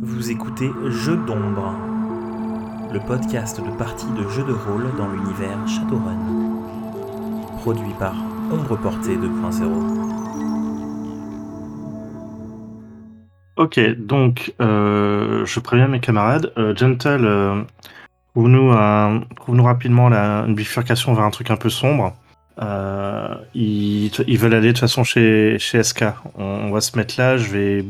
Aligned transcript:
Vous 0.00 0.30
écoutez 0.30 0.70
Jeux 0.86 1.16
d'ombre, 1.16 1.74
le 2.92 3.00
podcast 3.00 3.60
de 3.60 3.70
parties 3.76 4.06
de 4.16 4.28
jeux 4.28 4.44
de 4.44 4.52
rôle 4.52 4.86
dans 4.96 5.08
l'univers 5.08 5.58
Shadowrun. 5.66 6.16
Produit 7.62 7.92
par 7.98 8.14
Ombre 8.52 8.76
Portée 8.76 9.16
2.0. 9.16 9.64
Ok, 13.56 13.80
donc 13.98 14.54
euh, 14.60 15.44
je 15.44 15.58
préviens 15.58 15.88
mes 15.88 15.98
camarades. 15.98 16.52
Euh, 16.58 16.76
Gentle, 16.76 17.24
euh, 17.24 17.62
trouve-nous 18.34 19.64
rapidement 19.64 20.12
une 20.12 20.54
bifurcation 20.54 21.12
vers 21.14 21.24
un 21.24 21.30
truc 21.30 21.50
un 21.50 21.56
peu 21.56 21.70
sombre. 21.70 22.14
Euh, 22.60 23.34
ils, 23.54 24.10
veulent 24.38 24.54
aller 24.54 24.68
de 24.68 24.72
toute 24.72 24.80
façon 24.80 25.04
chez, 25.04 25.58
chez 25.58 25.82
SK. 25.82 26.04
On 26.36 26.70
va 26.70 26.80
se 26.80 26.96
mettre 26.96 27.14
là, 27.18 27.36
je 27.36 27.50
vais, 27.50 27.84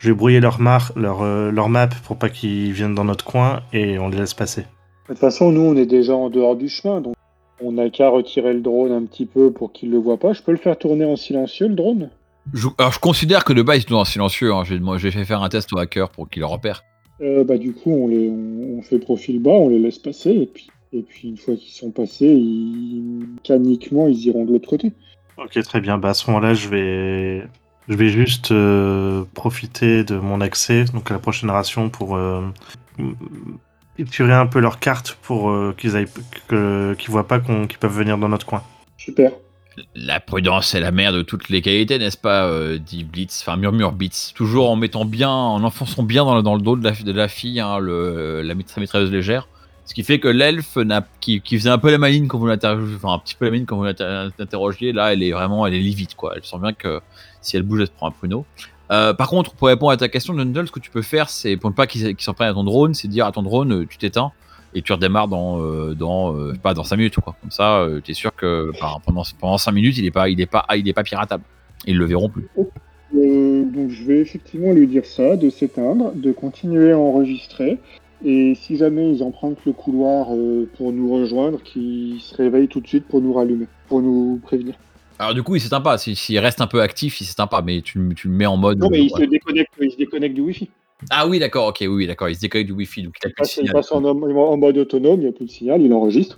je 0.00 0.08
vais 0.08 0.14
brouiller 0.14 0.40
leur, 0.40 0.60
mar, 0.60 0.92
leur, 0.96 1.22
euh, 1.22 1.50
leur 1.50 1.68
map 1.68 1.88
pour 2.04 2.16
pas 2.16 2.30
qu'ils 2.30 2.72
viennent 2.72 2.94
dans 2.94 3.04
notre 3.04 3.24
coin 3.24 3.60
et 3.72 3.98
on 3.98 4.08
les 4.08 4.16
laisse 4.16 4.34
passer. 4.34 4.62
De 4.62 4.66
toute 5.08 5.18
façon, 5.18 5.52
nous, 5.52 5.60
on 5.60 5.76
est 5.76 5.86
déjà 5.86 6.14
en 6.14 6.30
dehors 6.30 6.56
du 6.56 6.68
chemin, 6.68 7.00
donc 7.00 7.14
on 7.60 7.72
n'a 7.72 7.90
qu'à 7.90 8.08
retirer 8.08 8.54
le 8.54 8.60
drone 8.60 8.92
un 8.92 9.04
petit 9.04 9.26
peu 9.26 9.52
pour 9.52 9.72
qu'il 9.72 9.90
le 9.90 9.98
voit 9.98 10.16
pas. 10.16 10.32
Je 10.32 10.42
peux 10.42 10.52
le 10.52 10.58
faire 10.58 10.78
tourner 10.78 11.04
en 11.04 11.16
silencieux, 11.16 11.68
le 11.68 11.74
drone? 11.74 12.10
Je, 12.54 12.68
alors, 12.78 12.92
je 12.92 12.98
considère 12.98 13.44
que 13.44 13.52
de 13.52 13.60
base, 13.60 13.82
ils 13.82 13.88
sont 13.88 13.96
en 13.96 14.04
silencieux. 14.04 14.52
Hein. 14.54 14.62
J'ai 14.64 15.10
fait 15.10 15.24
faire 15.24 15.42
un 15.42 15.50
test 15.50 15.70
au 15.74 15.78
hacker 15.78 16.08
pour 16.08 16.30
qu'il 16.30 16.40
le 16.40 16.46
repère. 16.46 16.82
Euh, 17.20 17.44
bah, 17.44 17.58
Du 17.58 17.74
coup, 17.74 17.90
on, 17.90 18.08
les, 18.08 18.30
on, 18.30 18.78
on 18.78 18.82
fait 18.82 18.98
profil 18.98 19.40
bas, 19.42 19.50
on 19.50 19.68
les 19.68 19.78
laisse 19.78 19.98
passer, 19.98 20.30
et 20.30 20.46
puis, 20.46 20.68
et 20.94 21.02
puis 21.02 21.28
une 21.28 21.36
fois 21.36 21.54
qu'ils 21.56 21.74
sont 21.74 21.90
passés, 21.90 22.26
ils, 22.26 23.26
mécaniquement, 23.34 24.08
ils 24.08 24.26
iront 24.26 24.46
de 24.46 24.52
l'autre 24.52 24.68
côté. 24.68 24.92
Ok, 25.36 25.60
très 25.62 25.80
bien. 25.82 25.98
Bah, 25.98 26.10
à 26.10 26.14
ce 26.14 26.30
moment-là, 26.30 26.54
je 26.54 26.68
vais, 26.68 27.42
je 27.88 27.94
vais 27.94 28.08
juste 28.08 28.52
euh, 28.52 29.24
profiter 29.34 30.04
de 30.04 30.16
mon 30.16 30.40
accès, 30.40 30.84
donc 30.84 31.10
à 31.10 31.14
la 31.14 31.20
prochaine 31.20 31.50
ration, 31.50 31.90
pour 31.90 32.16
euh, 32.16 32.42
tirer 34.10 34.32
un 34.32 34.46
peu 34.46 34.60
leur 34.60 34.78
carte 34.78 35.18
pour 35.22 35.50
euh, 35.50 35.74
qu'ils 35.76 35.96
aillent, 35.96 36.06
que- 36.48 36.94
qu'ils 36.98 37.10
voient 37.10 37.26
pas 37.28 37.38
qu'on- 37.40 37.66
qu'ils 37.66 37.78
peuvent 37.78 37.92
venir 37.96 38.16
dans 38.18 38.28
notre 38.28 38.46
coin. 38.46 38.62
Super. 38.96 39.32
La 39.94 40.20
prudence 40.20 40.74
est 40.74 40.80
la 40.80 40.90
mère 40.90 41.12
de 41.12 41.22
toutes 41.22 41.48
les 41.48 41.62
qualités, 41.62 41.98
n'est-ce 41.98 42.16
pas 42.18 42.44
euh, 42.46 42.78
dit 42.78 43.04
Blitz, 43.04 43.42
enfin 43.42 43.56
murmure 43.56 43.92
Blitz. 43.92 44.32
Toujours 44.34 44.70
en 44.70 44.76
mettant 44.76 45.04
bien, 45.04 45.30
en 45.30 45.62
enfonçant 45.64 46.02
bien 46.02 46.24
dans, 46.24 46.36
le- 46.36 46.42
dans 46.42 46.54
le 46.54 46.60
dos 46.62 46.76
de 46.76 46.84
la, 46.84 46.92
de 46.92 47.12
la 47.12 47.28
fille, 47.28 47.60
hein, 47.60 47.78
le, 47.78 48.42
la 48.42 48.54
maîtresse 48.54 48.76
maîtresse 48.78 49.08
légère. 49.10 49.48
Ce 49.86 49.94
qui 49.94 50.02
fait 50.02 50.20
que 50.20 50.28
l'elfe 50.28 50.76
n'a- 50.76 51.04
qui, 51.20 51.40
qui 51.40 51.56
faisait 51.58 51.70
un 51.70 51.78
peu 51.78 51.90
la 51.90 51.98
maline 51.98 52.28
quand 52.28 52.38
vous 52.38 52.46
l'interrogez, 52.46 52.94
enfin 52.96 53.14
un 53.14 53.18
petit 53.18 53.34
peu 53.34 53.46
la 53.46 53.50
maline 53.52 53.66
quand 53.66 53.76
vous 53.76 53.84
l'inter- 53.84 54.28
l'interrogiez, 54.38 54.92
là 54.92 55.12
elle 55.12 55.22
est 55.22 55.32
vraiment, 55.32 55.66
elle 55.66 55.74
est 55.74 55.78
livide 55.80 56.14
quoi. 56.14 56.34
Elle 56.36 56.44
sent 56.44 56.58
bien 56.60 56.72
que 56.72 57.00
si 57.40 57.56
elle 57.56 57.62
bouge, 57.62 57.80
elle 57.80 57.86
se 57.86 57.92
prend 57.92 58.08
un 58.08 58.12
pruneau. 58.12 58.44
Par 58.88 59.28
contre, 59.28 59.54
pour 59.54 59.68
répondre 59.68 59.92
à 59.92 59.96
ta 59.96 60.08
question, 60.08 60.34
Dundle, 60.34 60.66
ce 60.66 60.72
que 60.72 60.80
tu 60.80 60.90
peux 60.90 61.02
faire, 61.02 61.30
c'est 61.30 61.56
pour 61.56 61.70
ne 61.70 61.74
pas 61.74 61.86
qu'ils 61.86 62.16
qu'ils 62.16 62.24
s'en 62.24 62.34
prennent 62.34 62.50
à 62.50 62.54
ton 62.54 62.64
drone, 62.64 62.94
c'est 62.94 63.08
dire 63.08 63.26
à 63.26 63.32
ton 63.32 63.42
drone, 63.42 63.72
euh, 63.72 63.86
tu 63.88 63.98
t'éteins 63.98 64.32
et 64.74 64.82
tu 64.82 64.92
redémarres 64.92 65.28
dans, 65.28 65.60
euh, 65.60 65.94
dans 65.94 66.36
euh, 66.36 66.54
pas, 66.60 66.74
dans 66.74 66.84
5 66.84 66.96
minutes 66.96 67.20
quoi. 67.20 67.36
Comme 67.40 67.50
ça, 67.50 67.86
tu 68.04 68.10
es 68.10 68.14
sûr 68.14 68.34
que 68.34 68.72
bah, 68.80 68.96
pendant, 69.04 69.22
pendant 69.40 69.58
5 69.58 69.72
minutes, 69.72 69.98
il 69.98 70.06
est 70.06 70.10
pas, 70.10 70.28
il 70.28 70.46
pas, 70.46 70.66
il 70.76 70.92
pas 70.94 71.02
piratable. 71.02 71.44
Ils 71.86 71.96
le 71.96 72.04
verront 72.04 72.28
plus. 72.28 72.48
Donc 73.12 73.90
je 73.90 74.04
vais 74.04 74.18
effectivement 74.18 74.72
lui 74.72 74.86
dire 74.86 75.06
ça, 75.06 75.36
de 75.36 75.50
s'éteindre, 75.50 76.12
de 76.14 76.32
continuer 76.32 76.92
à 76.92 76.98
enregistrer. 76.98 77.78
Et 78.24 78.54
si 78.54 78.76
jamais 78.76 79.10
ils 79.10 79.22
empruntent 79.22 79.64
le 79.64 79.72
couloir 79.72 80.28
pour 80.76 80.92
nous 80.92 81.12
rejoindre, 81.12 81.62
qu'ils 81.62 82.20
se 82.20 82.36
réveillent 82.36 82.68
tout 82.68 82.80
de 82.80 82.86
suite 82.86 83.06
pour 83.06 83.20
nous 83.20 83.32
rallumer, 83.32 83.66
pour 83.88 84.02
nous 84.02 84.40
prévenir. 84.42 84.74
Alors 85.20 85.34
du 85.34 85.42
coup, 85.42 85.54
il 85.54 85.60
s'éteint 85.60 85.82
pas. 85.82 85.98
S'il 85.98 86.38
reste 86.38 86.62
un 86.62 86.66
peu 86.66 86.80
actif, 86.80 87.20
il 87.20 87.24
s'éteint 87.26 87.46
pas, 87.46 87.60
mais 87.60 87.82
tu, 87.82 87.98
le- 87.98 88.14
tu 88.14 88.28
le 88.28 88.34
mets 88.34 88.46
en 88.46 88.56
mode. 88.56 88.78
Non, 88.78 88.88
mais 88.90 89.04
il 89.04 89.12
ouais. 89.12 89.20
se 89.20 89.26
déconnecte, 89.26 89.70
il 89.78 89.90
se 89.90 89.96
déconnecte 89.98 90.34
du 90.34 90.40
Wi-Fi. 90.40 90.70
Ah 91.10 91.26
oui, 91.26 91.38
d'accord, 91.38 91.66
ok, 91.68 91.84
oui, 91.86 92.06
d'accord. 92.06 92.30
Il 92.30 92.36
se 92.36 92.40
déconnecte 92.40 92.68
du 92.70 92.72
Wi-Fi, 92.76 93.02
donc 93.02 93.16
il 93.22 93.26
a 93.26 93.28
Il 93.28 93.34
plus 93.34 93.42
de 93.42 93.46
passe, 93.46 93.60
il 93.62 93.70
passe 93.70 93.92
en, 93.92 94.02
en 94.02 94.56
mode 94.56 94.78
autonome, 94.78 95.20
il 95.20 95.24
n'y 95.24 95.28
a 95.28 95.32
plus 95.32 95.44
de 95.44 95.50
signal, 95.50 95.82
il 95.82 95.92
enregistre. 95.92 96.36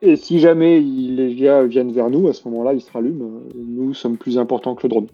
Et 0.00 0.16
si 0.16 0.40
jamais 0.40 0.80
il- 0.80 1.16
les 1.16 1.34
gars 1.34 1.64
viennent 1.64 1.92
vers 1.92 2.08
nous, 2.08 2.26
à 2.28 2.32
ce 2.32 2.48
moment-là, 2.48 2.72
ils 2.72 2.80
se 2.80 2.90
rallument. 2.90 3.26
Euh, 3.26 3.50
Nous 3.54 3.92
sommes 3.92 4.16
plus 4.16 4.38
importants 4.38 4.74
que 4.74 4.84
le 4.84 4.88
drone. 4.88 5.06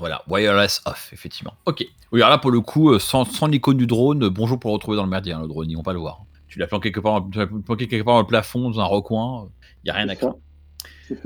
Voilà, 0.00 0.22
wireless 0.28 0.82
off, 0.86 1.10
effectivement. 1.12 1.54
Ok. 1.66 1.86
Oui, 2.10 2.20
alors 2.20 2.30
là, 2.30 2.38
pour 2.38 2.50
le 2.50 2.60
coup, 2.60 2.90
euh, 2.90 2.98
sans, 2.98 3.24
sans 3.24 3.46
l'icône 3.46 3.76
du 3.76 3.86
drone, 3.86 4.24
euh, 4.24 4.30
bonjour 4.30 4.58
pour 4.58 4.70
le 4.70 4.74
retrouver 4.74 4.96
dans 4.96 5.04
le 5.04 5.10
merdier, 5.10 5.32
hein, 5.34 5.40
le 5.42 5.46
drone, 5.46 5.70
ils 5.70 5.76
vont 5.76 5.84
pas 5.84 5.92
le 5.92 6.00
voir. 6.00 6.22
Tu 6.48 6.58
l'as 6.58 6.66
planqué 6.66 6.90
quelque 6.90 6.98
part, 7.04 7.24
tu 7.30 7.38
l'as 7.38 7.46
planqué 7.46 7.86
quelque 7.86 8.02
part 8.04 8.14
dans 8.14 8.22
le 8.22 8.26
plafond, 8.26 8.70
dans 8.70 8.80
un 8.80 8.84
recoin, 8.84 9.48
il 9.84 9.88
y 9.88 9.90
a 9.90 9.94
rien 9.94 10.08
à 10.08 10.16
craindre. 10.16 10.38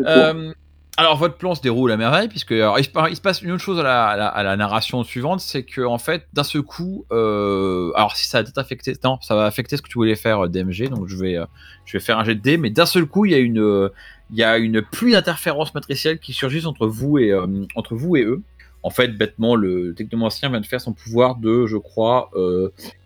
Euh, 0.00 0.52
alors 0.96 1.16
votre 1.16 1.36
plan 1.36 1.54
se 1.54 1.60
déroule 1.60 1.90
à 1.90 1.96
merveille 1.96 2.28
puisque 2.28 2.52
il, 2.52 2.84
se, 2.84 3.20
passe 3.20 3.42
une 3.42 3.50
autre 3.50 3.62
chose 3.62 3.80
à 3.80 3.82
la, 4.16 4.56
narration 4.56 5.02
suivante, 5.02 5.40
c'est 5.40 5.64
que 5.64 5.80
en 5.80 5.98
fait 5.98 6.26
d'un 6.32 6.44
seul 6.44 6.62
coup, 6.62 7.04
euh, 7.10 7.90
alors 7.96 8.16
si 8.16 8.28
ça 8.28 8.38
a 8.38 8.42
peut-être 8.42 8.58
affecté, 8.58 8.92
non, 9.02 9.18
ça 9.20 9.34
va 9.34 9.46
affecter 9.46 9.76
ce 9.76 9.82
que 9.82 9.88
tu 9.88 9.94
voulais 9.94 10.14
faire 10.14 10.44
euh, 10.44 10.48
DMG, 10.48 10.90
donc 10.90 11.08
je 11.08 11.16
vais, 11.16 11.36
euh, 11.36 11.46
je 11.84 11.96
vais 11.96 12.04
faire 12.04 12.18
un 12.18 12.24
jet 12.24 12.36
de 12.36 12.40
dés, 12.40 12.58
mais 12.58 12.70
d'un 12.70 12.86
seul 12.86 13.06
coup 13.06 13.24
il 13.24 13.32
y 13.32 13.34
a 13.34 13.38
une, 13.38 13.90
il 14.30 14.36
y 14.36 14.44
a 14.44 14.56
une 14.56 14.82
pluie 14.82 15.12
d'interférences 15.12 15.74
matricielles 15.74 16.20
qui 16.20 16.32
surgissent 16.32 16.66
entre 16.66 16.86
vous 16.86 17.18
et 17.18 17.34
entre 17.74 17.94
vous 17.94 18.16
et 18.16 18.22
eux. 18.22 18.42
En 18.84 18.90
fait, 18.90 19.08
bêtement, 19.08 19.56
le 19.56 19.94
technomancien 19.94 20.50
vient 20.50 20.60
de 20.60 20.66
faire 20.66 20.80
son 20.80 20.92
pouvoir 20.92 21.36
de, 21.36 21.66
je 21.66 21.78
crois, 21.78 22.30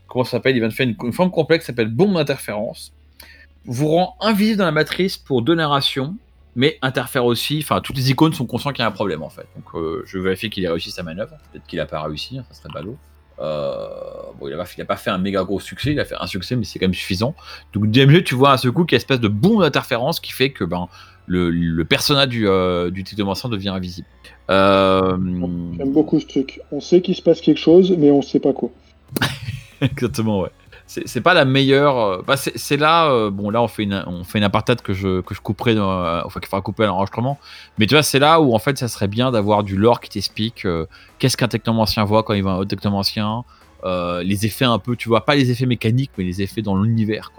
comment 0.09 0.25
ça 0.25 0.32
s'appelle 0.32 0.56
Il 0.56 0.59
vient 0.59 0.69
de 0.69 0.75
faire 0.75 0.87
une, 0.88 0.97
une 1.03 1.12
forme 1.12 1.31
complexe 1.31 1.65
qui 1.65 1.66
s'appelle 1.69 1.88
bombe 1.88 2.15
d'interférence. 2.15 2.93
Vous 3.65 3.88
rend 3.88 4.16
invisible 4.20 4.59
dans 4.59 4.65
la 4.65 4.72
matrice 4.72 5.16
pour 5.16 5.43
deux 5.43 5.55
narrations 5.55 6.16
mais 6.59 6.77
interfère 6.83 7.25
aussi. 7.25 7.61
Enfin, 7.63 7.81
toutes 7.81 7.97
les 7.97 8.11
icônes 8.11 8.35
sont 8.35 8.45
conscients 8.45 8.73
qu'il 8.73 8.81
y 8.81 8.85
a 8.85 8.89
un 8.89 8.93
problème 8.93 9.23
en 9.23 9.31
fait. 9.31 9.47
Donc, 9.55 9.65
euh, 9.75 10.03
je 10.07 10.19
vérifie 10.19 10.51
qu'il 10.51 10.67
a 10.67 10.73
réussi 10.73 10.91
sa 10.91 11.05
manœuvre. 11.05 11.37
Peut-être 11.53 11.65
qu'il 11.67 11.79
a 11.79 11.87
pas 11.87 12.03
réussi, 12.03 12.37
hein, 12.37 12.45
ça 12.51 12.61
serait 12.61 12.73
ballot. 12.75 12.97
Euh, 13.39 13.87
bon, 14.41 14.49
il 14.49 14.53
a, 14.55 14.85
pas, 14.85 14.97
fait 14.97 15.11
un 15.11 15.19
méga 15.19 15.45
gros 15.45 15.61
succès, 15.61 15.93
il 15.93 16.01
a 16.01 16.05
fait 16.05 16.17
un 16.19 16.27
succès, 16.27 16.57
mais 16.57 16.65
c'est 16.65 16.81
quand 16.81 16.87
même 16.87 16.95
suffisant. 16.95 17.37
Donc, 17.73 17.89
DMG, 17.93 18.25
tu 18.25 18.35
vois 18.35 18.51
à 18.51 18.59
ce 18.59 18.69
coup 18.69 18.85
qu'il 18.85 18.97
y 18.97 18.97
a 18.97 18.99
une 18.99 19.03
espèce 19.03 19.21
de 19.21 19.29
bombe 19.29 19.63
d'interférence 19.63 20.19
qui 20.19 20.33
fait 20.33 20.51
que 20.51 20.65
ben, 20.65 20.89
le, 21.27 21.51
le 21.51 21.85
personnage 21.85 22.27
du, 22.27 22.49
euh, 22.49 22.91
du 22.91 23.05
technomancien 23.05 23.49
devient 23.49 23.69
invisible. 23.69 24.09
Euh, 24.51 25.17
J'aime 25.77 25.93
beaucoup 25.93 26.19
ce 26.19 26.27
truc. 26.27 26.61
On 26.73 26.81
sait 26.81 27.01
qu'il 27.03 27.15
se 27.15 27.23
passe 27.23 27.41
quelque 27.41 27.61
chose, 27.61 27.95
mais 27.97 28.11
on 28.11 28.21
sait 28.21 28.41
pas 28.41 28.53
quoi. 28.53 28.71
Exactement, 29.81 30.41
ouais. 30.41 30.51
C'est 30.91 31.21
pas 31.21 31.34
la 31.34 31.44
meilleure. 31.44 31.99
euh, 31.99 32.22
Bah 32.26 32.37
c'est 32.38 32.76
là, 32.78 33.10
euh, 33.10 33.31
bon 33.31 33.50
là 33.50 33.60
on 33.62 33.69
fait 33.69 33.82
une 33.82 34.03
on 34.06 34.25
fait 34.25 34.38
une 34.38 34.44
apartade 34.44 34.81
que 34.81 34.94
je 34.94 35.21
que 35.21 35.34
je 35.34 35.41
couperai, 35.43 35.75
euh, 35.76 36.22
enfin 36.25 36.41
qu'il 36.41 36.49
faudra 36.49 36.62
couper 36.62 36.84
à 36.84 36.87
l'enregistrement. 36.87 37.38
Mais 37.76 37.87
tu 37.87 37.94
vois 37.94 38.03
c'est 38.03 38.19
là 38.19 38.41
où 38.41 38.54
en 38.54 38.59
fait 38.59 38.78
ça 38.78 38.88
serait 38.88 39.06
bien 39.06 39.31
d'avoir 39.31 39.65
du 39.65 39.76
lore 39.76 40.00
qui 40.00 40.09
t'explique 40.09 40.66
qu'est-ce 41.19 41.37
qu'un 41.37 41.47
technomancien 41.49 42.04
voit 42.04 42.22
quand 42.22 42.32
il 42.32 42.43
voit 42.43 42.53
un 42.53 42.56
autre 42.56 42.71
technomancien, 42.71 43.44
les 43.84 44.47
effets 44.47 44.65
un 44.65 44.78
peu, 44.78 44.97
tu 44.97 45.10
vois 45.10 45.26
pas 45.26 45.34
les 45.34 45.50
effets 45.50 45.66
mécaniques 45.66 46.12
mais 46.16 46.25
les 46.25 46.41
effets 46.41 46.62
dans 46.62 46.76
l'univers. 46.82 47.32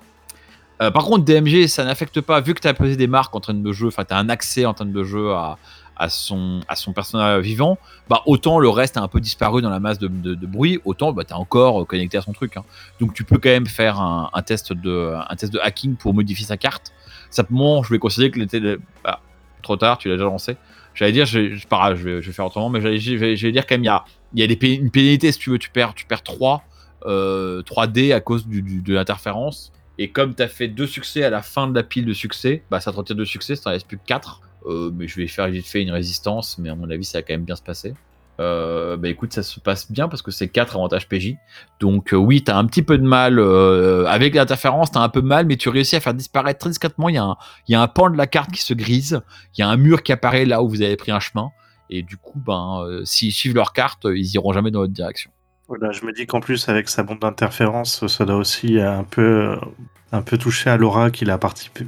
par 0.78 1.04
contre 1.06 1.26
DMG 1.26 1.66
ça 1.68 1.84
n'affecte 1.86 2.22
pas 2.22 2.40
vu 2.42 2.54
que 2.54 2.62
tu 2.62 2.68
as 2.68 2.76
posé 2.76 2.96
des 2.98 3.08
marques 3.08 3.36
en 3.36 3.40
train 3.40 3.56
de 3.56 3.72
jeu, 3.72 3.88
enfin 3.88 4.06
tu 4.06 4.14
as 4.14 4.18
un 4.18 4.30
accès 4.30 4.66
en 4.68 4.76
train 4.76 4.86
de 4.86 5.04
jeu 5.04 5.32
à 5.34 5.58
à 6.00 6.10
son, 6.10 6.62
à 6.68 6.76
son 6.76 6.94
personnage 6.94 7.44
vivant, 7.44 7.78
bah 8.10 8.24
autant 8.26 8.58
le 8.58 8.70
reste 8.70 8.98
a 8.98 9.02
un 9.02 9.08
peu 9.08 9.20
disparu 9.20 9.62
dans 9.62 9.70
la 9.70 9.80
masse 9.80 10.00
de, 10.00 10.08
bruit, 10.48 10.80
autant 10.86 11.12
bah, 11.12 11.26
tu 11.26 11.32
es 11.32 11.36
encore 11.36 11.86
connecté 11.86 12.18
à 12.18 12.22
son 12.22 12.32
truc. 12.32 12.58
hein. 12.58 12.64
Donc 13.00 13.14
tu 13.14 13.24
peux 13.24 13.38
quand 13.38 13.50
même 13.50 13.68
faire 13.68 14.00
un, 14.00 14.42
test 14.42 14.74
de, 14.74 15.14
un 15.30 15.36
test 15.36 15.54
de 15.54 15.60
hacking 15.60 15.96
pour 15.96 16.14
modifier 16.14 16.46
sa 16.46 16.58
carte. 16.58 16.94
Simplement, 17.30 17.84
je 17.84 17.94
vais 17.94 18.00
considérer 18.00 18.32
que 18.32 18.40
l'été. 18.40 18.78
Bah, 19.04 19.22
trop 19.62 19.76
tard, 19.76 19.98
tu 19.98 20.08
l'as 20.08 20.16
déjà 20.16 20.26
lancé. 20.26 20.58
J'allais 20.96 21.12
dire, 21.12 21.26
je, 21.26 21.54
je, 21.56 21.68
pas 21.68 21.94
je, 21.96 22.04
vais, 22.04 22.22
je 22.22 22.32
faire 22.32 22.46
autrement, 22.46 22.70
mais 22.70 22.82
j'allais, 22.82 23.36
vais 23.36 23.52
dire 23.52 23.68
quand 23.68 23.76
même, 23.76 23.84
il 23.84 23.88
y 23.88 23.90
a, 23.90 24.04
y 24.36 24.44
a 24.44 24.48
des 24.48 24.68
une 24.68 24.90
pénalité 24.90 25.32
si 25.32 25.40
tu 25.40 25.50
veux, 25.52 25.60
tu 25.60 25.70
perds, 25.70 25.94
tu 25.94 26.06
perds 26.06 26.24
3, 26.24 26.64
euh, 27.06 27.62
3D 27.62 28.14
à 28.14 28.22
cause 28.22 28.48
de 28.48 28.94
l'interférence. 28.94 29.72
Et 29.98 30.10
comme 30.10 30.34
tu 30.34 30.42
as 30.42 30.48
fait 30.48 30.70
deux 30.70 30.88
succès 30.88 31.24
à 31.24 31.30
la 31.30 31.42
fin 31.42 31.68
de 31.68 31.76
la 31.76 31.84
pile 31.84 32.06
de 32.06 32.14
succès, 32.14 32.64
bah 32.72 32.80
ça 32.80 32.92
te 32.92 32.98
retire 32.98 33.18
deux 33.18 33.26
succès, 33.26 33.58
ça 33.58 33.70
ne 33.70 33.76
reste 33.76 33.88
plus 33.88 33.98
que 33.98 34.06
4. 34.06 34.42
Euh, 34.66 34.92
mais 34.94 35.08
je 35.08 35.16
vais 35.16 35.28
faire 35.28 35.48
vite 35.48 35.68
fait 35.68 35.82
une 35.82 35.92
résistance, 35.92 36.58
mais 36.58 36.70
à 36.70 36.76
mon 36.76 36.90
avis, 36.90 37.06
ça 37.06 37.20
va 37.20 37.22
quand 37.24 37.34
même 37.34 37.46
bien 37.46 37.56
se 37.56 37.62
passer. 37.62 37.94
Euh, 38.40 38.96
bah 38.96 39.10
écoute, 39.10 39.34
ça 39.34 39.44
se 39.44 39.60
passe 39.60 39.92
bien 39.92 40.08
parce 40.08 40.22
que 40.22 40.32
c'est 40.32 40.48
4 40.48 40.76
avantages 40.76 41.10
PJ. 41.10 41.36
Donc 41.80 42.14
euh, 42.14 42.18
oui, 42.18 42.42
t'as 42.42 42.58
un 42.58 42.66
petit 42.66 42.84
peu 42.84 42.98
de 42.98 43.04
mal 43.04 43.38
euh, 43.38 44.06
avec 44.06 44.34
l'interférence, 44.34 44.92
t'as 44.92 45.02
un 45.02 45.10
peu 45.10 45.22
mal, 45.22 45.46
mais 45.46 45.58
tu 45.58 45.68
réussis 45.68 45.98
à 45.98 46.00
faire 46.00 46.14
disparaître 46.14 46.60
très 46.60 46.70
discrètement. 46.70 47.10
Il 47.10 47.16
y, 47.16 47.18
a 47.18 47.24
un, 47.24 47.38
il 47.68 47.74
y 47.74 47.76
a 47.76 47.82
un 47.82 47.88
pan 47.88 48.10
de 48.10 48.18
la 48.18 48.28
carte 48.28 48.52
qui 48.52 48.62
se 48.62 48.74
grise, 48.74 49.22
il 49.58 49.62
y 49.62 49.64
a 49.64 49.68
un 49.68 49.76
mur 49.76 50.04
qui 50.04 50.14
apparaît 50.14 50.46
là 50.46 50.64
où 50.64 50.70
vous 50.70 50.82
avez 50.82 50.96
pris 50.96 51.12
un 51.12 51.20
chemin, 51.20 51.50
et 51.90 52.02
du 52.02 52.16
coup, 52.16 52.40
ben, 52.40 52.84
euh, 52.84 53.04
s'ils 53.04 53.34
suivent 53.34 53.56
leur 53.56 53.74
carte, 53.74 54.06
ils 54.06 54.34
iront 54.36 54.54
jamais 54.54 54.72
dans 54.72 54.80
votre 54.80 54.94
direction. 54.94 55.32
Voilà, 55.70 55.92
je 55.92 56.04
me 56.04 56.12
dis 56.12 56.26
qu'en 56.26 56.40
plus, 56.40 56.68
avec 56.68 56.90
sa 56.90 57.04
bombe 57.04 57.20
d'interférence, 57.20 58.08
ça 58.08 58.26
doit 58.26 58.38
aussi 58.38 58.80
un 58.80 59.04
peu, 59.04 59.56
un 60.12 60.24
peu 60.24 60.38
toucher 60.38 60.72
à 60.72 60.78
l'aura 60.78 61.12
qu'il 61.12 61.30
a, 61.30 61.40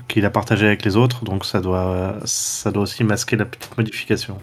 qu'il 0.07 0.23
a 0.23 0.29
partagé 0.29 0.67
avec 0.67 0.85
les 0.85 0.95
autres, 0.97 1.25
donc 1.25 1.45
ça 1.45 1.61
doit, 1.61 2.15
ça 2.23 2.71
doit 2.71 2.83
aussi 2.83 3.03
masquer 3.03 3.37
la 3.37 3.45
petite 3.45 3.75
modification. 3.75 4.37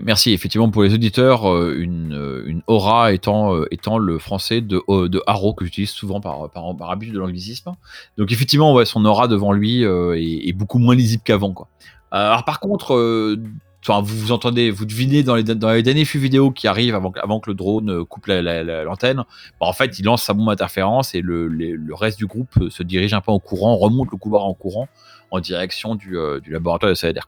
Merci. 0.00 0.32
Effectivement, 0.32 0.70
pour 0.70 0.84
les 0.84 0.94
auditeurs, 0.94 1.52
euh, 1.52 1.76
une, 1.76 2.14
euh, 2.14 2.44
une 2.46 2.62
aura 2.68 3.12
étant, 3.12 3.54
euh, 3.54 3.66
étant 3.72 3.98
le 3.98 4.18
français 4.18 4.60
de, 4.60 4.80
euh, 4.88 5.08
de 5.08 5.22
haro 5.26 5.54
que 5.54 5.64
j'utilise 5.64 5.90
souvent 5.90 6.20
par, 6.20 6.50
par, 6.50 6.76
par 6.76 6.90
habitude 6.90 7.14
de 7.14 7.20
l'anglicisme. 7.20 7.72
Donc, 8.16 8.32
effectivement, 8.32 8.74
ouais, 8.74 8.84
son 8.84 9.04
aura 9.04 9.28
devant 9.28 9.52
lui 9.52 9.84
euh, 9.84 10.16
est, 10.16 10.48
est 10.48 10.52
beaucoup 10.52 10.78
moins 10.78 10.94
lisible 10.94 11.22
qu'avant. 11.24 11.54
Euh, 11.58 11.64
alors, 12.10 12.44
par 12.44 12.60
contre, 12.60 12.94
euh, 12.94 13.42
enfin, 13.86 14.02
vous 14.04 14.32
entendez, 14.32 14.70
vous 14.70 14.86
devinez 14.86 15.22
dans 15.22 15.36
les, 15.36 15.42
derniers 15.44 16.04
flux 16.04 16.20
vidéo 16.20 16.50
qui 16.50 16.66
arrivent 16.66 16.94
avant, 16.94 17.10
que- 17.10 17.50
le 17.50 17.54
drone 17.54 17.90
euh, 17.90 18.04
coupe 18.04 18.26
la- 18.26 18.40
la- 18.42 18.62
la- 18.64 18.84
l'antenne, 18.84 19.16
bah, 19.60 19.66
en 19.66 19.72
fait, 19.72 19.98
il 19.98 20.04
lance 20.04 20.22
sa 20.22 20.32
bombe 20.32 20.48
d'interférence 20.48 21.14
et 21.14 21.20
le, 21.20 21.48
reste 21.94 22.18
du 22.18 22.26
groupe 22.26 22.50
euh, 22.60 22.70
se 22.70 22.82
dirige 22.82 23.12
un 23.12 23.20
peu 23.20 23.30
en 23.32 23.38
courant, 23.38 23.76
remonte 23.76 24.10
le 24.10 24.16
couloir 24.16 24.44
en 24.46 24.54
courant 24.54 24.88
en 25.30 25.40
direction 25.40 25.94
du, 25.94 26.16
euh, 26.16 26.40
laboratoire 26.48 26.90
de 26.90 26.94
Salader. 26.94 27.20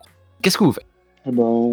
Qu'est-ce 0.43 0.57
que 0.59 0.65
vous 0.65 0.73
faites? 0.73 0.87
Eh 1.29 1.33
ben, 1.33 1.73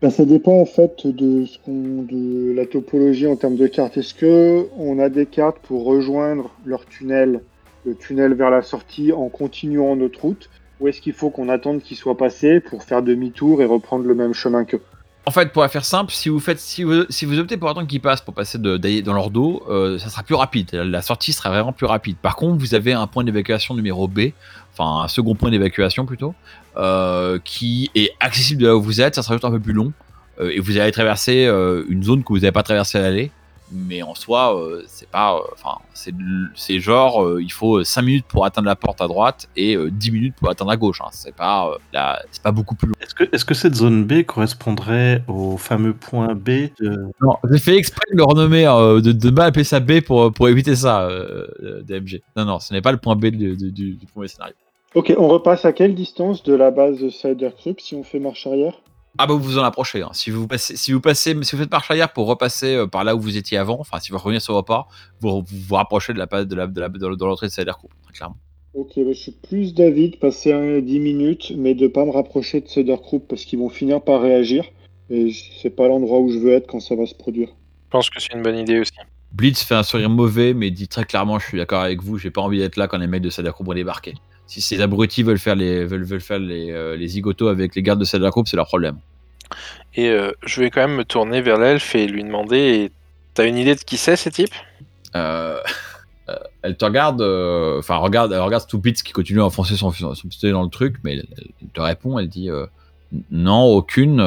ben, 0.00 0.10
ça 0.10 0.24
dépend 0.24 0.60
en 0.60 0.66
fait 0.66 1.06
de, 1.06 1.44
ce 1.46 1.58
de 1.66 2.52
la 2.52 2.64
topologie 2.64 3.26
en 3.26 3.34
termes 3.34 3.56
de 3.56 3.66
cartes. 3.66 3.96
Est-ce 3.96 4.14
que 4.14 4.66
on 4.78 5.00
a 5.00 5.08
des 5.08 5.26
cartes 5.26 5.58
pour 5.58 5.84
rejoindre 5.84 6.50
leur 6.64 6.86
tunnel, 6.86 7.40
le 7.84 7.96
tunnel 7.96 8.34
vers 8.34 8.50
la 8.50 8.62
sortie 8.62 9.12
en 9.12 9.28
continuant 9.28 9.96
notre 9.96 10.20
route, 10.20 10.48
ou 10.80 10.88
est-ce 10.88 11.00
qu'il 11.00 11.12
faut 11.12 11.30
qu'on 11.30 11.48
attende 11.48 11.82
qu'ils 11.82 11.96
soient 11.96 12.16
passés 12.16 12.60
pour 12.60 12.82
faire 12.82 13.02
demi-tour 13.02 13.62
et 13.62 13.64
reprendre 13.64 14.04
le 14.06 14.14
même 14.14 14.32
chemin 14.32 14.64
qu'eux 14.64 14.82
En 15.26 15.30
fait, 15.30 15.52
pour 15.52 15.62
la 15.62 15.68
faire 15.68 15.84
simple, 15.84 16.12
si 16.12 16.28
vous 16.28 16.40
faites, 16.40 16.60
si 16.60 16.84
vous, 16.84 17.04
si 17.08 17.24
vous 17.24 17.38
optez 17.38 17.56
pour 17.56 17.68
attendre 17.68 17.86
qu'ils 17.86 18.00
passent 18.00 18.20
pour 18.20 18.34
passer 18.34 18.58
dans 18.58 19.12
leur 19.12 19.30
dos, 19.30 19.62
euh, 19.68 19.98
ça 19.98 20.08
sera 20.08 20.22
plus 20.22 20.34
rapide. 20.34 20.72
La 20.72 21.02
sortie 21.02 21.32
sera 21.32 21.50
vraiment 21.50 21.72
plus 21.72 21.86
rapide. 21.86 22.16
Par 22.16 22.36
contre, 22.36 22.58
vous 22.58 22.74
avez 22.74 22.92
un 22.92 23.06
point 23.06 23.24
d'évacuation 23.24 23.74
numéro 23.74 24.08
B, 24.08 24.30
enfin 24.72 25.04
un 25.04 25.08
second 25.08 25.34
point 25.34 25.50
d'évacuation 25.50 26.06
plutôt, 26.06 26.34
euh, 26.76 27.38
qui 27.44 27.90
est 27.94 28.12
accessible 28.20 28.62
de 28.62 28.68
là 28.68 28.76
où 28.76 28.82
vous 28.82 29.00
êtes. 29.00 29.14
Ça 29.16 29.22
sera 29.22 29.34
juste 29.34 29.44
un 29.44 29.50
peu 29.50 29.60
plus 29.60 29.72
long 29.72 29.92
euh, 30.40 30.50
et 30.50 30.60
vous 30.60 30.78
allez 30.78 30.92
traverser 30.92 31.44
une 31.88 32.02
zone 32.02 32.22
que 32.22 32.28
vous 32.28 32.40
n'avez 32.40 32.52
pas 32.52 32.62
traversée 32.62 32.98
à 32.98 33.02
l'aller. 33.02 33.32
Mais 33.70 34.02
en 34.02 34.14
soi, 34.14 34.58
euh, 34.58 34.82
c'est 34.86 35.08
pas, 35.10 35.36
euh, 35.36 35.40
enfin, 35.52 35.78
c'est, 35.92 36.14
c'est 36.54 36.80
genre, 36.80 37.22
euh, 37.22 37.42
il 37.42 37.52
faut 37.52 37.84
5 37.84 38.02
minutes 38.02 38.26
pour 38.26 38.44
atteindre 38.46 38.66
la 38.66 38.76
porte 38.76 39.00
à 39.02 39.08
droite 39.08 39.48
et 39.56 39.76
euh, 39.76 39.90
10 39.90 40.10
minutes 40.10 40.34
pour 40.36 40.48
atteindre 40.50 40.70
à 40.70 40.76
gauche. 40.76 41.00
hein. 41.02 41.08
C'est 41.12 41.34
pas, 41.34 41.68
euh, 41.68 41.76
la- 41.92 42.22
pas 42.42 42.52
beaucoup 42.52 42.74
plus 42.74 42.88
long. 42.88 42.94
Est-ce 43.00 43.14
que, 43.14 43.24
est-ce 43.30 43.44
que 43.44 43.54
cette 43.54 43.74
zone 43.74 44.04
B 44.04 44.22
correspondrait 44.24 45.22
au 45.28 45.56
fameux 45.58 45.92
point 45.92 46.34
B 46.34 46.70
de... 46.80 47.06
Non, 47.20 47.34
j'ai 47.50 47.58
fait 47.58 47.76
exprès 47.76 48.06
de 48.12 48.16
le 48.16 48.24
renommer, 48.24 48.66
euh, 48.66 49.00
de 49.00 49.12
ne 49.12 49.34
pas 49.34 49.44
appeler 49.44 49.64
ça 49.64 49.80
B 49.80 50.00
pour, 50.00 50.32
pour 50.32 50.48
éviter 50.48 50.74
ça, 50.74 51.08
DMG. 51.82 52.22
Non, 52.36 52.44
non, 52.44 52.58
ce 52.60 52.72
n'est 52.72 52.80
pas 52.82 52.92
le 52.92 52.98
point 52.98 53.16
B 53.16 53.26
du, 53.26 53.56
du- 53.56 53.72
du- 53.72 53.94
du 53.94 54.06
premier 54.06 54.28
scénario. 54.28 54.54
Ok, 54.94 55.12
on 55.18 55.28
repasse 55.28 55.66
à 55.66 55.72
quelle 55.74 55.94
distance 55.94 56.42
de 56.42 56.54
la 56.54 56.70
base 56.70 56.98
de 57.00 57.10
Cider 57.10 57.50
Crypt 57.58 57.80
si 57.82 57.94
on 57.94 58.02
fait 58.02 58.18
marche 58.18 58.46
arrière? 58.46 58.72
Ah 59.18 59.26
bah 59.26 59.34
vous 59.34 59.40
vous 59.40 59.58
en 59.58 59.64
approchez. 59.64 60.02
hein. 60.02 60.10
Si 60.12 60.30
vous 60.30 60.46
passez, 60.46 60.76
si 60.76 60.92
vous 60.92 61.00
passez, 61.00 61.36
si 61.42 61.56
vous 61.56 61.62
faites 61.62 61.70
marche 61.70 61.90
arrière 61.90 62.12
pour 62.12 62.26
repasser 62.28 62.74
euh, 62.76 62.86
par 62.86 63.02
là 63.02 63.16
où 63.16 63.20
vous 63.20 63.36
étiez 63.36 63.58
avant, 63.58 63.78
enfin 63.80 63.98
si 63.98 64.12
vous 64.12 64.18
revenez 64.18 64.38
sur 64.38 64.54
vos 64.54 64.62
pas, 64.62 64.86
vous 65.20 65.42
vous, 65.42 65.44
vous 65.66 65.74
rapprochez 65.74 66.12
de 66.12 66.18
la 66.18 66.26
de 66.26 66.54
la 66.54 66.66
de 66.68 66.80
la 66.80 66.88
de 66.88 67.24
l'entrée 67.24 67.48
de 67.48 67.52
Cider 67.52 67.72
Coupe, 67.78 67.92
très 68.04 68.12
clairement. 68.12 68.36
Ok, 68.74 68.92
bah, 68.96 69.02
je 69.08 69.18
suis 69.18 69.32
plus 69.32 69.74
d'avis 69.74 70.10
de 70.10 70.16
passer 70.16 70.52
un 70.52 70.78
10 70.80 71.00
minutes, 71.00 71.52
mais 71.56 71.74
de 71.74 71.88
pas 71.88 72.04
me 72.04 72.10
rapprocher 72.10 72.60
de 72.60 72.68
Cider 72.68 72.96
Crypt 73.02 73.26
parce 73.26 73.44
qu'ils 73.44 73.58
vont 73.58 73.70
finir 73.70 74.00
par 74.02 74.20
réagir. 74.22 74.64
Et 75.10 75.32
c'est 75.60 75.70
pas 75.70 75.88
l'endroit 75.88 76.20
où 76.20 76.30
je 76.30 76.38
veux 76.38 76.52
être 76.52 76.66
quand 76.68 76.80
ça 76.80 76.94
va 76.94 77.06
se 77.06 77.14
produire. 77.14 77.48
Je 77.48 77.90
pense 77.90 78.10
que 78.10 78.20
c'est 78.20 78.34
une 78.34 78.42
bonne 78.42 78.58
idée 78.58 78.78
aussi. 78.78 78.92
Blitz 79.32 79.62
fait 79.64 79.74
un 79.74 79.82
sourire 79.82 80.10
mauvais, 80.10 80.54
mais 80.54 80.70
dit 80.70 80.86
très 80.86 81.04
clairement, 81.04 81.38
je 81.38 81.46
suis 81.46 81.58
d'accord 81.58 81.80
avec 81.80 82.02
vous, 82.02 82.18
j'ai 82.18 82.30
pas 82.30 82.40
envie 82.40 82.58
d'être 82.58 82.76
là 82.76 82.86
quand 82.88 82.98
les 82.98 83.06
mecs 83.06 83.22
de 83.22 83.30
Cider 83.30 83.50
Coupe 83.50 83.66
vont 83.66 83.74
débarquer. 83.74 84.14
Si 84.48 84.62
ces 84.62 84.80
abrutis 84.80 85.22
veulent 85.22 85.38
faire 85.38 85.54
les 85.54 85.84
veulent, 85.84 86.04
veulent 86.04 86.22
faire 86.22 86.38
les, 86.38 86.72
euh, 86.72 86.96
les 86.96 87.06
zigotos 87.06 87.48
avec 87.48 87.74
les 87.74 87.82
gardes 87.82 88.00
de 88.00 88.04
Cider 88.04 88.30
Coupe, 88.32 88.48
c'est 88.48 88.56
leur 88.56 88.66
problème. 88.66 88.96
Et 89.94 90.08
euh, 90.08 90.32
je 90.44 90.62
vais 90.62 90.70
quand 90.70 90.80
même 90.80 90.96
me 90.96 91.04
tourner 91.04 91.42
vers 91.42 91.58
l'elfe 91.58 91.94
et 91.94 92.06
lui 92.08 92.24
demander 92.24 92.90
T'as 93.34 93.46
une 93.46 93.58
idée 93.58 93.74
de 93.76 93.80
qui 93.80 93.98
c'est 93.98 94.16
ces 94.16 94.30
types? 94.30 94.54
Euh, 95.14 95.58
euh, 96.30 96.34
elle 96.62 96.76
te 96.76 96.84
regarde, 96.84 97.20
enfin 97.78 97.96
regarde, 97.96 98.32
elle 98.32 98.40
regarde 98.40 98.62
Stupitz 98.62 99.02
qui 99.02 99.12
continue 99.12 99.40
à 99.42 99.44
enfoncer 99.44 99.76
son, 99.76 99.92
son 99.92 100.28
pistolet 100.28 100.52
dans 100.52 100.64
le 100.64 100.70
truc, 100.70 100.96
mais 101.04 101.18
elle, 101.18 101.26
elle 101.60 101.68
te 101.68 101.80
répond, 101.80 102.18
elle 102.18 102.28
dit 102.28 102.48
non, 103.30 103.64
aucune. 103.64 104.18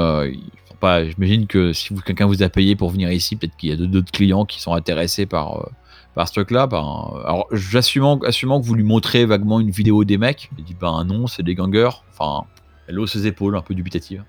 J'imagine 0.81 1.47
que 1.47 1.73
si 1.73 1.93
vous- 1.93 2.01
quelqu'un 2.01 2.25
vous 2.25 2.41
a 2.41 2.49
payé 2.49 2.75
pour 2.75 2.89
venir 2.89 3.11
ici, 3.11 3.35
peut-être 3.35 3.55
qu'il 3.57 3.69
y 3.69 3.73
a 3.73 3.75
d'autres 3.75 4.11
clients 4.11 4.45
qui 4.45 4.61
sont 4.61 4.73
intéressés 4.73 5.25
par 5.25 5.69
par 6.15 6.27
ce 6.27 6.33
truc-là. 6.33 6.67
Ben, 6.67 6.77
alors 7.25 7.47
j'assumant, 7.51 8.19
assumant 8.19 8.61
que 8.61 8.65
vous 8.65 8.75
lui 8.75 8.83
montrez 8.83 9.25
vaguement 9.25 9.59
une 9.59 9.71
vidéo 9.71 10.03
des 10.03 10.17
mecs, 10.17 10.49
elle 10.57 10.63
dit 10.63 10.75
ben 10.79 11.03
non, 11.05 11.27
c'est 11.27 11.43
des 11.43 11.55
gangers. 11.55 11.89
Enfin, 12.11 12.45
elle 12.87 12.99
hausse 12.99 13.13
ses 13.13 13.27
épaules, 13.27 13.55
un 13.55 13.61
peu 13.61 13.73
dubitative. 13.73 14.23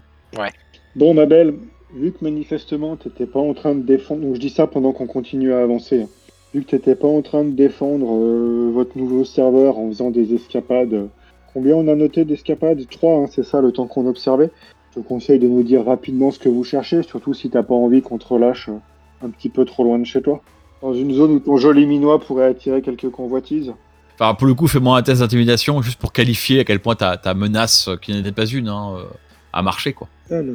Bon, 0.96 1.14
ma 1.14 1.26
belle, 1.26 1.54
vu 1.94 2.12
que 2.12 2.24
manifestement 2.24 2.96
t'étais 2.96 3.26
pas 3.26 3.40
en 3.40 3.54
train 3.54 3.74
de 3.74 3.82
défendre, 3.82 4.22
donc 4.22 4.34
je 4.34 4.40
dis 4.40 4.50
ça 4.50 4.66
pendant 4.66 4.92
qu'on 4.92 5.06
continue 5.06 5.52
à 5.52 5.62
avancer, 5.62 6.02
hein. 6.02 6.08
vu 6.54 6.62
que 6.62 6.70
t'étais 6.70 6.94
pas 6.94 7.08
en 7.08 7.22
train 7.22 7.44
de 7.44 7.50
défendre 7.50 8.14
euh, 8.14 8.70
votre 8.72 8.96
nouveau 8.96 9.24
serveur 9.24 9.78
en 9.78 9.88
faisant 9.88 10.10
des 10.10 10.34
escapades, 10.34 11.08
combien 11.52 11.76
on 11.76 11.88
a 11.88 11.94
noté 11.94 12.24
d'escapades? 12.24 12.86
Trois, 12.90 13.18
hein, 13.18 13.26
c'est 13.30 13.44
ça 13.44 13.60
le 13.60 13.72
temps 13.72 13.86
qu'on 13.86 14.06
observait. 14.06 14.50
Je 14.90 15.00
te 15.00 15.06
conseille 15.06 15.38
de 15.38 15.48
nous 15.48 15.62
dire 15.62 15.84
rapidement 15.84 16.30
ce 16.30 16.38
que 16.38 16.48
vous 16.48 16.64
cherchez, 16.64 17.02
surtout 17.02 17.34
si 17.34 17.48
t'as 17.48 17.62
pas 17.62 17.74
envie 17.74 18.02
qu'on 18.02 18.18
te 18.18 18.28
relâche 18.28 18.68
euh, 18.68 19.26
un 19.26 19.30
petit 19.30 19.48
peu 19.48 19.64
trop 19.64 19.84
loin 19.84 19.98
de 19.98 20.04
chez 20.04 20.22
toi. 20.22 20.42
Dans 20.82 20.92
une 20.94 21.14
zone 21.14 21.30
où 21.32 21.38
ton 21.38 21.56
joli 21.56 21.86
minois 21.86 22.18
pourrait 22.20 22.46
attirer 22.46 22.82
quelques 22.82 23.08
convoitises. 23.10 23.72
Enfin, 24.18 24.34
pour 24.34 24.46
le 24.46 24.54
coup, 24.54 24.66
fais-moi 24.68 24.98
un 24.98 25.02
test 25.02 25.20
d'intimidation 25.20 25.80
juste 25.80 25.98
pour 25.98 26.12
qualifier 26.12 26.60
à 26.60 26.64
quel 26.64 26.80
point 26.80 26.94
ta, 26.96 27.16
ta 27.16 27.34
menace, 27.34 27.88
euh, 27.88 27.96
qui 27.96 28.12
n'était 28.12 28.32
pas 28.32 28.46
une, 28.46 28.68
hein, 28.68 28.96
euh, 28.98 29.04
a 29.52 29.62
marché 29.62 29.92
quoi. 29.92 30.08
Alors, 30.30 30.54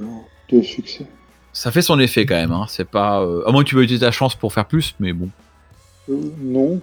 deux 0.49 0.61
succès. 0.63 1.05
Ça 1.53 1.71
fait 1.71 1.81
son 1.81 1.99
effet 1.99 2.25
quand 2.25 2.35
même. 2.35 2.51
Hein. 2.51 2.65
C'est 2.69 2.87
pas. 2.87 3.21
euh, 3.21 3.43
À 3.47 3.51
moins 3.51 3.63
que 3.63 3.69
tu 3.69 3.75
veuilles 3.75 3.85
utiliser 3.85 4.05
ta 4.05 4.11
chance 4.11 4.35
pour 4.35 4.53
faire 4.53 4.65
plus, 4.65 4.93
mais 4.99 5.11
bon. 5.13 5.29
Euh, 6.09 6.15
non, 6.41 6.79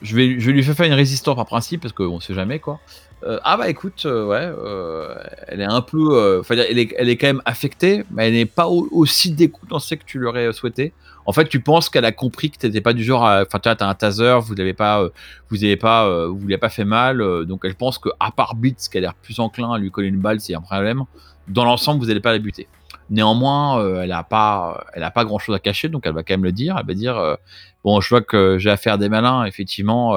Je 0.00 0.16
vais, 0.16 0.40
je 0.40 0.46
vais 0.46 0.52
lui 0.52 0.62
faire 0.62 0.74
faire 0.74 0.86
une 0.86 0.92
résistance 0.94 1.36
par 1.36 1.46
principe 1.46 1.82
parce 1.82 1.92
qu'on 1.92 2.20
sait 2.20 2.34
jamais 2.34 2.58
quoi. 2.58 2.80
Euh, 3.24 3.38
ah 3.44 3.56
bah 3.56 3.68
écoute, 3.68 4.02
euh, 4.06 4.26
ouais, 4.26 4.36
euh, 4.58 5.14
elle 5.46 5.60
est 5.60 5.64
un 5.64 5.80
peu, 5.80 6.16
euh, 6.18 6.40
enfin, 6.40 6.56
elle 6.56 6.78
est, 6.78 6.92
elle 6.98 7.08
est 7.08 7.16
quand 7.16 7.28
même 7.28 7.42
affectée, 7.44 8.02
mais 8.10 8.26
elle 8.28 8.34
n'est 8.34 8.46
pas 8.46 8.66
au- 8.66 8.88
aussi 8.90 9.30
décontenancée 9.30 9.96
que 9.96 10.04
tu 10.04 10.18
l'aurais 10.18 10.52
souhaité. 10.52 10.92
En 11.24 11.32
fait, 11.32 11.48
tu 11.48 11.60
penses 11.60 11.88
qu'elle 11.88 12.04
a 12.04 12.12
compris 12.12 12.50
que 12.50 12.58
t'étais 12.58 12.80
pas 12.80 12.92
du 12.92 13.04
genre, 13.04 13.22
enfin, 13.22 13.58
tu 13.58 13.68
t'as 13.76 13.86
un 13.86 13.94
taser, 13.94 14.38
vous 14.42 14.54
l'avez 14.54 14.74
pas, 14.74 15.02
euh, 15.02 15.10
vous 15.50 15.62
avez 15.62 15.76
pas, 15.76 16.06
euh, 16.06 16.28
vous 16.28 16.48
l'avez 16.48 16.58
pas 16.58 16.68
fait 16.68 16.84
mal, 16.84 17.20
euh, 17.20 17.44
donc 17.44 17.62
elle 17.64 17.74
pense 17.74 17.98
que 17.98 18.08
à 18.18 18.32
part 18.32 18.54
Blitz, 18.56 18.88
qui 18.88 18.98
a 18.98 19.00
l'air 19.00 19.14
plus 19.14 19.38
enclin 19.38 19.72
à 19.72 19.78
lui 19.78 19.90
coller 19.90 20.08
une 20.08 20.20
balle 20.20 20.38
a 20.38 20.56
un 20.56 20.60
problème, 20.60 21.04
dans 21.48 21.64
l'ensemble, 21.64 22.00
vous 22.00 22.06
n'allez 22.06 22.20
pas 22.20 22.32
la 22.32 22.38
buter. 22.38 22.66
Néanmoins, 23.10 24.02
elle 24.02 24.12
a 24.12 24.22
pas, 24.22 24.84
elle 24.94 25.02
a 25.02 25.10
pas 25.10 25.24
grand 25.24 25.38
chose 25.38 25.54
à 25.54 25.58
cacher, 25.58 25.88
donc 25.88 26.06
elle 26.06 26.14
va 26.14 26.22
quand 26.22 26.34
même 26.34 26.44
le 26.44 26.52
dire. 26.52 26.76
Elle 26.78 26.86
va 26.86 26.94
dire, 26.94 27.36
bon, 27.84 28.00
je 28.00 28.08
vois 28.08 28.22
que 28.22 28.56
j'ai 28.58 28.70
affaire 28.70 28.94
à 28.94 28.96
des 28.96 29.10
malins, 29.10 29.44
effectivement, 29.44 30.16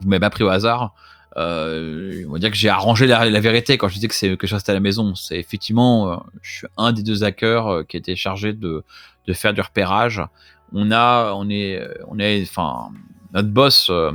vous 0.00 0.08
m'avez 0.08 0.20
pas 0.20 0.30
pris 0.30 0.42
au 0.42 0.48
hasard. 0.48 0.94
Euh, 1.36 2.24
on 2.26 2.32
va 2.32 2.38
dire 2.38 2.50
que 2.50 2.56
j'ai 2.56 2.70
arrangé 2.70 3.06
la, 3.06 3.40
vérité 3.40 3.76
quand 3.76 3.88
je 3.88 3.94
disais 3.94 4.08
que 4.08 4.14
c'est 4.14 4.34
que 4.38 4.46
je 4.46 4.54
restais 4.54 4.70
à 4.70 4.74
la 4.74 4.80
maison. 4.80 5.14
C'est 5.14 5.38
effectivement, 5.38 6.24
je 6.40 6.58
suis 6.58 6.66
un 6.78 6.92
des 6.92 7.02
deux 7.02 7.24
hackers 7.24 7.86
qui 7.86 7.98
était 7.98 8.16
chargé 8.16 8.54
de, 8.54 8.82
de 9.26 9.32
faire 9.32 9.52
du 9.54 9.60
repérage. 9.60 10.22
On 10.72 10.90
a, 10.90 11.32
on 11.34 11.48
est, 11.48 11.80
on 12.08 12.18
est, 12.18 12.42
enfin, 12.42 12.90
notre 13.32 13.48
boss 13.48 13.88
euh, 13.90 14.12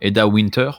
Eda 0.00 0.26
Winter 0.26 0.70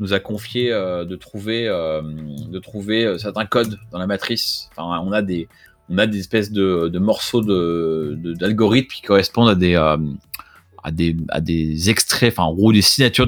nous 0.00 0.12
a 0.12 0.18
confié 0.18 0.72
euh, 0.72 1.04
de 1.04 1.16
trouver, 1.16 1.68
euh, 1.68 2.02
de 2.02 2.58
trouver 2.58 3.16
certains 3.18 3.46
codes 3.46 3.78
dans 3.92 3.98
la 3.98 4.06
matrice. 4.06 4.68
Enfin, 4.76 5.00
on 5.00 5.12
a 5.12 5.22
des, 5.22 5.48
on 5.88 5.98
a 5.98 6.06
des 6.06 6.18
espèces 6.18 6.50
de, 6.50 6.88
morceaux 6.98 7.40
de, 7.42 8.18
de- 8.18 8.34
d'algorithmes 8.34 8.88
qui 8.88 9.02
correspondent 9.02 9.50
à 9.50 9.54
des, 9.54 9.74
à 9.76 10.90
des, 10.90 11.16
à 11.28 11.40
des 11.40 11.90
extraits, 11.90 12.32
enfin, 12.32 12.44
en 12.44 12.52
des 12.72 12.82
signatures 12.82 13.26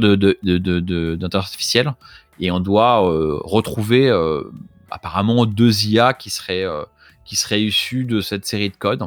artificielle. 1.39 1.95
Et 2.41 2.51
on 2.51 2.61
doit 2.61 2.99
retrouver 3.45 4.11
apparemment 4.91 5.47
deux 5.47 5.87
IA 5.87 6.13
qui 6.13 6.29
seraient, 6.31 6.67
qui 7.25 7.37
seraient 7.37 7.63
issus 7.63 8.05
de 8.05 8.21
cette 8.21 8.45
série 8.45 8.69
de 8.71 8.77
codes. 8.77 9.05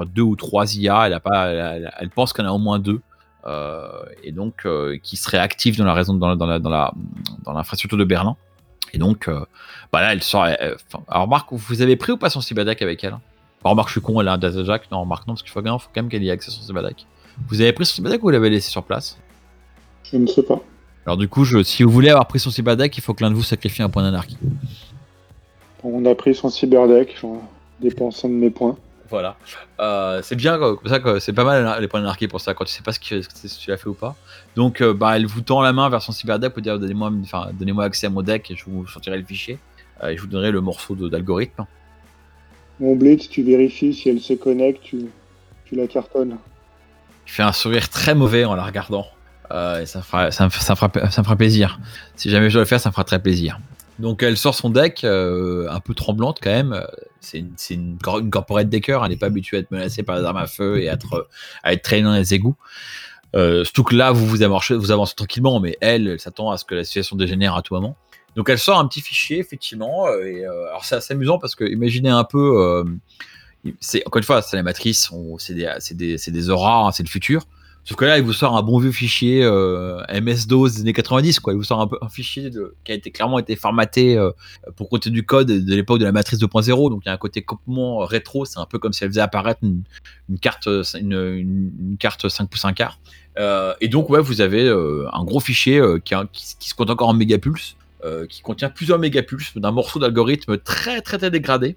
Enfin, 0.00 0.10
deux 0.14 0.22
ou 0.22 0.36
trois 0.36 0.74
IA. 0.76 1.06
Elle, 1.06 1.12
a 1.12 1.20
pas, 1.20 1.48
elle, 1.48 1.92
elle- 1.98 2.10
pense 2.10 2.32
en 2.38 2.44
a 2.44 2.50
au 2.52 2.58
moins 2.58 2.78
deux. 2.78 3.00
Euh, 3.46 3.88
et 4.22 4.32
donc, 4.32 4.66
euh, 4.66 4.98
qui 5.02 5.16
seraient 5.16 5.38
actifs 5.38 5.76
dans 5.76 5.84
la 5.84 5.94
raison, 5.94 6.14
dans, 6.14 6.28
la, 6.28 6.36
dans, 6.36 6.46
la, 6.46 6.58
dans, 6.58 6.70
la, 6.70 6.92
dans 7.44 7.52
l'infrastructure 7.52 7.98
de 7.98 8.04
Berlin. 8.04 8.36
Et 8.92 8.98
donc, 8.98 9.28
euh, 9.28 9.40
bah 9.92 10.00
là, 10.00 10.12
elle 10.12 10.22
sort. 10.22 10.46
elle- 10.46 10.56
elle- 10.60 10.76
enfin, 10.92 11.04
alors, 11.08 11.28
Marc, 11.28 11.48
vous 11.52 11.82
avez 11.82 11.96
pris 11.96 12.12
ou 12.12 12.16
pas 12.16 12.30
son 12.30 12.40
cyberdeck 12.40 12.82
avec 12.82 13.02
elle? 13.04 13.16
Alors, 13.64 13.76
Marc, 13.76 13.88
je 13.88 13.92
suis 13.92 14.00
con, 14.00 14.20
elle 14.20 14.28
a 14.28 14.34
un 14.34 14.38
data 14.38 14.64
jack. 14.64 14.90
Non, 14.90 15.04
Marc, 15.04 15.26
non, 15.26 15.34
parce 15.34 15.42
qu'il 15.42 15.50
faut, 15.52 15.60
faut 15.62 15.88
quand 15.94 16.02
même 16.02 16.08
qu'elle 16.08 16.24
ait 16.24 16.30
accès 16.30 16.50
à 16.50 16.54
son 16.54 16.62
cyberdeck. 16.62 17.06
Vous 17.48 17.60
avez 17.60 17.72
pris 17.72 17.86
son 17.86 17.94
cyberdeck 17.94 18.20
ou 18.22 18.26
vous 18.26 18.30
l'avez 18.30 18.50
laissé 18.50 18.70
sur 18.70 18.82
place? 18.82 19.18
Je 20.10 20.16
ne 20.16 20.26
sais 20.26 20.42
pas. 20.42 20.60
Alors, 21.06 21.16
du 21.16 21.28
coup, 21.28 21.44
je, 21.44 21.62
si 21.62 21.82
vous 21.82 21.90
voulez 21.90 22.10
avoir 22.10 22.26
pris 22.26 22.38
son 22.40 22.50
cyberdeck, 22.50 22.96
il 22.96 23.00
faut 23.00 23.14
que 23.14 23.22
l'un 23.24 23.30
de 23.30 23.34
vous 23.36 23.42
sacrifie 23.42 23.82
un 23.82 23.88
point 23.88 24.02
d'anarchie. 24.02 24.36
On 25.82 26.04
a 26.04 26.14
pris 26.14 26.34
son 26.34 26.50
cyberdeck 26.50 27.16
en 27.22 27.42
dépensant 27.80 28.28
de 28.28 28.34
mes 28.34 28.50
points. 28.50 28.76
Voilà. 29.10 29.36
Euh, 29.80 30.20
c'est 30.22 30.36
bien, 30.36 30.56
comme 30.56 30.78
ça, 30.86 31.00
quoi. 31.00 31.18
c'est 31.18 31.32
pas 31.32 31.44
mal 31.44 31.80
les 31.80 31.88
points 31.88 32.00
d'anarchie 32.00 32.28
pour 32.28 32.40
ça, 32.40 32.54
quand 32.54 32.64
tu 32.64 32.72
sais 32.72 32.82
pas 32.82 32.92
ce 32.92 33.00
que, 33.00 33.20
si 33.20 33.58
tu 33.58 33.70
l'as 33.70 33.76
fait 33.76 33.88
ou 33.88 33.94
pas. 33.94 34.14
Donc, 34.54 34.80
euh, 34.80 34.94
bah, 34.94 35.16
elle 35.16 35.26
vous 35.26 35.40
tend 35.40 35.60
la 35.60 35.72
main 35.72 35.88
vers 35.88 36.00
son 36.00 36.12
cyberdeck 36.12 36.52
pour 36.52 36.62
dire 36.62 36.78
donnez-moi 36.78 37.10
donnez 37.52 37.72
accès 37.82 38.06
à 38.06 38.10
mon 38.10 38.22
deck 38.22 38.50
et 38.50 38.56
je 38.56 38.64
vous 38.66 38.86
sortirai 38.86 39.18
le 39.18 39.24
fichier. 39.24 39.58
Euh, 40.02 40.10
et 40.10 40.16
je 40.16 40.20
vous 40.20 40.28
donnerai 40.28 40.52
le 40.52 40.60
morceau 40.60 40.94
d'algorithme. 40.94 41.66
Mon 42.78 42.94
Blitz, 42.94 43.28
tu 43.28 43.42
vérifies 43.42 43.92
si 43.92 44.08
elle 44.08 44.20
se 44.20 44.32
connecte, 44.34 44.82
tu, 44.82 45.06
tu 45.64 45.74
la 45.74 45.86
cartonnes. 45.88 46.38
Il 47.26 47.32
fait 47.32 47.42
un 47.42 47.52
sourire 47.52 47.88
très 47.88 48.14
mauvais 48.14 48.44
en 48.44 48.54
la 48.54 48.64
regardant. 48.64 49.06
Et 49.50 49.86
ça, 49.86 50.00
fera, 50.02 50.30
ça, 50.30 50.44
me, 50.44 50.50
ça, 50.50 50.72
me 50.72 50.76
fera, 50.76 51.10
ça 51.10 51.20
me 51.20 51.24
fera 51.24 51.36
plaisir. 51.36 51.80
Si 52.14 52.30
jamais 52.30 52.48
je 52.48 52.54
dois 52.54 52.62
le 52.62 52.68
faire, 52.68 52.78
ça 52.78 52.90
me 52.90 52.92
fera 52.92 53.02
très 53.02 53.20
plaisir. 53.20 53.58
Donc 53.98 54.22
elle 54.22 54.36
sort 54.36 54.54
son 54.54 54.70
deck, 54.70 55.02
un 55.02 55.80
peu 55.80 55.94
tremblante 55.94 56.38
quand 56.40 56.50
même. 56.50 56.80
C'est 57.20 57.38
une, 57.38 57.54
une, 57.70 57.98
cor- 57.98 58.18
une 58.18 58.30
corporate 58.30 58.68
decker, 58.68 59.02
elle 59.04 59.10
n'est 59.10 59.16
pas 59.16 59.26
habituée 59.26 59.58
à 59.58 59.60
être 59.60 59.70
menacée 59.70 60.02
par 60.02 60.18
les 60.18 60.24
armes 60.24 60.36
à 60.38 60.46
feu 60.46 60.80
et 60.80 60.88
à 60.88 60.94
être, 60.94 61.28
à 61.62 61.72
être 61.72 61.82
traînée 61.82 62.02
dans 62.02 62.14
les 62.14 62.34
égouts. 62.34 62.56
Euh, 63.36 63.62
surtout 63.64 63.84
que 63.84 63.94
là, 63.94 64.10
vous 64.10 64.26
vous 64.26 64.42
avancez, 64.42 64.74
vous 64.74 64.90
avancez 64.90 65.14
tranquillement, 65.14 65.60
mais 65.60 65.76
elle, 65.80 66.08
elle 66.08 66.20
s'attend 66.20 66.50
à 66.50 66.56
ce 66.56 66.64
que 66.64 66.74
la 66.74 66.84
situation 66.84 67.16
dégénère 67.16 67.54
à 67.54 67.62
tout 67.62 67.74
moment. 67.74 67.96
Donc 68.36 68.48
elle 68.48 68.58
sort 68.58 68.78
un 68.78 68.86
petit 68.86 69.00
fichier, 69.00 69.38
effectivement. 69.38 70.06
euh, 70.06 70.20
euh, 70.22 70.68
alors 70.68 70.84
c'est 70.84 70.96
assez 70.96 71.14
amusant 71.14 71.38
parce 71.38 71.54
que 71.54 71.64
imaginez 71.64 72.08
un 72.10 72.24
peu, 72.24 72.60
euh, 72.60 72.84
c'est 73.80 74.04
encore 74.06 74.18
une 74.18 74.24
fois, 74.24 74.40
c'est 74.42 74.56
la 74.56 74.62
matrice, 74.62 75.10
c'est 75.38 75.54
des, 75.54 75.68
des, 75.94 76.16
des 76.16 76.50
auras, 76.50 76.86
hein, 76.86 76.92
c'est 76.92 77.02
le 77.02 77.08
futur. 77.08 77.42
Sauf 77.90 77.96
que 77.96 78.04
là, 78.04 78.18
il 78.18 78.24
vous 78.24 78.32
sort 78.32 78.56
un 78.56 78.62
bon 78.62 78.78
vieux 78.78 78.92
fichier 78.92 79.42
euh, 79.42 80.00
MS-DOS 80.12 80.74
des 80.74 80.80
années 80.82 80.92
90, 80.92 81.40
quoi. 81.40 81.54
Il 81.54 81.56
vous 81.56 81.64
sort 81.64 81.80
un, 81.80 82.06
un 82.06 82.08
fichier 82.08 82.48
qui 82.84 82.92
a 82.92 82.94
été 82.94 83.10
clairement 83.10 83.40
été 83.40 83.56
formaté 83.56 84.16
euh, 84.16 84.30
pour 84.76 84.88
compter 84.88 85.10
du 85.10 85.26
code 85.26 85.48
de 85.48 85.74
l'époque 85.74 85.98
de 85.98 86.04
la 86.04 86.12
matrice 86.12 86.38
2.0. 86.38 86.88
Donc 86.88 87.00
il 87.04 87.08
y 87.08 87.10
a 87.10 87.12
un 87.12 87.16
côté 87.16 87.42
complètement 87.42 87.98
rétro. 87.98 88.44
C'est 88.44 88.60
un 88.60 88.64
peu 88.64 88.78
comme 88.78 88.92
si 88.92 89.02
elle 89.02 89.10
faisait 89.10 89.20
apparaître 89.20 89.58
une, 89.64 89.82
carte, 90.40 90.68
une, 91.00 91.96
carte 91.98 92.28
5 92.28 92.48
pouces 92.48 92.64
1 92.64 92.74
quart. 92.74 93.00
Euh, 93.40 93.74
et 93.80 93.88
donc 93.88 94.08
ouais, 94.08 94.20
vous 94.20 94.40
avez 94.40 94.68
un 94.68 95.24
gros 95.24 95.40
fichier 95.40 95.80
euh, 95.80 95.98
qui, 95.98 96.14
se 96.60 96.74
compte 96.76 96.90
encore 96.90 97.08
en 97.08 97.14
mégapulses, 97.14 97.74
euh, 98.04 98.24
qui 98.28 98.40
contient 98.40 98.70
plusieurs 98.70 99.00
mégapulses 99.00 99.58
d'un 99.58 99.72
morceau 99.72 99.98
d'algorithme 99.98 100.58
très 100.58 101.00
très 101.00 101.28
dégradé. 101.28 101.74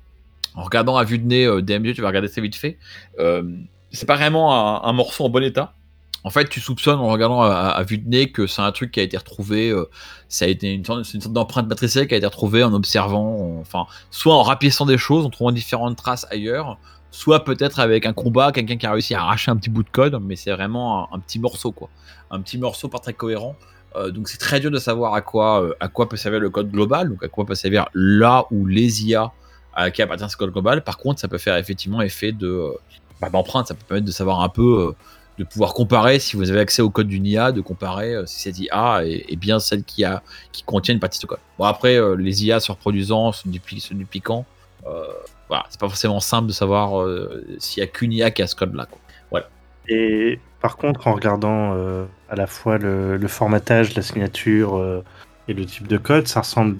En 0.54 0.62
regardant 0.62 0.96
à 0.96 1.06
vue 1.06 1.18
de 1.18 1.26
nez 1.26 1.62
DMG, 1.64 1.96
tu 1.96 2.02
vas 2.02 2.10
regarder 2.10 2.28
ça 2.28 2.40
vite 2.40 2.56
fait. 2.56 2.78
C'est 3.18 4.06
pas 4.06 4.16
vraiment 4.16 4.54
un, 4.54 4.88
un 4.88 4.94
morceau 4.94 5.26
en 5.26 5.30
bon 5.30 5.44
état. 5.44 5.74
En 6.24 6.30
fait, 6.30 6.48
tu 6.48 6.62
soupçonnes 6.62 7.00
en 7.00 7.08
regardant 7.08 7.42
à, 7.42 7.84
vue 7.84 7.98
de 7.98 8.08
nez 8.08 8.32
que 8.32 8.48
c'est 8.48 8.62
un 8.62 8.72
truc 8.72 8.92
qui 8.92 9.00
a 9.00 9.04
été 9.04 9.18
retrouvé. 9.18 9.70
euh, 9.70 9.90
ça 10.30 10.46
a 10.46 10.48
été 10.48 10.74
une 10.74 10.86
sorte, 10.86 11.28
d'empreinte 11.28 11.68
matricielle 11.68 12.08
qui 12.08 12.14
a 12.14 12.18
été 12.18 12.26
retrouvée 12.26 12.64
en 12.64 12.74
observant, 12.74 13.58
en- 13.58 13.60
enfin, 13.60 13.86
soit 14.10 14.34
en 14.34 14.42
rapissant 14.42 14.86
des 14.86 14.98
choses, 14.98 15.26
en 15.26 15.30
trouvant 15.30 15.52
différentes 15.52 15.98
traces 15.98 16.26
ailleurs, 16.32 16.78
soit 17.12 17.44
peut-être 17.44 17.80
avec 17.80 18.06
un 18.06 18.14
combat, 18.14 18.52
quelqu'un 18.52 18.78
qui 18.78 18.86
a 18.86 18.92
réussi 18.92 19.14
à 19.16 19.22
arracher 19.22 19.52
un 19.52 19.58
petit 19.58 19.70
bout 19.70 19.84
de 19.84 19.90
code, 19.90 20.18
mais 20.22 20.36
c'est 20.36 20.52
vraiment 20.52 21.14
un, 21.14 21.20
petit 21.20 21.40
morceau, 21.40 21.72
quoi. 21.72 21.90
Un 22.32 22.42
petit 22.42 22.58
morceau 22.58 22.88
pas 22.88 23.00
très 23.00 23.14
cohérent. 23.14 23.56
Euh, 23.96 24.10
donc 24.10 24.28
c'est 24.28 24.40
très 24.40 24.60
dur 24.60 24.72
de 24.72 24.80
savoir 24.80 25.14
à 25.14 25.22
quoi, 25.22 25.62
euh, 25.62 25.76
à 25.80 25.88
quoi 25.88 26.10
peut 26.10 26.18
servir 26.18 26.40
le 26.40 26.50
code 26.50 26.72
global, 26.72 27.10
donc 27.10 27.24
à 27.24 27.28
quoi 27.28 27.46
peut 27.46 27.54
servir 27.54 27.86
là 27.94 28.46
où 28.50 28.66
les 28.66 29.06
IA 29.06 29.32
à 29.76 29.92
qui 29.92 30.02
appartient 30.02 30.30
ce 30.30 30.38
code 30.38 30.52
global. 30.52 30.84
Par 30.84 30.98
contre, 30.98 31.20
ça 31.20 31.28
peut 31.28 31.38
faire 31.38 31.58
effectivement 31.58 32.02
effet 32.02 32.32
de 32.32 32.48
euh, 32.48 32.72
bah, 33.22 33.30
d'empreinte, 33.30 33.68
ça 33.68 33.76
peut 33.76 33.84
permettre 33.88 34.08
de 34.08 34.12
savoir 34.12 34.42
un 34.42 34.50
peu, 34.50 34.90
euh, 34.90 34.96
de 35.38 35.44
pouvoir 35.44 35.74
comparer 35.74 36.20
si 36.20 36.36
vous 36.36 36.52
avez 36.52 36.60
accès 36.60 36.82
au 36.82 36.90
code 36.90 37.08
d'une 37.08 37.26
IA, 37.26 37.52
de 37.52 37.62
comparer 37.62 38.14
euh, 38.14 38.26
si 38.26 38.42
cette 38.42 38.60
IA 38.60 39.02
est, 39.04 39.36
bien 39.36 39.60
celle 39.60 39.84
qui 39.84 40.04
a 40.04 40.22
qui 40.52 40.64
contient 40.64 40.94
une 40.94 41.00
partie 41.00 41.20
de 41.20 41.26
code. 41.26 41.40
Bon 41.58 41.66
après, 41.66 41.96
euh, 41.96 42.16
les 42.16 42.46
IA 42.46 42.60
se 42.60 42.72
reproduisant, 42.72 43.32
se, 43.32 43.48
dupli- 43.48 43.80
se 43.80 43.94
dupliquant, 43.94 44.46
euh, 44.86 45.04
voilà, 45.48 45.66
c'est 45.70 45.80
pas 45.80 45.88
forcément 45.88 46.20
simple 46.20 46.48
de 46.48 46.54
savoir 46.54 47.02
euh, 47.02 47.44
s'il 47.60 47.82
y 47.82 47.84
a 47.84 47.88
qu'une 47.88 48.14
IA 48.14 48.32
qui 48.32 48.42
a 48.42 48.48
ce 48.48 48.56
code-là. 48.56 48.86
quoi. 48.86 49.00
Et 49.90 50.40
par 50.62 50.78
contre, 50.78 51.08
en 51.08 51.14
regardant 51.14 51.74
à 52.30 52.36
la 52.38 52.48
fois 52.48 52.78
le, 52.78 53.28
formatage, 53.28 53.96
la 53.96 54.02
signature 54.02 55.04
et 55.50 55.54
le 55.54 55.66
type 55.66 55.88
de 55.88 55.98
code, 55.98 56.26
ça 56.30 56.40
ressemble 56.40 56.78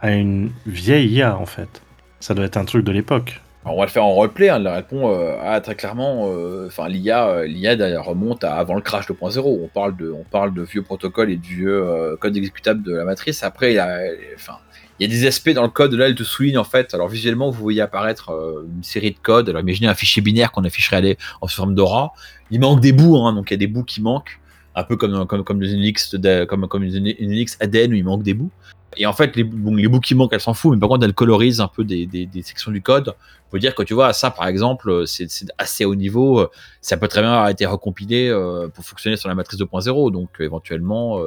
à 0.00 0.12
une 0.12 0.50
vieille 0.64 1.08
IA 1.08 1.36
en 1.36 1.44
fait. 1.44 1.82
Ça 2.18 2.32
doit 2.32 2.46
être 2.46 2.56
un 2.56 2.64
truc 2.64 2.82
de 2.82 2.92
l'époque. 2.92 3.42
On 3.68 3.76
va 3.76 3.84
le 3.84 3.90
faire 3.90 4.04
en 4.04 4.12
roleplay, 4.12 4.48
hein, 4.48 4.58
elle 4.60 4.68
répond 4.68 5.12
euh, 5.12 5.36
ah, 5.42 5.60
très 5.60 5.74
clairement, 5.74 6.28
euh, 6.30 6.68
enfin 6.68 6.88
l'IA, 6.88 7.28
euh, 7.28 7.46
l'IA 7.46 8.00
remonte 8.00 8.44
à 8.44 8.54
avant 8.54 8.74
le 8.74 8.80
crash 8.80 9.08
2.0. 9.08 9.40
On 9.44 9.66
parle 9.66 9.96
de, 9.96 10.08
on 10.12 10.22
parle 10.22 10.54
de 10.54 10.62
vieux 10.62 10.82
protocoles 10.82 11.32
et 11.32 11.36
de 11.36 11.44
vieux 11.44 12.16
codes 12.20 12.36
exécutables 12.36 12.84
de 12.84 12.94
la 12.94 13.04
matrice. 13.04 13.42
Après, 13.42 13.72
il 13.72 13.74
y 13.74 13.80
a, 13.80 13.98
enfin, 14.36 14.58
il 15.00 15.10
y 15.10 15.12
a 15.12 15.12
des 15.12 15.26
aspects 15.26 15.50
dans 15.50 15.64
le 15.64 15.68
code. 15.68 15.94
Là, 15.94 16.06
elle 16.06 16.14
te 16.14 16.22
souligne 16.22 16.58
en 16.58 16.64
fait. 16.64 16.94
Alors 16.94 17.08
visuellement, 17.08 17.50
vous 17.50 17.60
voyez 17.60 17.80
apparaître 17.80 18.30
une 18.72 18.84
série 18.84 19.10
de 19.10 19.18
codes. 19.20 19.48
Alors 19.48 19.62
imaginez 19.62 19.88
un 19.88 19.94
fichier 19.94 20.22
binaire 20.22 20.52
qu'on 20.52 20.62
afficherait 20.62 21.16
en 21.40 21.48
forme 21.48 21.74
d'aura. 21.74 22.12
Il 22.52 22.60
manque 22.60 22.80
des 22.80 22.92
bouts, 22.92 23.16
hein, 23.16 23.32
donc 23.32 23.50
il 23.50 23.54
y 23.54 23.56
a 23.56 23.58
des 23.58 23.66
bouts 23.66 23.84
qui 23.84 24.00
manquent, 24.00 24.38
un 24.76 24.84
peu 24.84 24.96
comme 24.96 25.26
comme 25.26 25.60
une 25.60 26.46
comme 26.46 26.68
comme 26.68 26.84
une 26.84 27.14
Unix 27.18 27.58
ADN 27.60 27.90
où 27.90 27.96
il 27.96 28.04
manque 28.04 28.22
des 28.22 28.34
bouts. 28.34 28.52
Et 28.96 29.06
en 29.06 29.12
fait, 29.12 29.36
les, 29.36 29.44
bon, 29.44 30.00
qui 30.00 30.14
manquent, 30.14 30.32
elle 30.32 30.40
s'en 30.40 30.54
fout, 30.54 30.72
mais 30.72 30.80
par 30.80 30.88
contre, 30.88 31.04
elle 31.04 31.14
colorise 31.14 31.60
un 31.60 31.68
peu 31.68 31.84
des, 31.84 32.28
sections 32.42 32.70
du 32.70 32.82
code. 32.82 33.14
Faut 33.50 33.58
dire 33.58 33.74
que 33.74 33.82
tu 33.82 33.94
vois, 33.94 34.12
ça 34.12 34.30
par 34.30 34.48
exemple, 34.48 35.06
c'est 35.06 35.28
assez 35.58 35.84
haut 35.84 35.94
niveau. 35.94 36.40
euh, 36.40 36.50
Ça 36.80 36.96
peut 36.96 37.08
très 37.08 37.20
bien 37.20 37.32
avoir 37.32 37.48
été 37.48 37.64
recompilé 37.64 38.28
euh, 38.28 38.68
pour 38.68 38.84
fonctionner 38.84 39.16
sur 39.16 39.28
la 39.28 39.34
matrice 39.34 39.60
2.0. 39.60 40.10
Donc 40.10 40.30
euh, 40.40 40.44
éventuellement, 40.44 41.20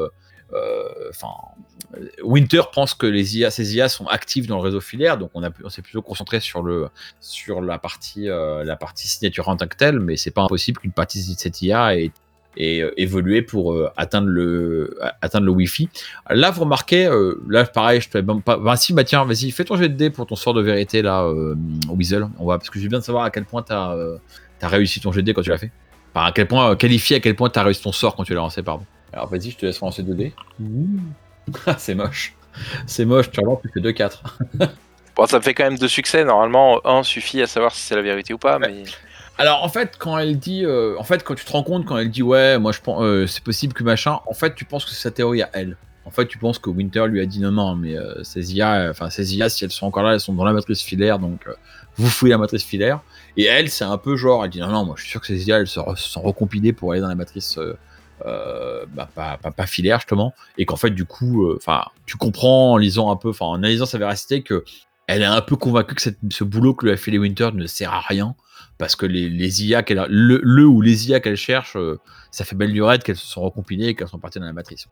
Winter 2.24 2.64
pense 2.74 2.94
que 2.94 3.06
les 3.06 3.38
IA, 3.38 3.52
ces 3.52 3.76
IA 3.76 3.88
sont 3.88 4.08
actives 4.08 4.48
dans 4.48 4.58
le 4.58 4.64
réseau 4.64 4.82
filaire. 4.82 5.18
Donc 5.18 5.32
on, 5.34 5.70
s'est 5.70 5.82
plutôt 5.82 6.02
concentré 6.02 6.40
sur 6.40 6.64
la 6.64 7.78
partie 7.78 8.26
la 8.26 8.76
partie 8.76 9.08
signature 9.08 9.48
en 9.48 9.56
tant 9.56 9.68
que 9.68 9.78
telle, 9.78 10.00
mais 10.00 10.18
c'est 10.18 10.32
pas 10.32 10.42
impossible 10.42 10.82
qu'une 10.82 10.92
partie 10.92 11.20
de 11.20 11.40
cette 11.40 11.62
IA 11.62 11.96
ait, 11.96 12.12
ait, 12.60 12.82
euh, 12.82 12.92
évolué 12.98 13.42
pour 13.42 13.74
euh, 13.74 13.89
atteindre 13.98 14.28
le 14.28 14.98
atteindre 15.22 15.46
le 15.46 15.51
Wi-Fi. 15.51 15.89
Là, 16.30 16.51
vous 16.51 16.62
remarquez, 16.62 17.06
euh, 17.06 17.42
là, 17.50 17.66
pareil, 17.66 18.01
je 18.01 18.10
te 18.10 18.18
ben, 18.20 18.42
pas. 18.42 18.58
Ben, 18.58 18.75
si, 18.75 18.94
bah 18.94 19.04
tiens, 19.04 19.25
vas-y, 19.25 19.51
fais 19.51 19.63
ton 19.63 19.75
jet 19.75 19.89
de 19.89 19.96
dé 19.96 20.10
pour 20.10 20.28
ton 20.28 20.36
sort 20.36 20.54
de 20.54 20.62
vérité, 20.62 21.01
là, 21.01 21.24
euh, 21.24 21.56
Weasel. 21.89 22.28
On 22.38 22.46
va, 22.46 22.58
parce 22.58 22.70
que 22.70 22.80
j'ai 22.80 22.88
bien 22.88 23.00
de 23.00 23.04
savoir 23.04 23.24
à 23.24 23.32
quel 23.32 23.46
point 23.46 23.62
t'as 23.62 23.96
euh, 23.96 24.18
as 24.62 24.68
réussi 24.68 25.00
ton 25.00 25.12
jet 25.12 25.22
de 25.22 25.28
dé 25.28 25.34
quand 25.34 25.42
tu 25.42 25.50
l'as 25.50 25.58
fait. 25.58 25.72
Enfin, 26.13 26.28
à 26.28 26.32
quel 26.32 26.48
point, 26.48 26.72
euh, 26.72 26.75
qualifié 26.75 27.18
à 27.18 27.20
quel 27.20 27.36
point 27.36 27.50
t'as 27.50 27.63
réussi 27.63 27.82
ton 27.82 27.92
sort 27.92 28.16
quand 28.16 28.24
tu 28.24 28.34
l'as 28.34 28.42
lancé, 28.42 28.63
pardon. 28.63 28.86
Alors, 29.13 29.28
vas-y, 29.28 29.51
je 29.51 29.58
te 29.58 29.66
laisse 29.66 29.80
lancer 29.80 30.04
2 30.04 30.13
dés. 30.13 30.34
Ah, 31.66 31.75
c'est 31.80 31.96
moche. 31.96 32.36
C'est 32.86 33.06
moche, 33.06 33.32
tu 33.32 33.39
relances 33.39 33.62
plus 33.62 33.72
que 33.72 33.80
2-4. 33.80 34.22
Bon, 35.16 35.25
ça 35.25 35.38
me 35.38 35.44
fait 35.44 35.54
quand 35.54 35.66
même 35.66 35.78
deux 35.78 35.88
succès. 35.89 36.24
Normalement, 36.24 36.80
un 36.88 37.04
suffit 37.04 37.42
à 37.42 37.48
savoir 37.48 37.74
si 37.74 37.82
c'est 37.82 37.96
la 37.96 38.01
vérité 38.01 38.34
ou 38.34 38.38
pas. 38.38 38.58
Mais 38.58 38.84
Alors 39.39 39.63
en 39.63 39.69
fait, 39.69 39.96
quand 39.98 40.17
elle 40.17 40.38
dit, 40.38 40.65
euh, 40.65 40.98
en 41.00 41.05
fait, 41.05 41.24
quand 41.24 41.34
tu 41.34 41.46
te 41.46 41.51
rends 41.53 41.63
compte, 41.63 41.86
quand 41.86 41.98
elle 41.98 42.12
dit 42.12 42.22
ouais, 42.22 42.60
moi 42.60 42.74
je 42.74 42.81
pense, 42.81 43.01
euh, 43.01 43.25
c'est 43.25 43.41
possible 43.41 43.72
que 43.72 43.86
machin, 43.86 44.19
en 44.27 44.34
fait, 44.34 44.53
tu 44.53 44.65
penses 44.65 44.84
que 44.84 44.91
c'est 44.91 45.01
sa 45.01 45.12
théorie 45.12 45.41
à 45.41 45.50
elle. 45.53 45.77
En 46.03 46.12
fait, 46.12 46.27
tu 46.27 46.38
penses 46.38 46.60
que 46.60 46.69
Winter 46.69 47.05
lui 47.08 47.22
a 47.22 47.25
dit 47.25 47.39
non, 47.39 47.51
non, 47.51 47.74
mais 47.74 47.98
euh, 47.98 48.22
ces 48.24 48.53
IA, 48.53 48.89
enfin 48.89 49.10
ces 49.10 49.38
IA, 49.38 49.48
si 49.48 49.63
elles 49.63 49.72
sont 49.72 49.86
encore 49.86 50.03
là, 50.03 50.13
elles 50.13 50.19
sont 50.19 50.34
dans 50.34 50.43
la 50.43 50.51
matrice 50.51 50.81
filaire, 50.81 51.19
donc 51.19 51.48
vous 51.96 52.10
fouillez 52.10 52.31
la 52.31 52.38
matrice 52.38 52.65
filaire. 52.65 53.00
Et 53.38 53.46
elle, 53.46 53.69
c'est 53.69 53.86
un 53.86 53.98
peu 53.98 54.17
genre, 54.17 54.43
elle 54.43 54.51
dit 54.51 54.60
non, 54.60 54.67
non, 54.67 54.84
moi 54.84 54.96
je 54.98 55.03
suis 55.03 55.12
sûr 55.12 55.22
que 55.22 55.27
ces 55.27 55.48
IA, 55.48 55.60
elles 55.60 55.67
se 55.67 55.79
sont 55.96 56.22
recompilées 56.22 56.74
pour 56.74 56.91
aller 56.91 57.00
dans 57.00 57.08
la 57.08 57.15
matrice. 57.15 57.58
bah, 58.25 59.10
pas, 59.15 59.65
filaire 59.67 60.00
justement 60.00 60.34
et 60.58 60.65
qu'en 60.65 60.75
fait 60.75 60.89
du 60.89 61.05
coup 61.05 61.55
enfin 61.55 61.86
tu 62.05 62.17
comprends 62.17 62.74
en 62.74 62.77
lisant 62.77 63.10
un 63.12 63.15
peu 63.15 63.29
enfin 63.29 63.46
en 63.46 63.53
analysant 63.53 63.86
sa 63.86 63.98
véracité 63.98 64.41
que 64.41 64.65
elle 65.10 65.24
est 65.24 65.25
un 65.25 65.42
peu 65.42 65.56
convaincue 65.56 65.96
que 65.96 66.01
cette- 66.04 66.20
ce 66.32 66.44
boulot 66.44 66.75
que 66.75 66.86
lui 66.86 66.94
a 66.94 66.98
fait 66.98 67.10
les 67.10 67.18
Winter 67.18 67.50
ne 67.54 67.66
sert 67.66 67.92
à 67.92 68.00
rien 68.01 68.36
parce 68.78 68.96
que 68.96 69.08
les, 69.08 69.28
les 69.28 69.66
IA 69.66 69.82
qu'elle 69.82 70.06
le, 70.08 70.39
le 70.44 70.66
ou 70.66 70.82
les 70.82 71.10
IA 71.10 71.20
qu'elle 71.20 71.36
cherche, 71.36 71.75
euh, 71.75 71.98
ça 72.32 72.46
fait 72.46 72.56
belle 72.56 72.72
lurette 72.72 73.04
qu'elles 73.04 73.16
se 73.18 73.25
sont 73.25 73.42
recompilées 73.42 73.88
et 73.88 73.96
qu'elles 73.96 74.08
sont 74.08 74.20
parties 74.20 74.39
dans 74.39 74.46
la 74.46 74.54
matrice. 74.54 74.88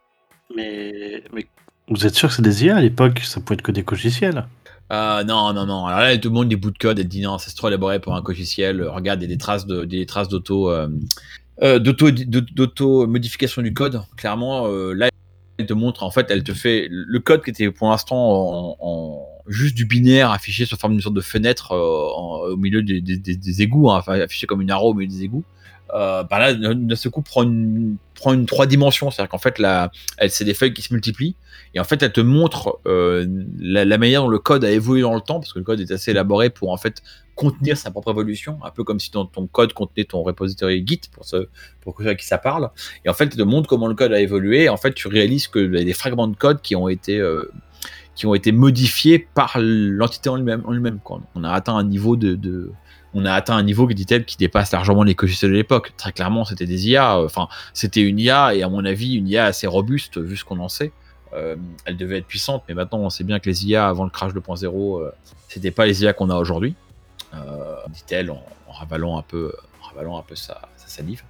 Mais, 0.56 1.24
mais 1.34 1.46
vous 1.88 2.06
êtes 2.08 2.16
sûr 2.16 2.30
que 2.30 2.36
c'est 2.36 2.42
des 2.42 2.66
IA 2.66 2.78
à 2.78 2.82
l'époque? 2.82 3.20
Ça 3.20 3.40
pouvait 3.40 3.56
être 3.56 3.62
que 3.62 3.72
des 3.72 3.84
logiciels. 3.84 4.48
Euh, 4.92 5.24
non, 5.24 5.54
non, 5.54 5.66
non. 5.66 5.86
Alors 5.86 6.00
là, 6.00 6.14
elle 6.14 6.20
te 6.20 6.28
montre 6.28 6.50
des 6.50 6.56
bouts 6.56 6.72
de 6.72 6.78
code. 6.78 6.98
Elle 6.98 7.06
te 7.06 7.10
dit 7.12 7.22
non, 7.22 7.38
c'est 7.38 7.54
trop 7.56 7.68
élaboré 7.68 8.00
pour 8.00 8.16
un 8.16 8.24
logiciel. 8.26 8.82
Euh, 8.82 8.92
Regarde, 8.92 9.22
il 9.22 9.30
y 9.30 9.32
a 9.32 9.36
des 9.36 9.38
traces 9.38 9.68
de, 9.68 9.86
des 9.86 10.06
traces 10.06 10.30
d'auto, 10.30 10.72
euh, 10.72 10.88
euh, 11.62 11.78
d'auto, 11.80 12.10
d'auto 12.12 13.06
modification 13.06 13.62
du 13.62 13.74
code. 13.74 14.02
Clairement, 14.18 14.68
là, 14.68 15.10
elle 15.60 15.66
te 15.68 15.74
montre. 15.74 16.04
En 16.04 16.12
fait, 16.12 16.28
elle 16.32 16.44
te 16.44 16.54
fait 16.54 16.88
le 16.90 17.20
code 17.20 17.44
qui 17.44 17.52
était 17.52 17.70
pour 17.72 17.90
l'instant 17.90 18.18
en, 18.18 18.78
en- 18.80 19.37
juste 19.48 19.76
du 19.76 19.86
binaire 19.86 20.32
affiché 20.32 20.66
sous 20.66 20.78
forme 20.78 20.94
d'une 20.94 21.02
sorte 21.02 21.16
de 21.16 21.22
fenêtre 21.22 21.72
euh, 21.74 22.52
au 22.52 22.58
milieu 22.58 22.84
des, 22.84 23.02
des- 23.02 23.62
égouts, 23.62 23.90
hein, 23.90 24.04
affiché 24.08 24.48
comme 24.48 24.62
une 24.62 24.72
arrow 24.72 24.92
au 24.92 24.94
milieu 24.94 25.10
des 25.10 25.24
égouts. 25.24 25.44
Euh, 25.94 26.24
bah 26.24 26.40
là, 26.40 26.54
d'un 26.54 26.96
seul 26.96 27.12
coup, 27.12 27.22
prend 27.22 27.44
une, 27.44 27.96
prend 28.14 28.34
une 28.34 28.46
trois 28.46 28.66
dimensions. 28.66 29.10
C'est-à-dire 29.10 29.30
qu'en 29.30 29.38
fait, 29.38 29.58
là, 29.60 29.92
elle, 30.18 30.30
c'est 30.30 30.44
des 30.44 30.54
feuilles 30.54 30.74
qui 30.74 30.82
se 30.82 30.94
multiplient. 30.94 31.36
Et 31.74 31.80
en 31.80 31.84
fait, 31.84 32.02
elle 32.04 32.12
te 32.12 32.22
montre 32.22 32.80
euh, 32.88 33.26
la, 33.60 33.98
manière 33.98 34.24
dont 34.24 34.28
le 34.28 34.40
code 34.40 34.66
a 34.66 34.72
évolué 34.72 35.02
dans 35.02 35.16
le 35.16 35.22
temps, 35.22 35.40
parce 35.40 35.54
que 35.54 35.60
le 35.60 35.66
code 35.66 35.80
est 35.80 35.92
assez 35.92 36.12
élaboré 36.12 36.50
pour 36.50 36.72
en 36.72 36.78
fait 36.78 37.02
contenir 37.36 37.78
sa 37.78 37.92
propre 37.92 38.12
évolution, 38.12 38.58
un 38.64 38.72
peu 38.72 38.84
comme 38.84 39.00
si 39.00 39.12
ton, 39.12 39.26
ton 39.26 39.46
code 39.48 39.74
contenait 39.74 40.06
ton 40.06 40.24
repository 40.24 40.84
Git 40.86 41.02
pour 41.12 41.24
ce 41.24 41.48
pour 41.82 41.96
que 41.96 42.04
à 42.08 42.16
qui 42.16 42.26
ça 42.26 42.38
parle. 42.38 42.70
Et 43.06 43.10
en 43.10 43.14
fait, 43.14 43.26
elle 43.26 43.38
te 43.38 43.42
montre 43.44 43.70
comment 43.70 43.88
le 43.88 43.96
code 43.96 44.12
a 44.12 44.20
évolué. 44.20 44.64
Et 44.64 44.70
en 44.70 44.78
fait, 44.78 44.94
tu 44.94 45.08
réalises 45.08 45.48
que 45.48 45.60
y 45.60 45.82
a 45.82 45.84
des 45.84 45.94
fragments 45.94 46.28
de 46.28 46.36
code 46.36 46.62
qui 46.62 46.76
ont 46.76 46.90
été 46.90 47.20
euh, 47.20 47.50
qui 48.18 48.26
ont 48.26 48.34
été 48.34 48.52
modifiés 48.52 49.20
par 49.20 49.58
l'entité 49.60 50.30
en 50.30 50.36
lui-même. 50.38 50.64
On 51.36 51.44
a 51.44 51.52
atteint 51.52 51.76
un 51.76 51.84
niveau 51.84 52.16
de, 52.16 52.72
on 53.14 53.26
a 53.26 53.32
atteint 53.32 53.56
un 53.56 53.64
niveau 53.64 53.86
dit-elle 53.88 54.26
qui 54.26 54.38
dépasse 54.38 54.72
largement 54.72 55.04
les 55.04 55.16
logiciels 55.20 55.52
de 55.52 55.56
l'époque. 55.56 55.94
Très 55.98 56.12
clairement, 56.12 56.44
c'était 56.44 56.66
des 56.66 56.90
IA. 56.90 57.20
Enfin, 57.20 57.48
c'était 57.74 58.02
une 58.02 58.20
IA 58.20 58.56
et 58.56 58.64
à 58.64 58.70
mon 58.70 58.84
avis 58.86 59.14
une 59.14 59.28
IA 59.28 59.46
assez 59.46 59.68
robuste 59.68 60.18
vu 60.18 60.36
ce 60.36 60.44
qu'on 60.44 60.60
en 60.60 60.68
sait. 60.68 60.92
Euh, 61.34 61.56
elle 61.86 61.96
devait 61.96 62.18
être 62.18 62.26
puissante, 62.26 62.64
mais 62.68 62.74
maintenant 62.74 63.00
on 63.00 63.10
sait 63.10 63.24
bien 63.24 63.38
que 63.40 63.50
les 63.50 63.68
IA 63.68 63.88
avant 63.88 64.06
le 64.06 64.10
crash 64.10 64.34
2.0, 64.34 65.02
euh, 65.02 65.12
c'était 65.50 65.72
pas 65.72 65.86
les 65.86 66.04
IA 66.04 66.14
qu'on 66.14 66.30
a 66.30 66.36
aujourd'hui. 66.36 66.76
Euh, 67.34 67.76
dit-elle 67.90 68.32
en, 68.32 68.42
ravalant 68.70 69.20
un 69.20 69.22
peu, 69.22 69.54
ravalant 69.82 70.18
un 70.18 70.24
peu 70.24 70.36
sa, 70.36 70.62
sa 70.76 70.88
salive. 70.88 71.24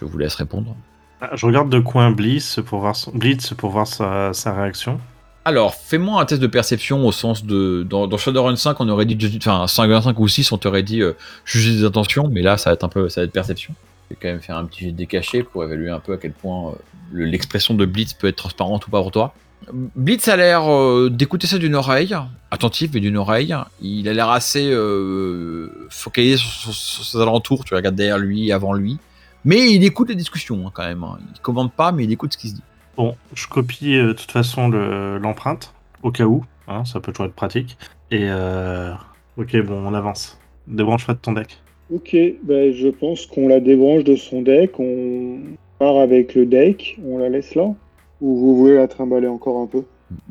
Je 0.00 0.04
vous 0.04 0.16
laisse 0.16 0.36
répondre. 0.36 0.76
Ah, 1.20 1.30
Je 1.34 1.44
regarde 1.44 1.68
de 1.68 1.80
coin 1.80 2.12
Blitz 2.12 2.60
pour 2.64 2.80
voir, 2.80 2.94
Blitz 3.12 3.52
pour 3.54 3.70
voir 3.70 3.86
sa, 3.86 4.32
sa 4.32 4.54
réaction. 4.54 5.00
Alors, 5.46 5.74
fais-moi 5.74 6.20
un 6.20 6.24
test 6.24 6.40
de 6.40 6.46
perception 6.46 7.06
au 7.06 7.12
sens 7.12 7.44
de. 7.44 7.82
Dans, 7.88 8.16
Shadowrun 8.16 8.56
5, 8.56 8.80
on 8.80 8.88
aurait 8.88 9.04
dit. 9.04 9.18
Enfin, 9.36 9.66
5, 9.66 10.02
5 10.02 10.18
ou 10.18 10.28
6, 10.28 10.52
on 10.52 10.58
t'aurait 10.58 10.82
dit 10.82 11.02
euh, 11.02 11.12
juger 11.44 11.72
des 11.72 11.84
intentions, 11.84 12.28
mais 12.30 12.40
là, 12.42 12.56
ça 12.56 12.70
va 12.70 12.74
être 12.74 12.84
un 12.84 12.88
peu. 12.88 13.08
Ça 13.10 13.20
va 13.20 13.26
être 13.26 13.32
perception. 13.32 13.74
Je 14.08 14.14
vais 14.14 14.18
quand 14.20 14.28
même 14.28 14.40
faire 14.40 14.56
un 14.56 14.64
petit 14.64 14.84
jet 14.84 14.92
décaché 14.92 15.42
pour 15.42 15.64
évaluer 15.64 15.90
un 15.90 15.98
peu 16.00 16.12
à 16.14 16.16
quel 16.16 16.32
point 16.32 16.70
euh, 16.70 16.72
le- 17.12 17.24
l'expression 17.26 17.74
de 17.74 17.84
Blitz 17.84 18.14
peut 18.14 18.26
être 18.28 18.36
transparente 18.36 18.86
ou 18.86 18.90
pas 18.90 19.00
pour 19.02 19.10
toi. 19.10 19.34
Blitz 19.72 20.28
a 20.28 20.36
l'air 20.36 20.70
euh, 20.70 21.08
d'écouter 21.10 21.46
ça 21.46 21.56
d'une 21.58 21.74
oreille, 21.74 22.14
attentif 22.50 22.90
mais 22.92 23.00
d'une 23.00 23.16
oreille. 23.16 23.54
Il 23.80 24.08
a 24.08 24.12
l'air 24.12 24.28
assez 24.30 24.68
euh, 24.70 25.70
focalisé 25.88 26.36
sur 26.36 26.74
ses 26.74 27.18
alentours, 27.18 27.64
tu 27.64 27.74
regardes 27.74 27.94
derrière 27.94 28.18
lui, 28.18 28.52
avant 28.52 28.72
lui. 28.74 28.98
Mais 29.46 29.72
il 29.72 29.82
écoute 29.84 30.08
les 30.10 30.14
discussions 30.14 30.66
hein, 30.66 30.70
quand 30.72 30.84
même. 30.86 31.02
hein. 31.02 31.18
Il 31.34 31.40
commande 31.40 31.72
pas, 31.72 31.92
mais 31.92 32.04
il 32.04 32.12
écoute 32.12 32.32
ce 32.34 32.38
qui 32.38 32.48
se 32.50 32.54
dit. 32.56 32.62
Bon, 32.96 33.16
je 33.32 33.46
copie 33.48 33.96
euh, 33.96 34.08
de 34.08 34.12
toute 34.12 34.30
façon 34.30 34.68
le- 34.68 35.18
l'empreinte, 35.18 35.74
au 36.02 36.10
cas 36.12 36.24
où, 36.26 36.44
hein, 36.66 36.84
ça 36.84 37.00
peut 37.00 37.12
toujours 37.12 37.26
être 37.26 37.34
pratique. 37.34 37.76
Et 38.10 38.28
euh... 38.30 38.92
ok, 39.36 39.56
bon, 39.62 39.74
on 39.86 39.94
avance. 39.94 40.38
Débranche-toi 40.66 41.14
de 41.14 41.18
ton 41.20 41.32
deck. 41.32 41.64
Ok, 41.90 42.16
ben, 42.42 42.72
je 42.72 42.88
pense 42.88 43.26
qu'on 43.26 43.48
la 43.48 43.60
débranche 43.60 44.04
de 44.04 44.16
son 44.16 44.42
deck, 44.42 44.78
on 44.78 45.56
part 45.78 45.96
avec 45.98 46.34
le 46.34 46.46
deck, 46.46 46.98
on 47.04 47.18
la 47.18 47.28
laisse 47.28 47.54
là 47.54 47.74
Ou 48.20 48.36
vous 48.36 48.56
voulez 48.56 48.74
la 48.74 48.88
trimballer 48.88 49.28
encore 49.28 49.58
un 49.60 49.66
peu? 49.66 49.84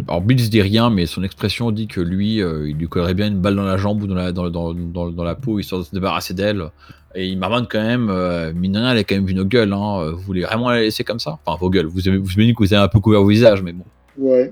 Alors 0.07 0.21
Blitz 0.21 0.49
dit 0.49 0.61
rien, 0.61 0.89
mais 0.89 1.05
son 1.05 1.23
expression 1.23 1.71
dit 1.71 1.87
que 1.87 2.01
lui, 2.01 2.41
euh, 2.41 2.69
il 2.69 2.77
lui 2.77 2.87
collerait 2.87 3.13
bien 3.13 3.27
une 3.27 3.39
balle 3.39 3.55
dans 3.55 3.63
la 3.63 3.77
jambe 3.77 4.01
ou 4.03 4.07
dans 4.07 4.15
la, 4.15 4.31
dans, 4.31 4.49
dans, 4.49 4.73
dans, 4.73 5.09
dans 5.09 5.23
la 5.23 5.35
peau, 5.35 5.59
histoire 5.59 5.81
de 5.81 5.85
se 5.85 5.91
débarrasser 5.91 6.33
d'elle. 6.33 6.69
Et 7.15 7.27
il 7.27 7.37
marmonne 7.37 7.67
quand 7.69 7.81
même, 7.81 8.09
euh, 8.09 8.53
mine 8.53 8.73
de 8.73 8.79
rien, 8.79 8.91
elle 8.91 8.97
a 8.97 9.03
quand 9.03 9.15
même 9.15 9.25
vu 9.25 9.33
nos 9.33 9.45
gueules. 9.45 9.71
Hein. 9.71 10.11
Vous 10.11 10.21
voulez 10.21 10.41
vraiment 10.41 10.69
la 10.69 10.81
laisser 10.81 11.03
comme 11.03 11.19
ça? 11.19 11.37
Enfin, 11.45 11.57
vos 11.59 11.69
gueules. 11.69 11.85
Vous 11.85 12.07
avez, 12.07 12.17
vous 12.17 12.31
avez 12.33 12.45
dit 12.45 12.53
que 12.53 12.63
vous 12.63 12.73
avez 12.73 12.83
un 12.83 12.87
peu 12.87 12.99
couvert 12.99 13.21
vos 13.21 13.27
visages, 13.27 13.61
mais 13.61 13.73
bon. 13.73 13.85
Ouais. 14.17 14.51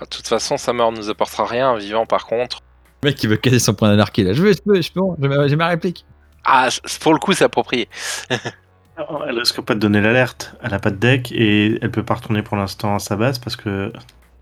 De 0.00 0.06
toute 0.06 0.26
façon, 0.26 0.56
sa 0.56 0.72
mort 0.72 0.92
nous 0.92 1.08
apportera 1.08 1.44
rien. 1.46 1.76
Vivant, 1.76 2.06
par 2.06 2.26
contre. 2.26 2.60
Le 3.02 3.10
mec 3.10 3.16
qui 3.16 3.26
veut 3.26 3.36
casser 3.36 3.58
son 3.58 3.74
point 3.74 3.88
d'anarchie 3.88 4.24
là. 4.24 4.32
Je 4.32 4.42
veux, 4.42 4.52
je 4.52 4.60
peux, 4.60 4.80
je 4.80 4.92
peux, 4.92 5.00
j'ai 5.20 5.28
ma, 5.28 5.48
j'ai 5.48 5.56
ma 5.56 5.68
réplique. 5.68 6.04
Ah, 6.44 6.68
pour 7.00 7.12
le 7.12 7.18
coup, 7.18 7.32
c'est 7.32 7.44
approprié. 7.44 7.88
Elle 9.28 9.38
risque 9.38 9.60
pas 9.62 9.74
de 9.74 9.80
donner 9.80 10.00
l'alerte. 10.00 10.54
Elle 10.62 10.74
a 10.74 10.78
pas 10.78 10.90
de 10.90 10.96
deck 10.96 11.32
et 11.32 11.78
elle 11.80 11.90
peut 11.90 12.02
pas 12.02 12.14
retourner 12.14 12.42
pour 12.42 12.56
l'instant 12.56 12.94
à 12.94 12.98
sa 12.98 13.16
base 13.16 13.38
parce 13.38 13.56
que 13.56 13.92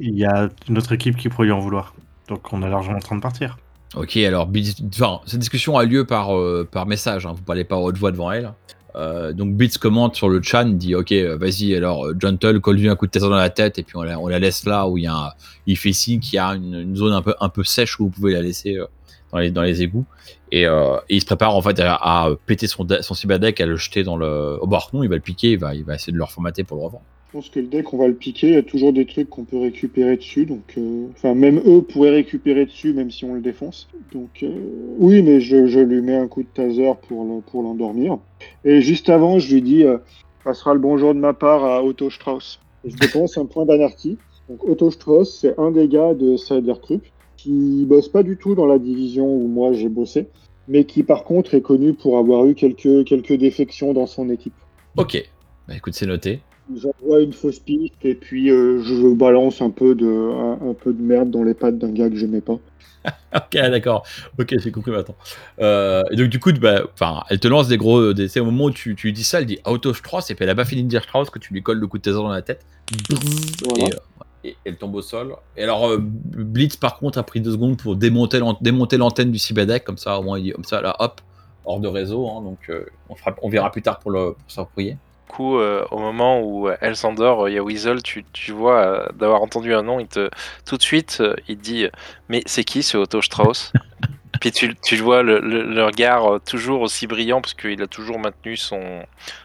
il 0.00 0.16
y 0.16 0.24
a 0.24 0.48
une 0.68 0.78
autre 0.78 0.92
équipe 0.92 1.16
qui 1.16 1.28
pourrait 1.28 1.46
lui 1.46 1.52
en 1.52 1.60
vouloir. 1.60 1.94
Donc 2.28 2.52
on 2.52 2.62
est 2.62 2.70
largement 2.70 2.96
en 2.96 3.00
train 3.00 3.16
de 3.16 3.22
partir. 3.22 3.58
Ok, 3.96 4.16
alors 4.18 4.48
enfin, 4.48 5.20
cette 5.24 5.40
discussion 5.40 5.78
a 5.78 5.84
lieu 5.84 6.04
par, 6.04 6.36
euh, 6.36 6.68
par 6.70 6.86
message, 6.86 7.24
hein, 7.24 7.32
vous 7.34 7.42
parlez 7.42 7.64
pas 7.64 7.76
haute 7.76 7.96
voix 7.96 8.12
devant 8.12 8.30
elle. 8.30 8.52
Euh, 8.96 9.32
donc 9.32 9.54
Blitz 9.54 9.78
commente 9.78 10.14
sur 10.14 10.28
le 10.28 10.42
chat, 10.42 10.64
dit 10.64 10.94
ok, 10.94 11.12
euh, 11.12 11.36
vas-y, 11.38 11.74
alors 11.74 12.06
Gentle, 12.18 12.60
colle-lui 12.60 12.88
un 12.88 12.96
coup 12.96 13.06
de 13.06 13.10
taser 13.10 13.28
dans 13.28 13.36
la 13.36 13.50
tête 13.50 13.78
et 13.78 13.82
puis 13.82 13.96
on 13.96 14.02
la, 14.02 14.38
laisse 14.38 14.66
là 14.66 14.88
où 14.88 14.98
il 14.98 15.04
y 15.04 15.06
a 15.06 15.14
un- 15.14 15.32
il 15.66 15.76
fait 15.76 15.92
signe 15.92 16.20
qu'il 16.20 16.34
y 16.34 16.38
a 16.38 16.48
une, 16.48 16.94
zone 16.96 17.12
un 17.12 17.22
peu, 17.22 17.34
un 17.40 17.48
peu 17.48 17.64
sèche 17.64 17.98
où 17.98 18.04
vous 18.04 18.10
pouvez 18.10 18.34
la 18.34 18.42
laisser 18.42 18.78
dans, 19.32 19.38
les, 19.38 19.50
dans 19.50 19.62
les 19.62 19.82
égouts. 19.82 20.04
Et, 20.52 20.66
il 21.08 21.20
se 21.20 21.26
prépare 21.26 21.54
en 21.54 21.62
fait 21.62 21.80
à, 21.80 22.28
péter 22.46 22.66
son, 22.66 22.86
son 23.00 23.14
cyberdeck, 23.14 23.60
à 23.60 23.66
le 23.66 23.76
jeter 23.76 24.02
dans 24.02 24.16
le. 24.16 24.58
Oh 24.60 24.66
bah 24.66 24.80
non, 24.92 25.02
il 25.02 25.08
va 25.08 25.16
le 25.16 25.22
piquer, 25.22 25.52
il 25.52 25.58
va, 25.58 25.74
il 25.74 25.84
va 25.84 25.94
essayer 25.94 26.12
de 26.12 26.18
le 26.18 26.24
reformater 26.24 26.64
pour 26.64 26.78
le 26.78 26.84
revendre. 26.84 27.04
Je 27.28 27.32
pense 27.34 27.50
que 27.50 27.60
le 27.60 27.66
deck, 27.66 27.92
on 27.92 27.98
va 27.98 28.08
le 28.08 28.14
piquer, 28.14 28.48
il 28.48 28.54
y 28.54 28.56
a 28.56 28.62
toujours 28.62 28.94
des 28.94 29.04
trucs 29.04 29.28
qu'on 29.28 29.44
peut 29.44 29.58
récupérer 29.58 30.16
dessus, 30.16 30.46
donc... 30.46 30.62
euh, 30.78 31.08
Enfin, 31.10 31.34
même 31.34 31.60
eux 31.66 31.82
pourraient 31.82 32.10
récupérer 32.10 32.64
dessus, 32.64 32.94
même 32.94 33.10
si 33.10 33.26
on 33.26 33.34
le 33.34 33.42
défonce. 33.42 33.86
Donc, 34.12 34.42
euh, 34.42 34.48
oui, 34.98 35.20
mais 35.20 35.38
je, 35.42 35.78
lui 35.78 36.00
mets 36.00 36.16
un 36.16 36.26
coup 36.26 36.42
de 36.42 36.48
taser 36.48 36.90
pour 37.06 37.42
pour 37.42 37.62
l'endormir. 37.62 38.16
Et 38.64 38.80
juste 38.80 39.10
avant, 39.10 39.38
je 39.38 39.52
lui 39.52 39.60
dis, 39.60 39.84
euh, 39.84 39.98
passera 40.42 40.72
le 40.72 40.80
bonjour 40.80 41.14
de 41.14 41.20
ma 41.20 41.34
part 41.34 41.64
à 41.64 41.84
Otto 41.84 42.08
Strauss. 42.08 42.60
Et 42.84 42.90
je 42.90 42.96
dépense 42.96 43.36
un 43.36 43.44
point 43.44 43.66
d'anarchie. 43.66 44.16
Donc, 44.48 44.66
Otto 44.66 44.90
Strauss, 44.90 45.38
c'est 45.38 45.58
un 45.58 45.70
des 45.70 45.86
gars 45.86 46.14
de 46.14 46.38
Cybertrup 46.38 47.04
qui 47.36 47.84
bosse 47.86 48.08
pas 48.08 48.22
du 48.22 48.38
tout 48.38 48.54
dans 48.54 48.66
la 48.66 48.78
division 48.78 49.26
où 49.26 49.46
moi 49.48 49.74
j'ai 49.74 49.90
bossé, 49.90 50.28
mais 50.66 50.84
qui 50.84 51.02
par 51.02 51.24
contre 51.24 51.52
est 51.54 51.60
connu 51.60 51.92
pour 51.92 52.16
avoir 52.16 52.46
eu 52.46 52.54
quelques, 52.54 53.04
quelques 53.04 53.34
défections 53.34 53.92
dans 53.92 54.06
son 54.06 54.30
équipe. 54.30 54.54
Ok, 54.96 55.22
bah 55.68 55.76
écoute, 55.76 55.92
c'est 55.92 56.06
noté. 56.06 56.40
J'envoie 56.76 57.20
une 57.22 57.32
fausse 57.32 57.58
piste 57.60 57.94
et 58.04 58.14
puis 58.14 58.50
euh, 58.50 58.82
je 58.82 59.14
balance 59.14 59.62
un 59.62 59.70
peu, 59.70 59.94
de, 59.94 60.06
un, 60.06 60.70
un 60.70 60.74
peu 60.74 60.92
de 60.92 61.00
merde 61.00 61.30
dans 61.30 61.42
les 61.42 61.54
pattes 61.54 61.78
d'un 61.78 61.90
gars 61.90 62.08
que 62.10 62.16
j'aimais 62.16 62.40
pas. 62.40 62.58
Ok, 63.34 63.52
d'accord. 63.52 64.04
Ok, 64.38 64.54
j'ai 64.58 64.70
compris 64.72 64.90
maintenant. 64.90 65.14
Euh, 65.60 66.02
et 66.10 66.16
donc, 66.16 66.28
du 66.28 66.40
coup, 66.40 66.52
bah, 66.52 66.82
elle 67.30 67.38
te 67.40 67.46
lance 67.48 67.68
des 67.68 67.76
gros. 67.78 68.12
Des, 68.12 68.28
c'est 68.28 68.40
au 68.40 68.44
moment 68.44 68.64
où 68.64 68.70
tu, 68.70 68.94
tu 68.96 69.12
dis 69.12 69.22
ça, 69.24 69.38
elle 69.40 69.46
dit 69.46 69.58
Auto 69.64 69.94
Strauss, 69.94 70.30
et 70.30 70.34
puis 70.34 70.44
elle 70.44 70.50
a 70.50 70.54
pas 70.54 70.64
fini 70.64 70.82
de 70.82 70.88
dire 70.88 71.02
Strauss 71.04 71.30
que 71.30 71.38
tu 71.38 71.54
lui 71.54 71.62
colles 71.62 71.78
le 71.78 71.86
coup 71.86 71.96
de 71.98 72.02
taser 72.02 72.16
dans 72.16 72.28
la 72.28 72.42
tête. 72.42 72.66
Voilà. 73.64 73.84
Et, 73.84 73.94
euh, 73.94 73.98
et 74.44 74.56
elle 74.64 74.76
tombe 74.76 74.94
au 74.94 75.00
sol. 75.02 75.34
Et 75.56 75.62
alors, 75.62 75.88
euh, 75.88 75.98
Blitz, 76.00 76.76
par 76.76 76.98
contre, 76.98 77.18
a 77.18 77.22
pris 77.22 77.40
deux 77.40 77.52
secondes 77.52 77.78
pour 77.78 77.96
démonter, 77.96 78.40
l'an- 78.40 78.58
démonter 78.60 78.96
l'antenne 78.96 79.30
du 79.30 79.38
cyberdeck, 79.38 79.84
comme 79.84 79.98
ça, 79.98 80.18
au 80.18 80.22
moins, 80.22 80.38
il 80.38 80.44
dit 80.44 80.50
comme 80.52 80.64
ça, 80.64 80.80
là, 80.82 80.96
hop, 80.98 81.20
hors 81.64 81.80
de 81.80 81.88
réseau. 81.88 82.28
hein, 82.28 82.42
donc, 82.42 82.58
euh, 82.68 82.84
on, 83.08 83.14
fera, 83.14 83.34
on 83.42 83.48
verra 83.48 83.70
plus 83.70 83.82
tard 83.82 84.00
pour, 84.00 84.10
le, 84.10 84.32
pour 84.32 84.50
s'approprier. 84.50 84.96
Coup, 85.28 85.58
euh, 85.58 85.84
au 85.90 85.98
moment 85.98 86.40
où 86.40 86.68
euh, 86.68 86.76
elle 86.80 86.96
s'endort, 86.96 87.44
euh, 87.44 87.50
il 87.50 87.54
y 87.54 87.58
a 87.58 87.62
Weasel, 87.62 88.02
tu, 88.02 88.24
tu 88.32 88.50
vois, 88.52 88.78
euh, 88.78 89.06
d'avoir 89.14 89.42
entendu 89.42 89.72
un 89.74 89.82
nom, 89.82 90.00
il 90.00 90.08
te, 90.08 90.30
tout 90.66 90.76
de 90.76 90.82
suite, 90.82 91.18
euh, 91.20 91.36
il 91.48 91.56
te 91.58 91.62
dit 91.62 91.86
Mais 92.28 92.42
c'est 92.46 92.64
qui 92.64 92.82
ce 92.82 92.96
Otto 92.96 93.22
Strauss? 93.22 93.72
Puis 94.40 94.52
tu, 94.52 94.74
tu 94.76 94.96
vois 94.96 95.22
le, 95.22 95.40
le- 95.40 95.64
le 95.64 95.84
regard 95.84 96.40
toujours 96.46 96.80
aussi 96.80 97.06
brillant, 97.06 97.40
parce 97.40 97.54
qu'il 97.54 97.80
a 97.82 97.86
toujours 97.86 98.18
maintenu 98.18 98.56
son, 98.56 98.80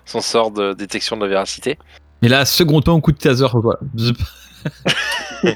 son 0.05 0.21
sort 0.21 0.51
de 0.51 0.73
détection 0.73 1.15
de 1.17 1.23
la 1.23 1.27
véracité. 1.29 1.77
Et 2.21 2.27
là, 2.29 2.45
second 2.45 2.79
temps, 2.81 2.99
coup 3.01 3.11
de 3.11 3.17
taser, 3.17 3.45
voilà. 3.53 3.79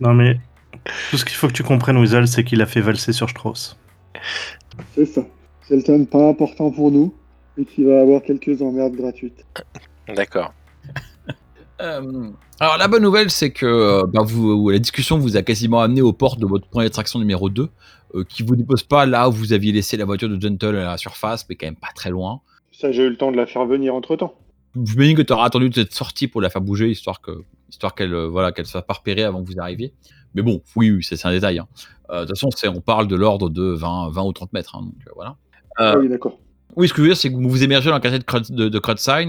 Non 0.00 0.14
mais 0.14 0.38
tout 1.10 1.16
ce 1.18 1.24
qu'il 1.24 1.34
faut 1.36 1.46
que 1.48 1.52
tu 1.52 1.62
comprennes, 1.62 1.96
Weasel, 1.98 2.28
c'est 2.28 2.44
qu'il 2.44 2.60
a 2.62 2.66
fait 2.66 2.80
valser 2.80 3.12
sur 3.12 3.28
Strauss. 3.30 3.76
C'est 4.94 5.06
ça. 5.06 5.22
Quelqu'un 5.68 5.98
de 6.00 6.04
pas 6.04 6.28
important 6.28 6.70
pour 6.70 6.90
nous 6.90 7.14
et 7.60 7.64
qui 7.64 7.84
va 7.84 8.00
avoir 8.00 8.22
quelques 8.22 8.60
emmerdes 8.62 8.94
gratuites. 8.94 9.44
D'accord. 10.14 10.52
Euh, 11.82 12.28
alors 12.58 12.76
la 12.76 12.88
bonne 12.88 13.02
nouvelle, 13.02 13.30
c'est 13.30 13.52
que 13.52 13.64
euh, 13.64 14.04
bah, 14.06 14.20
vous, 14.22 14.68
la 14.68 14.78
discussion 14.78 15.16
vous 15.16 15.38
a 15.38 15.42
quasiment 15.42 15.80
amené 15.80 16.02
aux 16.02 16.12
portes 16.12 16.38
de 16.38 16.44
votre 16.44 16.68
point 16.68 16.84
d'attraction 16.84 17.18
numéro 17.18 17.48
2, 17.48 17.70
euh, 18.16 18.24
qui 18.28 18.42
vous 18.42 18.54
dépose 18.54 18.82
pas 18.82 19.06
là 19.06 19.30
où 19.30 19.32
vous 19.32 19.54
aviez 19.54 19.72
laissé 19.72 19.96
la 19.96 20.04
voiture 20.04 20.28
de 20.28 20.38
Gentle 20.38 20.76
à 20.76 20.84
la 20.84 20.98
surface, 20.98 21.46
mais 21.48 21.54
quand 21.56 21.66
même 21.66 21.76
pas 21.76 21.88
très 21.94 22.10
loin. 22.10 22.42
Ça, 22.70 22.92
j'ai 22.92 23.04
eu 23.04 23.08
le 23.08 23.16
temps 23.16 23.32
de 23.32 23.38
la 23.38 23.46
faire 23.46 23.64
venir 23.64 23.94
entre 23.94 24.14
temps. 24.16 24.34
Je 24.74 24.94
me 24.98 25.04
dis 25.04 25.14
que 25.14 25.22
tu 25.22 25.32
auras 25.32 25.46
attendu 25.46 25.70
cette 25.74 25.94
sortie 25.94 26.28
pour 26.28 26.42
la 26.42 26.50
faire 26.50 26.60
bouger, 26.60 26.90
histoire 26.90 27.22
que, 27.22 27.30
histoire 27.70 27.94
qu'elle, 27.94 28.12
euh, 28.12 28.28
voilà, 28.28 28.52
qu'elle 28.52 28.66
soit 28.66 28.82
pas 28.82 28.92
repérée 28.92 29.22
avant 29.24 29.42
que 29.42 29.48
vous 29.50 29.58
arriviez. 29.58 29.94
Mais 30.34 30.42
bon, 30.42 30.60
oui, 30.76 30.90
oui, 30.90 31.02
c'est 31.02 31.24
un 31.24 31.32
détail. 31.32 31.60
hein. 31.60 31.68
Euh, 32.10 32.26
De 32.26 32.32
toute 32.34 32.38
façon, 32.38 32.72
on 32.76 32.82
parle 32.82 33.08
de 33.08 33.16
l'ordre 33.16 33.48
de 33.48 33.62
20, 33.72 34.10
20 34.10 34.22
ou 34.22 34.32
30 34.34 34.52
mètres, 34.52 34.76
hein, 34.76 34.82
donc 34.82 34.94
voilà. 35.14 35.36
Ah 35.78 35.96
oui, 35.98 36.10
d'accord. 36.10 36.38
Oui, 36.76 36.88
ce 36.88 36.92
que 36.92 36.98
je 36.98 37.02
veux 37.02 37.08
dire, 37.08 37.16
c'est 37.16 37.30
que 37.30 37.36
vous 37.36 37.62
émergez 37.64 37.90
dans 37.90 37.96
le 37.96 38.00
quartier 38.00 38.18
de, 38.54 38.68
de, 38.68 38.80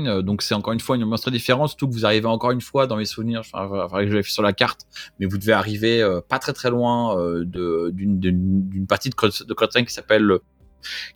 euh, 0.09 0.21
donc 0.21 0.41
c'est 0.41 0.53
encore 0.53 0.73
une 0.73 0.79
fois 0.79 0.95
une 0.95 1.03
ambiance 1.03 1.21
très 1.21 1.31
différente, 1.31 1.69
surtout 1.69 1.87
que 1.87 1.93
vous 1.93 2.05
arrivez 2.05 2.27
encore 2.27 2.51
une 2.51 2.61
fois 2.61 2.87
dans 2.87 2.97
mes 2.97 3.05
souvenirs, 3.05 3.41
enfin, 3.41 3.67
que 3.67 4.05
je 4.05 4.11
vérifie 4.11 4.33
sur 4.33 4.43
la 4.43 4.53
carte, 4.53 4.81
mais 5.19 5.25
vous 5.25 5.37
devez 5.37 5.53
arriver 5.53 6.01
euh, 6.01 6.21
pas 6.21 6.39
très 6.39 6.53
très 6.53 6.69
loin 6.69 7.17
euh, 7.17 7.43
d'une 7.45 8.85
partie 8.87 9.09
de, 9.09 9.15
Crudsine 9.15 9.85
qui 9.85 9.93
s'appelle 9.93 10.31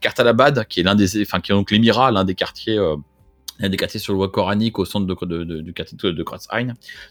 Kartalabad, 0.02 0.66
qui 0.68 0.80
est 0.80 0.84
l'un 0.84 0.96
des, 0.96 1.22
enfin 1.22 1.40
qui 1.42 1.52
est 1.52 1.56
donc 1.56 1.70
l'Émirat, 1.70 2.12
l'un 2.12 2.24
des 2.24 2.36
quartiers, 2.36 2.78
euh, 2.78 2.96
des 3.60 3.78
quartiers 3.78 4.00
sur 4.00 4.14
le 4.14 4.18
voie 4.18 4.30
coranique 4.30 4.80
au 4.80 4.86
centre 4.86 5.06
de, 5.06 5.44
de- 5.44 5.62
du 5.62 5.74
quartier 5.74 5.98
de, 6.02 6.12
de. 6.12 6.26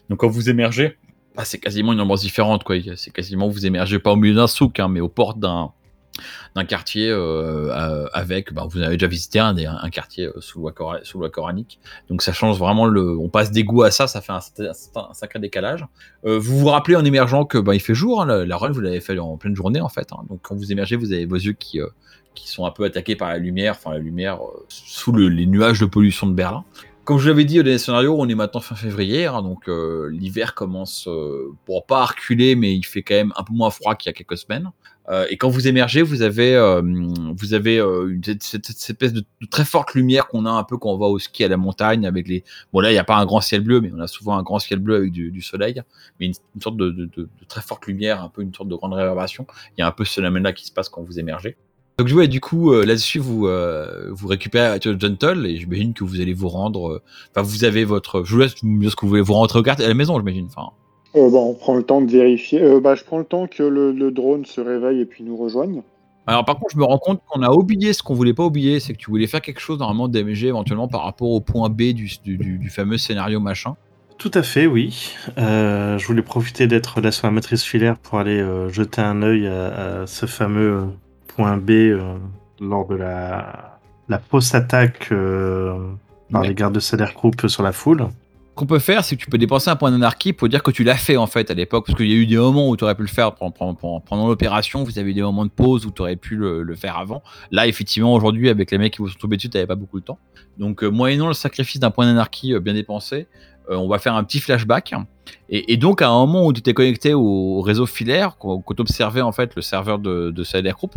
Donc 0.09 0.19
quand 0.19 0.27
vous 0.27 0.49
émergez, 0.49 0.97
bah, 1.35 1.43
c'est 1.45 1.59
quasiment 1.59 1.93
une 1.93 2.01
ambiance 2.01 2.21
différente, 2.21 2.63
quoi. 2.63 2.75
C'est 2.95 3.11
quasiment 3.11 3.47
vous 3.47 3.65
émergez 3.65 3.99
pas 3.99 4.11
au 4.11 4.15
milieu 4.15 4.35
d'un 4.35 4.47
souk, 4.47 4.79
hein, 4.79 4.87
mais 4.87 5.01
aux 5.01 5.09
portes 5.09 5.39
d'un 5.39 5.71
d'un 6.55 6.65
quartier 6.65 7.09
euh, 7.09 7.69
euh, 7.71 8.07
avec, 8.13 8.53
bah, 8.53 8.65
vous 8.69 8.81
avez 8.81 8.95
déjà 8.97 9.07
visité 9.07 9.39
un, 9.39 9.53
des- 9.53 9.65
un 9.65 9.89
quartier 9.89 10.27
euh, 10.27 10.41
sous 10.41 10.59
loi, 10.59 10.73
sous 11.03 11.19
loi 11.19 11.29
coranique, 11.29 11.79
donc 12.09 12.21
ça 12.21 12.33
change 12.33 12.57
vraiment 12.57 12.85
le, 12.85 13.17
on 13.17 13.29
passe 13.29 13.51
des 13.51 13.63
goûts 13.63 13.83
à 13.83 13.91
ça, 13.91 14.07
ça 14.07 14.21
fait 14.21 14.31
un, 14.33 14.39
sacré 15.13 15.39
décalage. 15.39 15.85
Vous 16.23 16.39
vous 16.59 16.67
rappelez 16.67 16.95
en 16.95 17.05
émergeant 17.05 17.45
que 17.45 17.57
bah, 17.57 17.75
il 17.75 17.79
fait 17.81 17.95
jour, 17.95 18.21
hein, 18.21 18.25
la, 18.25 18.45
la 18.45 18.57
run 18.57 18.71
vous 18.71 18.81
l'avez 18.81 19.01
fait 19.01 19.17
en 19.19 19.37
pleine 19.37 19.55
journée 19.55 19.81
en 19.81 19.89
fait, 19.89 20.11
hein. 20.13 20.23
donc 20.29 20.39
quand 20.41 20.55
vous 20.55 20.71
émergez 20.71 20.95
vous 20.95 21.11
avez 21.11 21.25
vos 21.25 21.35
yeux 21.35 21.53
qui 21.53 21.79
sont 22.35 22.65
un 22.65 22.71
peu 22.71 22.83
attaqués 22.83 23.15
par 23.15 23.29
la 23.29 23.37
lumière, 23.37 23.73
enfin 23.77 23.91
la 23.91 23.99
lumière 23.99 24.39
sous 24.67 25.11
le- 25.11 25.29
les 25.29 25.45
nuages 25.45 25.79
de 25.79 25.85
pollution 25.85 26.27
de 26.27 26.33
Berlin. 26.33 26.63
Comme 27.05 27.19
je 27.19 27.29
l'avais 27.29 27.45
dit 27.45 27.59
au 27.59 27.63
dernier 27.63 27.77
scénario, 27.77 28.15
on 28.17 28.27
est 28.27 28.33
maintenant 28.33 28.61
fin 28.61 28.73
février, 28.73 29.27
hein, 29.27 29.43
donc 29.43 29.67
l'hiver 29.67 30.55
commence, 30.55 31.07
euh, 31.07 31.51
bon 31.67 31.81
pas 31.87 32.03
reculer, 32.05 32.55
mais 32.55 32.73
il 32.75 32.83
fait 32.83 33.03
quand 33.03 33.13
même 33.13 33.31
un 33.35 33.43
peu 33.43 33.53
moins 33.53 33.69
froid 33.69 33.93
qu'il 33.93 34.09
y 34.09 34.09
a 34.09 34.13
quelques 34.13 34.37
semaines. 34.37 34.71
Euh, 35.09 35.25
et 35.29 35.37
quand 35.37 35.49
vous 35.49 35.67
émergez, 35.67 36.01
vous 36.01 36.21
avez, 36.21 36.55
euh, 36.55 36.81
vous 37.37 37.53
avez 37.53 37.79
euh, 37.79 38.19
cette, 38.39 38.69
espèce 38.69 39.13
de, 39.13 39.23
très 39.49 39.65
forte 39.65 39.93
lumière 39.93 40.27
qu'on 40.27 40.45
a 40.45 40.49
un 40.49 40.63
peu 40.63 40.77
quand 40.77 40.89
on 40.89 40.97
va 40.97 41.05
au 41.05 41.19
ski 41.19 41.43
à 41.43 41.47
la 41.47 41.57
montagne 41.57 42.07
avec 42.07 42.27
les. 42.27 42.43
Bon 42.73 42.79
là, 42.79 42.89
il 42.89 42.93
n'y 42.93 42.99
a 42.99 43.03
pas 43.03 43.17
un 43.17 43.25
grand 43.25 43.41
ciel 43.41 43.61
bleu, 43.61 43.81
mais 43.81 43.91
on 43.95 43.99
a 43.99 44.07
souvent 44.07 44.37
un 44.37 44.43
grand 44.43 44.59
ciel 44.59 44.79
bleu 44.79 44.95
avec 44.95 45.11
du, 45.11 45.41
soleil, 45.41 45.81
mais 46.19 46.27
une, 46.27 46.61
sorte 46.61 46.77
de, 46.77 47.09
très 47.47 47.61
forte 47.61 47.85
lumière, 47.85 48.23
un 48.23 48.29
peu 48.29 48.41
une 48.41 48.53
sorte 48.53 48.69
de 48.69 48.75
grande 48.75 48.93
réverbération. 48.93 49.45
Il 49.77 49.81
y 49.81 49.83
a 49.83 49.87
un 49.87 49.91
peu 49.91 50.05
ce 50.05 50.15
phénomène-là 50.15 50.53
qui 50.53 50.65
se 50.65 50.71
passe 50.71 50.89
quand 50.89 51.03
vous 51.03 51.19
émergez. 51.19 51.55
Donc 51.97 52.09
ouais, 52.09 52.27
du 52.27 52.41
coup, 52.41 52.73
là-dessus, 52.73 53.19
vous, 53.19 53.47
vous 54.11 54.27
récupérez 54.27 54.79
Gentle 54.81 55.45
et 55.45 55.57
j'imagine 55.57 55.93
que 55.93 56.03
vous 56.03 56.19
allez 56.19 56.33
vous 56.33 56.49
rendre. 56.49 57.01
Enfin, 57.31 57.41
vous 57.41 57.63
avez 57.63 57.85
votre. 57.85 58.23
Je 58.25 58.33
vous 58.33 58.39
laisse 58.39 58.55
ce 58.55 58.95
que 58.95 59.01
vous 59.01 59.09
voulez. 59.09 59.21
Vous 59.21 59.33
rentrez 59.33 59.59
au 59.59 59.63
quartier 59.63 59.85
à 59.85 59.87
la 59.87 59.93
maison, 59.93 60.17
j'imagine. 60.17 60.47
Enfin, 60.47 60.71
Euh, 61.15 61.29
bon, 61.29 61.51
on 61.51 61.53
prend 61.53 61.75
le 61.75 61.83
temps 61.83 62.01
de 62.01 62.11
vérifier. 62.11 62.61
Euh, 62.61 62.79
bah, 62.79 62.95
je 62.95 63.03
prends 63.03 63.17
le 63.19 63.25
temps 63.25 63.47
que 63.47 63.63
le, 63.63 63.91
le 63.91 64.11
drone 64.11 64.45
se 64.45 64.59
réveille 64.61 65.01
et 65.01 65.05
puis 65.05 65.23
nous 65.23 65.37
rejoigne. 65.37 65.81
Alors 66.27 66.43
par 66.43 66.57
contre, 66.57 66.73
je 66.73 66.79
me 66.79 66.83
rends 66.83 66.97
compte 66.97 67.21
qu'on 67.27 67.43
a 67.43 67.51
oublié 67.51 67.93
ce 67.93 68.01
qu'on 68.01 68.15
voulait 68.15 68.33
pas 68.33 68.43
oublier, 68.45 68.79
c'est 68.79 68.93
que 68.93 68.97
tu 68.97 69.11
voulais 69.11 69.27
faire 69.27 69.41
quelque 69.41 69.59
chose 69.59 69.77
normalement 69.77 70.07
d'AMG 70.07 70.45
éventuellement 70.45 70.87
par 70.87 71.03
rapport 71.03 71.29
au 71.29 71.39
point 71.39 71.69
B 71.69 71.93
du, 71.93 72.09
du- 72.23 72.37
du- 72.37 72.57
du 72.57 72.69
fameux 72.69 72.97
scénario 72.97 73.39
machin. 73.39 73.75
Tout 74.17 74.31
à 74.33 74.41
fait, 74.41 74.65
oui. 74.65 75.13
Euh, 75.37 75.97
je 75.99 76.07
voulais 76.07 76.23
profiter 76.23 76.65
d'être 76.67 76.99
là 76.99 77.11
sur 77.11 77.27
la 77.27 77.31
matrice 77.31 77.63
filaire 77.63 77.97
pour 77.99 78.17
aller 78.17 78.39
euh, 78.39 78.69
jeter 78.69 79.01
un 79.01 79.21
œil 79.21 79.45
à, 79.45 80.01
à 80.01 80.07
ce 80.07 80.25
fameux 80.25 80.85
point 81.27 81.57
B 81.57 81.69
euh, 81.71 82.15
lors 82.59 82.87
de 82.87 82.95
la, 82.95 83.77
la 84.09 84.17
fausse 84.19 84.55
attaque 84.55 85.09
euh, 85.11 85.77
par 86.31 86.41
Ouais. 86.41 86.47
les 86.47 86.55
gardes 86.55 86.73
de 86.73 87.13
Group 87.13 87.47
sur 87.47 87.61
la 87.61 87.71
foule. 87.71 88.07
Qu'on 88.55 88.65
peut 88.65 88.79
faire, 88.79 89.03
c'est 89.03 89.17
que 89.17 89.21
tu 89.21 89.29
peux 89.29 89.37
dépenser 89.37 89.69
un 89.69 89.75
point 89.75 89.91
d'anarchie 89.91 90.31
pour 90.31 90.47
dire 90.47 90.63
que 90.63 90.71
tu 90.71 90.85
l'as 90.85 90.95
fait 90.95 91.17
en 91.17 91.27
fait 91.27 91.51
à 91.51 91.53
l'époque, 91.53 91.85
parce 91.87 91.97
qu'il 91.97 92.07
y 92.07 92.13
a 92.13 92.15
eu 92.15 92.25
des 92.25 92.37
moments 92.37 92.69
où 92.69 92.77
tu 92.77 92.85
aurais 92.85 92.95
pu 92.95 93.01
le 93.01 93.09
faire 93.09 93.35
pendant, 93.35 94.27
l'opération, 94.27 94.83
vous 94.83 94.97
avez 94.97 95.11
eu 95.11 95.13
des 95.13 95.21
moments 95.21 95.43
de 95.43 95.51
pause 95.51 95.85
où 95.85 95.91
tu 95.91 96.01
aurais 96.01 96.15
pu 96.15 96.37
le, 96.37 96.75
faire 96.75 96.97
avant. 96.97 97.21
Là, 97.51 97.67
effectivement, 97.67 98.13
aujourd'hui, 98.13 98.49
avec 98.49 98.71
les 98.71 98.77
mecs 98.77 98.93
qui 98.93 98.99
vous 98.99 99.09
sont 99.09 99.19
tombés 99.19 99.35
dessus, 99.35 99.49
tu 99.49 99.67
pas 99.67 99.75
beaucoup 99.75 99.99
de 99.99 100.05
temps. 100.05 100.19
Donc, 100.57 100.83
euh, 100.83 100.87
moyennant 100.87 101.27
le 101.27 101.33
sacrifice 101.33 101.81
d'un 101.81 101.91
point 101.91 102.05
d'anarchie 102.05 102.53
euh, 102.53 102.61
bien 102.61 102.73
dépensé, 102.73 103.27
euh, 103.69 103.75
on 103.75 103.89
va 103.89 103.99
faire 103.99 104.15
un 104.15 104.23
petit 104.23 104.39
flashback. 104.39 104.93
Et, 105.49 105.75
donc, 105.75 106.01
à 106.01 106.07
un 106.07 106.25
moment 106.25 106.45
où 106.45 106.53
tu 106.53 106.59
étais 106.59 106.73
connecté 106.73 107.13
au, 107.13 107.57
au 107.57 107.61
réseau 107.61 107.85
filaire, 107.85 108.37
quand, 108.37 108.63
tu 108.73 108.81
observais 108.81 109.21
en 109.21 109.33
fait 109.33 109.53
le 109.55 109.61
serveur 109.61 109.99
de, 109.99 110.31
de 110.31 110.43
Cyber 110.43 110.75
Group, 110.75 110.93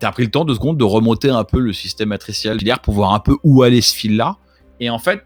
tu 0.00 0.04
as 0.04 0.10
pris 0.10 0.24
le 0.24 0.30
temps 0.30 0.44
deux 0.44 0.54
secondes 0.54 0.76
de 0.76 0.84
remonter 0.84 1.30
un 1.30 1.44
peu 1.44 1.60
le 1.60 1.72
système 1.72 2.08
matriciel 2.08 2.58
filaire 2.58 2.80
pour 2.80 2.94
voir 2.94 3.14
un 3.14 3.20
peu 3.20 3.36
où 3.44 3.62
allait 3.62 3.80
ce 3.80 3.94
fil-là. 3.94 4.38
Et 4.80 4.90
en 4.90 4.98
fait, 4.98 5.22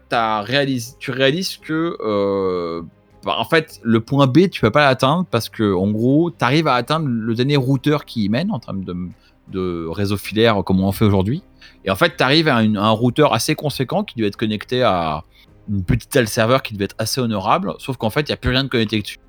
tu 0.99 1.11
réalises 1.11 1.57
que 1.57 1.97
euh, 2.01 2.81
bah, 3.23 3.35
en 3.37 3.45
fait, 3.45 3.79
le 3.83 3.99
point 3.99 4.27
B, 4.27 4.49
tu 4.49 4.61
peux 4.61 4.71
pas 4.71 4.85
l'atteindre 4.85 5.25
parce 5.29 5.49
que 5.49 5.73
en 5.73 5.91
gros, 5.91 6.31
tu 6.31 6.43
arrives 6.43 6.67
à 6.67 6.75
atteindre 6.75 7.07
le 7.07 7.33
dernier 7.35 7.57
routeur 7.57 8.05
qui 8.05 8.25
y 8.25 8.29
mène 8.29 8.51
en 8.51 8.59
termes 8.59 8.83
de, 8.83 9.87
réseau 9.89 10.15
filaire 10.15 10.63
comme 10.63 10.79
on 10.79 10.87
en 10.87 10.91
fait 10.93 11.05
aujourd'hui. 11.05 11.43
Et 11.83 11.91
en 11.91 11.95
fait, 11.95 12.15
tu 12.15 12.23
arrives 12.23 12.47
à, 12.47 12.57
un 12.57 12.89
routeur 12.91 13.33
assez 13.33 13.55
conséquent 13.55 14.03
qui 14.03 14.17
doit 14.17 14.27
être 14.27 14.37
connecté 14.37 14.83
à 14.83 15.23
une 15.69 15.83
petite 15.83 16.13
salle 16.13 16.27
serveur 16.27 16.63
qui 16.63 16.73
devait 16.73 16.85
être 16.85 16.95
assez 16.97 17.19
honorable. 17.19 17.73
Sauf 17.79 17.97
qu'en 17.97 18.09
fait, 18.09 18.21
il 18.21 18.31
n'y 18.31 18.33
a 18.33 18.37
plus 18.37 18.51
rien 18.51 18.63
de 18.63 18.69
connecté 18.69 19.01
dessus. 19.01 19.19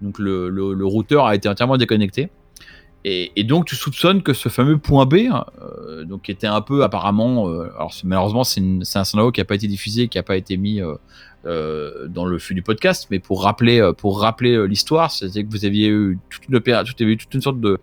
Donc 0.00 0.18
le 0.18 0.84
routeur 0.84 1.26
a 1.26 1.34
été 1.34 1.48
entièrement 1.48 1.76
déconnecté. 1.76 2.30
Et, 3.04 3.42
donc 3.42 3.66
tu 3.66 3.74
soupçonnes 3.74 4.22
que 4.22 4.32
ce 4.32 4.48
fameux 4.48 4.78
point 4.78 5.06
B, 5.06 5.26
hein, 5.28 5.44
euh, 5.60 6.04
donc 6.04 6.22
qui 6.22 6.30
était 6.30 6.46
un 6.46 6.60
peu 6.60 6.84
apparemment, 6.84 7.48
euh, 7.48 7.64
alors 7.74 7.92
malheureusement 8.04 8.44
c'est 8.44 8.60
un 8.60 9.04
scénario 9.04 9.32
qui 9.32 9.40
n'a 9.40 9.44
pas 9.44 9.56
été 9.56 9.66
diffusé, 9.66 10.06
qui 10.06 10.18
n'a 10.18 10.22
pas 10.22 10.36
été 10.36 10.56
mis 10.56 10.80
euh, 11.44 12.06
dans 12.06 12.24
le 12.24 12.38
flux 12.38 12.54
du 12.54 12.62
podcast, 12.62 13.08
mais 13.10 13.18
pour 13.18 13.42
rappeler, 13.42 13.90
pour 13.98 14.20
rappeler 14.20 14.68
l'histoire, 14.68 15.10
c'était 15.10 15.42
que 15.42 15.50
vous 15.50 15.64
aviez 15.64 15.88
eu 15.88 16.16
toute 16.30 16.46
une, 16.48 16.54
opéra- 16.54 16.84
toute 16.84 17.34
une 17.34 17.42
sorte 17.42 17.60
de 17.60 17.80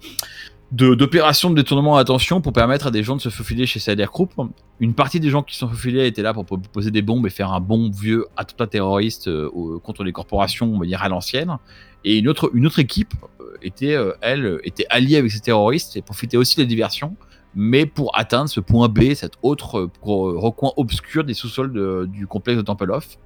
de- 0.72 0.94
d'opération 0.94 1.50
de, 1.50 1.56
détournement 1.56 1.98
d'attention 1.98 2.42
pour 2.42 2.54
permettre 2.54 2.88
à 2.88 2.92
des 2.92 3.04
gens 3.04 3.16
de 3.16 3.22
se 3.22 3.30
faufiler 3.30 3.66
chez 3.66 3.80
Cyber 3.80 4.10
Group. 4.12 4.34
Une 4.80 4.94
partie 4.94 5.20
des 5.20 5.30
gens 5.30 5.42
qui 5.44 5.56
sont 5.56 5.68
faufilés 5.68 6.06
étaient 6.06 6.22
là 6.22 6.34
pour 6.34 6.46
po- 6.46 6.58
poser 6.58 6.92
des 6.92 7.02
bombes 7.02 7.26
et 7.26 7.30
faire 7.30 7.52
un 7.52 7.60
bon 7.60 7.90
vieux 7.90 8.26
attentat 8.38 8.68
terroriste 8.68 9.28
euh, 9.28 9.50
contre 9.84 10.04
les 10.04 10.12
corporations, 10.12 10.72
on 10.74 10.80
va 10.80 10.86
dire 10.86 11.02
à 11.02 11.10
l'ancienne. 11.10 11.58
Et 12.06 12.18
une 12.20 12.28
autre, 12.30 12.52
une 12.54 12.66
autre 12.68 12.80
équipe 12.80 13.14
euh, 13.42 13.58
était, 13.62 13.96
euh, 13.96 14.14
elle, 14.22 14.60
était 14.64 14.86
alliée 14.90 15.18
avec 15.18 15.32
ces 15.32 15.40
terroristes 15.40 15.98
et 15.98 16.02
profitait 16.02 16.38
aussi 16.38 16.56
de 16.58 16.62
la 16.62 16.68
diversion, 16.68 17.16
mais 17.56 17.86
pour 17.88 18.18
atteindre 18.18 18.48
ce 18.50 18.60
point 18.60 18.88
B, 18.90 19.16
cet 19.16 19.34
autre 19.42 19.90
recoin 20.04 20.72
obscur 20.78 21.24
des 21.24 21.34
sous-sols 21.34 22.08
du 22.10 22.28
complexe 22.28 22.58
de 22.58 22.64
Tempelhof. 22.64 23.18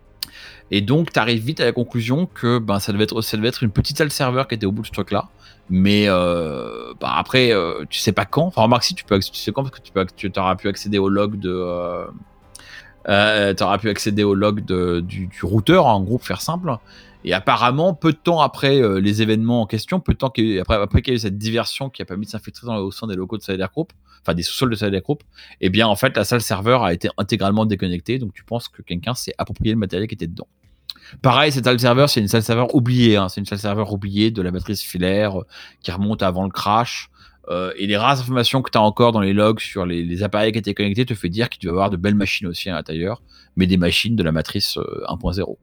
Et 0.71 0.81
donc, 0.81 1.11
tu 1.13 1.19
arrives 1.19 1.43
vite 1.43 1.59
à 1.59 1.65
la 1.65 1.71
conclusion 1.71 2.25
que 2.25 2.57
ben, 2.57 2.79
ça, 2.79 2.91
devait 2.93 3.03
être, 3.03 3.63
une 3.63 3.71
petite 3.71 3.97
salle 3.97 4.11
serveur 4.11 4.47
qui 4.47 4.55
était 4.55 4.65
au 4.65 4.71
bout 4.71 4.81
de 4.81 4.87
ce 4.87 4.91
truc-là. 4.91 5.29
Mais 5.69 6.05
euh, 6.07 6.93
bah, 6.99 7.13
après, 7.15 7.51
euh, 7.53 7.85
tu 7.89 7.99
sais 7.99 8.11
pas 8.11 8.25
quand. 8.25 8.47
Enfin, 8.47 8.63
remarque 8.63 8.83
si 8.83 8.95
tu 8.95 9.03
peux, 9.03 9.19
tu 9.19 9.33
sais 9.33 9.51
quand 9.51 9.63
parce 9.63 9.75
que 9.75 9.81
tu, 9.81 9.91
peux, 10.29 10.39
auras 10.39 10.55
pu 10.55 10.67
accéder 10.67 10.97
au 10.97 11.09
log 11.09 11.39
de. 11.39 11.53
Euh, 13.09 13.53
pu 13.79 13.89
accéder 13.89 14.23
au 14.23 14.33
log 14.33 14.61
du, 14.61 15.29
routeur, 15.41 15.85
en 15.85 16.01
gros, 16.01 16.17
pour 16.17 16.27
faire 16.27 16.41
simple. 16.41 16.75
Et 17.25 17.33
apparemment, 17.33 17.93
peu 17.93 18.11
de 18.11 18.17
temps 18.17 18.41
après 18.41 18.81
euh, 18.81 18.99
les 18.99 19.21
événements 19.21 19.61
en 19.61 19.65
question, 19.65 19.99
peu 19.99 20.13
de 20.13 20.17
temps 20.17 20.33
après, 20.59 21.01
qu'il 21.01 21.13
y 21.13 21.15
a 21.15 21.15
eu 21.15 21.19
cette 21.19 21.37
diversion 21.37 21.89
qui 21.89 22.01
a 22.01 22.05
permis 22.05 22.25
de 22.25 22.31
s'infiltrer 22.31 22.67
au 22.67 22.91
sein 22.91 23.07
des 23.07 23.15
locaux 23.15 23.37
de 23.37 23.43
Cyber 23.43 23.69
Group, 23.71 23.93
enfin 24.21 24.33
des 24.33 24.43
sous-sols 24.43 24.71
de 24.71 24.75
Cyber 24.75 25.01
Group, 25.01 25.23
eh 25.61 25.69
bien 25.69 25.87
en 25.87 25.95
fait 25.95 26.15
la 26.17 26.25
salle 26.25 26.41
serveur 26.41 26.83
a 26.83 26.93
été 26.93 27.09
intégralement 27.17 27.65
déconnectée, 27.65 28.19
donc 28.19 28.33
tu 28.33 28.43
penses 28.43 28.67
que 28.67 28.81
quelqu'un 28.81 29.13
s'est 29.13 29.33
approprié 29.37 29.73
le 29.73 29.79
matériel 29.79 30.07
qui 30.07 30.15
était 30.15 30.27
dedans. 30.27 30.47
Pareil, 31.21 31.51
cette 31.51 31.65
salle 31.65 31.79
serveur, 31.79 32.09
c'est 32.09 32.19
une 32.19 32.27
salle 32.27 32.43
serveur 32.43 32.73
oubliée, 32.75 33.17
hein, 33.17 33.29
c'est 33.29 33.39
une 33.39 33.45
salle 33.45 33.59
serveur 33.59 33.91
oubliée 33.93 34.31
de 34.31 34.41
la 34.41 34.51
matrice 34.51 34.81
filaire 34.81 35.41
euh, 35.41 35.45
qui 35.81 35.91
remonte 35.91 36.23
avant 36.23 36.43
le 36.43 36.49
crash. 36.49 37.09
Euh, 37.49 37.73
et 37.75 37.87
les 37.87 37.97
rares 37.97 38.21
informations 38.21 38.61
que 38.61 38.71
tu 38.71 38.77
as 38.77 38.81
encore 38.81 39.11
dans 39.11 39.19
les 39.19 39.33
logs 39.33 39.59
sur 39.59 39.85
les, 39.85 40.23
appareils 40.23 40.53
qui 40.53 40.59
étaient 40.59 40.73
connectés 40.73 41.05
te 41.05 41.13
fait 41.13 41.27
dire 41.27 41.49
qu'il 41.49 41.61
doit 41.61 41.71
y 41.71 41.73
avoir 41.73 41.89
de 41.89 41.97
belles 41.97 42.15
machines 42.15 42.47
aussi 42.47 42.69
à 42.69 42.73
l'intérieur, 42.73 43.21
mais 43.57 43.67
des 43.67 43.75
machines 43.75 44.15
de 44.15 44.23
la 44.23 44.31
matrice 44.31 44.77
euh, 44.77 45.03
1.0. 45.09 45.57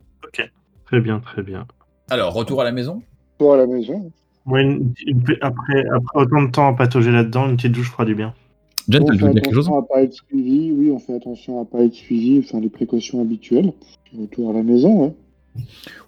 Très 0.90 1.00
bien, 1.00 1.20
très 1.20 1.42
bien. 1.44 1.66
Alors, 2.10 2.34
retour 2.34 2.60
à 2.60 2.64
la 2.64 2.72
maison 2.72 3.00
Pour 3.38 3.54
à 3.54 3.56
la 3.56 3.66
maison. 3.68 4.10
Ouais, 4.44 4.62
une- 4.64 4.92
une- 5.06 5.22
après, 5.40 5.84
après 5.86 6.20
autant 6.20 6.42
de 6.42 6.50
temps 6.50 6.66
à 6.68 6.72
patauger 6.72 7.12
là-dedans, 7.12 7.48
une 7.48 7.54
petite 7.56 7.70
douche 7.72 7.92
fera 7.92 8.04
du 8.04 8.16
bien. 8.16 8.34
John, 8.88 9.04
on 9.04 9.12
tu 9.12 9.18
fait 9.18 9.26
veux 9.26 9.32
dire 9.34 9.42
quelque 9.42 9.54
chose 9.54 9.66
attention 9.68 9.78
à 9.78 9.86
pas 9.86 10.02
être 10.02 10.14
suivi. 10.14 10.72
Oui, 10.72 10.90
on 10.90 10.98
fait 10.98 11.14
attention 11.14 11.60
à 11.60 11.64
pas 11.64 11.84
être 11.84 11.94
suivi. 11.94 12.40
Enfin, 12.44 12.58
les 12.58 12.70
précautions 12.70 13.20
habituelles. 13.22 13.72
Retour 14.18 14.50
à 14.50 14.52
la 14.54 14.64
maison. 14.64 15.04
Ouais. 15.04 15.12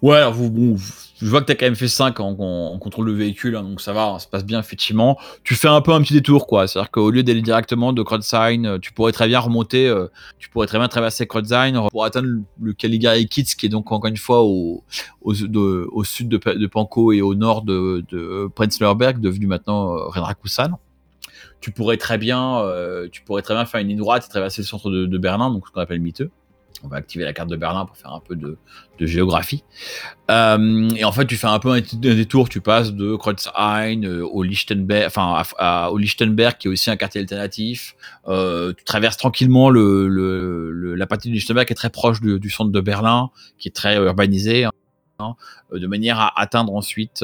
Ouais, 0.01 0.17
alors 0.17 0.33
vous, 0.33 0.77
je 1.21 1.29
vois 1.29 1.41
que 1.41 1.45
t'as 1.45 1.55
quand 1.55 1.65
même 1.65 1.75
fait 1.75 1.87
5 1.87 2.19
en, 2.19 2.35
en- 2.37 2.73
en 2.73 2.77
contrôle 2.79 3.07
de 3.07 3.13
véhicule, 3.13 3.55
hein, 3.55 3.63
donc 3.63 3.81
ça 3.81 3.93
va, 3.93 4.13
ça 4.13 4.19
se 4.19 4.27
passe 4.27 4.45
bien 4.45 4.59
effectivement. 4.59 5.17
Tu 5.43 5.55
fais 5.55 5.67
un 5.67 5.81
peu 5.81 5.91
un 5.93 6.01
petit 6.01 6.13
détour, 6.13 6.47
quoi. 6.47 6.67
C'est-à-dire 6.67 6.91
qu'au 6.91 7.09
lieu 7.09 7.23
d'aller 7.23 7.41
directement 7.41 7.93
de 7.93 8.01
Kreuzheim, 8.03 8.79
tu 8.79 8.93
pourrais 8.93 9.11
très 9.11 9.27
bien 9.27 9.39
remonter, 9.39 9.87
euh, 9.87 10.07
tu 10.39 10.49
pourrais 10.49 10.67
très 10.67 10.79
bien 10.79 10.87
traverser 10.87 11.27
Kreuzheim 11.27 11.87
pour 11.89 12.05
atteindre 12.05 12.27
le, 12.61 12.73
Caligari 12.73 13.27
Kitz, 13.27 13.55
qui 13.55 13.67
est 13.67 13.69
donc 13.69 13.91
encore 13.91 14.09
une 14.09 14.17
fois 14.17 14.43
au, 14.43 14.83
sud 15.33 15.51
de, 15.51 15.89
de 16.53 16.67
Pankow 16.67 17.11
et 17.11 17.21
au 17.21 17.35
nord 17.35 17.61
de, 17.61 18.03
de 18.11 18.49
Prenzlauer 18.55 18.95
Berg, 18.95 19.19
devenu 19.19 19.47
maintenant 19.47 19.95
euh. 19.97 20.67
Tu 21.61 21.71
pourrais 21.71 21.95
très 21.95 22.17
bien, 22.17 22.59
euh, 22.59 23.07
tu 23.09 23.21
pourrais 23.21 23.41
très 23.41 23.53
bien 23.53 23.65
faire 23.65 23.79
une 23.79 23.87
ligne 23.87 23.97
droite 23.97 24.25
et 24.25 24.29
traverser 24.29 24.61
le 24.61 24.67
centre 24.67 24.89
de, 24.91 25.17
Berlin, 25.17 25.49
donc 25.49 25.65
ce 25.65 25.71
qu'on 25.71 25.79
appelle 25.79 26.01
miteux. 26.01 26.29
On 26.83 26.89
va 26.89 26.97
activer 26.97 27.23
la 27.23 27.33
carte 27.33 27.49
de 27.49 27.55
Berlin 27.55 27.85
pour 27.85 27.95
faire 27.95 28.11
un 28.11 28.19
peu 28.19 28.35
de, 28.35 28.57
géographie. 28.99 29.63
Euh, 30.31 30.89
et 30.95 31.03
en 31.03 31.11
fait, 31.11 31.25
tu 31.25 31.35
fais 31.35 31.47
un 31.47 31.59
peu 31.59 31.71
un, 31.71 31.81
détour, 31.81 32.47
tu 32.47 32.61
passes 32.61 32.93
de 32.93 33.15
Kreuzheim 33.15 34.03
euh, 34.05 34.25
au 34.25 34.43
Lichtenberg, 34.43 35.05
enfin 35.07 35.43
à- 35.57 35.91
au 35.91 35.97
Lichtenberg 35.97 36.57
qui 36.57 36.67
est 36.67 36.71
aussi 36.71 36.89
un 36.89 36.95
quartier 36.95 37.19
alternatif. 37.21 37.95
Euh, 38.27 38.73
tu 38.77 38.83
traverses 38.83 39.17
tranquillement 39.17 39.69
le, 39.69 40.07
le- 40.07 40.71
le- 40.71 40.95
la 40.95 41.07
partie 41.07 41.27
du 41.29 41.33
Lichtenberg 41.35 41.67
qui 41.67 41.73
est 41.73 41.75
très 41.75 41.89
proche 41.89 42.21
du, 42.21 42.49
centre 42.49 42.71
de 42.71 42.81
Berlin, 42.81 43.29
qui 43.57 43.67
est 43.67 43.71
très 43.75 43.97
urbanisé, 43.97 44.65
hein, 45.19 45.35
de 45.71 45.87
manière 45.87 46.19
à 46.19 46.39
atteindre 46.39 46.73
ensuite. 46.75 47.23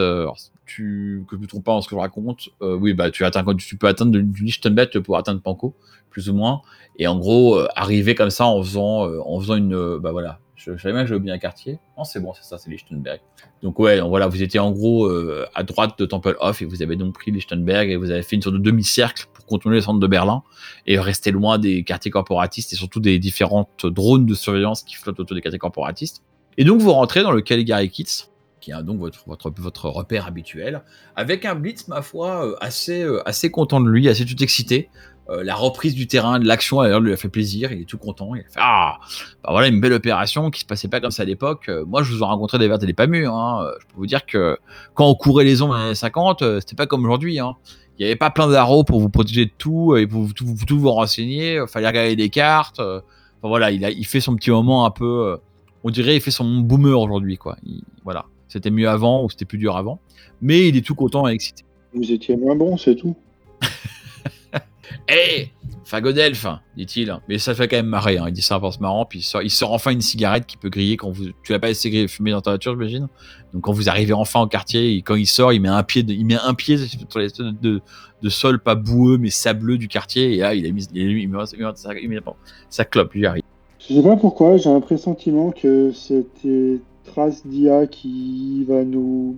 Tu, 0.70 1.26
que 1.28 1.36
je 1.36 1.42
ne 1.42 1.48
trompe 1.48 1.66
pas 1.66 1.72
dans 1.74 1.82
ce 1.82 1.90
que 1.90 1.96
je 1.96 2.00
raconte. 2.00 2.50
euh, 2.62 2.76
oui, 2.76 2.94
bah 2.94 3.12
tu 3.12 3.24
tu 3.58 3.78
peux 3.78 3.88
atteindre 3.88 4.12
du- 4.12 4.44
Lichtenberg 4.44 5.00
pour 5.00 5.18
atteindre 5.18 5.42
Pankow, 5.42 5.76
plus 6.10 6.30
ou 6.30 6.34
moins. 6.36 6.62
Et 6.98 7.08
en 7.08 7.18
gros, 7.18 7.58
euh, 7.58 7.68
arriver 7.76 8.16
comme 8.16 8.30
ça 8.30 8.46
en 8.46 8.62
faisant, 8.62 9.08
euh, 9.08 9.20
en 9.26 9.40
faisant 9.40 9.56
une, 9.56 9.98
bah 9.98 10.12
voilà, 10.12 10.40
je, 10.56 10.78
savais 10.78 10.94
bien 10.94 11.04
que 11.04 11.10
j'ai 11.10 11.16
oublié 11.16 11.34
un 11.34 11.40
quartier. 11.40 11.80
Non, 11.98 12.04
c'est 12.04 12.20
bon, 12.20 12.34
c'est 12.34 12.44
ça, 12.44 12.58
c'est 12.58 12.70
Lichtenberg. 12.70 13.20
Donc 13.64 13.80
ouais, 13.80 14.00
voilà, 14.02 14.28
vous 14.28 14.44
étiez 14.44 14.60
en 14.60 14.72
gros 14.72 15.10
à 15.56 15.64
droite 15.64 15.98
de 15.98 16.06
Tempelhof 16.06 16.62
et 16.62 16.66
vous 16.66 16.82
avez 16.84 16.96
donc 16.96 17.14
pris 17.14 17.32
Lichtenberg 17.32 17.90
et 17.90 17.96
vous 17.96 18.12
avez 18.12 18.22
fait 18.22 18.36
une 18.36 18.42
sorte 18.42 18.56
de 18.56 18.62
demi-cercle 18.62 19.26
pour 19.34 19.46
contourner 19.46 19.78
le 19.78 19.82
centre 19.82 20.00
de 20.00 20.08
Berlin 20.08 20.44
et 20.86 21.00
rester 21.00 21.32
loin 21.32 21.58
des 21.58 21.84
quartiers 21.84 22.12
corporatistes 22.12 22.74
et 22.74 22.76
surtout 22.76 23.00
des 23.00 23.18
différentes 23.20 23.86
drones 23.86 24.26
de 24.26 24.34
surveillance 24.34 24.84
qui 24.84 24.96
flottent 24.96 25.20
autour 25.20 25.36
des 25.36 25.42
quartiers 25.42 25.60
corporatistes. 25.60 26.24
Et 26.58 26.66
donc 26.66 26.82
vous 26.82 26.92
rentrez 26.92 27.24
dans 27.24 27.32
le 27.32 27.42
Caligari 27.42 27.90
Kits, 27.90 28.26
qui 28.60 28.72
est 28.72 28.84
donc 28.84 29.00
votre, 29.00 29.24
votre, 29.28 29.50
votre 29.58 29.89
repère 29.89 30.26
habituel, 30.28 30.84
avec 31.15 31.45
un 31.45 31.56
Blitz, 31.56 31.88
ma 31.88 32.02
foi, 32.02 32.45
euh, 32.45 32.56
assez, 32.62 33.02
euh, 33.04 33.22
assez 33.28 33.50
content 33.52 33.80
de 33.82 33.89
lui, 33.89 34.08
assez 34.10 34.26
tout 34.26 34.41
excité. 34.43 34.89
Euh, 35.30 35.43
la 35.43 35.54
reprise 35.54 35.93
du 35.93 36.08
terrain, 36.08 36.39
de 36.39 36.48
l'action, 36.48 36.82
d'ailleurs, 36.82 37.00
lui 37.02 37.13
a 37.13 37.17
fait 37.17 37.30
plaisir, 37.30 37.72
il 37.72 37.82
est 37.82 37.86
tout 37.86 38.00
content. 38.00 38.34
Il 38.34 38.39
a 38.39 38.43
fait 38.45 38.50
Ah, 38.58 38.98
bah 39.43 39.50
voilà 39.52 39.67
une 39.67 39.80
belle 39.80 39.93
opération 39.93 40.50
qui 40.50 40.62
se 40.62 40.65
passait 40.65 40.88
pas 40.88 41.00
comme 41.00 41.12
ça 41.12 41.22
à 41.22 41.26
l'époque. 41.28 41.69
Moi, 41.86 42.02
je 42.02 42.12
vous 42.12 42.22
ai 42.22 42.26
rencontré 42.26 42.58
des 42.58 42.67
vertes 42.67 42.82
et 42.82 42.88
des 42.88 42.93
pas 42.93 43.06
mûres. 43.06 43.36
Hein. 43.36 43.69
Je 43.80 43.86
peux 43.86 43.93
vous 43.98 44.08
dire 44.08 44.26
que 44.26 44.58
quand 44.95 45.06
on 45.08 45.13
courait 45.13 45.43
les 45.43 45.62
ombres 45.62 45.74
dans 45.76 45.80
les 45.80 45.86
années 45.86 45.95
50, 45.95 46.41
euh, 46.41 46.60
c'était 46.60 46.76
pas 46.76 46.88
comme 46.88 47.04
aujourd'hui. 47.06 47.39
Hein. 47.39 47.54
Il 47.98 48.02
n'y 48.02 48.06
avait 48.08 48.15
pas 48.15 48.32
plein 48.32 48.48
d'arrows 48.48 48.84
pour 48.84 49.00
vous 49.02 49.10
protéger 49.10 49.45
de 49.45 49.52
tout 49.56 49.95
et 49.98 50.08
pour 50.08 50.34
tout, 50.34 50.45
vous- 50.48 50.91
renseigner. 50.91 51.56
Il 51.62 51.67
fallait 51.67 51.88
regarder 51.88 52.15
des 52.15 52.30
cartes. 52.30 52.80
Enfin 52.80 53.02
voilà, 53.43 53.69
il, 53.69 53.86
a, 53.86 53.91
il 53.91 54.06
fait 54.08 54.22
son 54.22 54.36
petit 54.36 54.50
moment 54.50 54.86
un 54.88 54.91
peu. 54.91 55.38
on 55.84 55.91
dirait 55.91 56.15
il 56.15 56.22
fait 56.22 56.32
son 56.32 56.45
boomer 56.62 57.00
aujourd'hui, 57.00 57.38
quoi. 57.38 57.56
Il- 57.63 57.84
voilà. 58.04 58.26
C'était 58.50 58.72
mieux 58.72 58.90
avant 58.90 59.24
ou 59.24 59.30
c'était 59.30 59.46
plus 59.46 59.58
dur 59.58 59.78
avant. 59.78 60.02
Mais 60.42 60.68
il 60.68 60.76
est 60.76 60.86
tout 60.86 60.96
content 60.96 61.26
et 61.30 61.32
excité. 61.32 61.64
Vous 61.94 62.12
étiez 62.12 62.36
moins 62.36 62.56
bon, 62.58 62.76
c'est 62.76 62.96
tout. 62.96 63.16
Hé 65.08 65.52
Fagodelf 65.86 66.46
dit-il. 66.78 67.16
Mais 67.28 67.40
ça 67.40 67.56
fait 67.56 67.68
quand 67.68 67.78
même 67.78 67.88
marrer. 67.88 68.18
hein. 68.20 68.26
Il 68.28 68.34
dit 68.34 68.44
ça 68.44 68.60
pense 68.60 68.80
marrant. 68.80 69.06
Puis 69.06 69.20
il 69.20 69.24
sort, 69.24 69.42
il 69.42 69.50
sort 69.50 69.72
enfin 69.74 69.90
une 69.92 70.02
cigarette 70.02 70.46
qui 70.46 70.56
peut 70.56 70.70
griller 70.70 70.98
quand 70.98 71.10
vous. 71.10 71.26
Tu 71.44 71.52
l'as 71.52 71.58
pas 71.60 71.68
laissé 71.68 71.90
griller- 71.90 72.08
fumer 72.08 72.30
dans 72.32 72.42
ta 72.42 72.52
voiture, 72.52 72.74
j'imagine. 72.74 73.08
Donc 73.54 73.64
quand 73.64 73.72
vous 73.72 73.90
arrivez 73.90 74.14
enfin 74.14 74.42
au 74.42 74.48
quartier, 74.48 74.94
et 74.96 75.02
quand 75.02 75.16
il 75.16 75.26
sort, 75.26 75.52
il 75.52 75.62
met 75.62 75.70
un 75.70 75.82
pied, 75.82 76.04
de- 76.04 76.14
il 76.14 76.26
met 76.26 76.36
un 76.36 76.54
pied 76.54 76.78
sur 76.78 77.20
les 77.20 77.28
de, 77.30 77.52
de, 77.60 77.82
de 78.22 78.30
sol 78.30 78.60
pas 78.60 78.76
boueux 78.76 79.18
mais 79.18 79.32
sableux 79.32 79.80
du 79.80 79.88
quartier. 79.88 80.36
Et 80.36 80.38
là, 80.38 80.54
il 80.54 80.66
a 80.68 80.72
mis, 80.72 80.88
il 80.94 81.02
a 81.02 81.06
mis, 81.14 81.22
il 81.24 81.30
met- 81.30 81.38
il 81.54 82.44
sa 82.70 82.86
clope. 82.86 83.14
Lui 83.14 83.26
arrive. 83.26 83.44
Je 83.80 83.96
sais 83.96 84.04
pas 84.04 84.16
pourquoi, 84.16 84.58
j'ai 84.58 84.70
un 84.70 84.82
pressentiment 84.82 85.52
que 85.52 85.92
c'était 85.92 86.80
Trace 87.10 87.45
d'IA 87.45 87.88
qui 87.88 88.65
va 88.67 88.84
nous. 88.84 89.38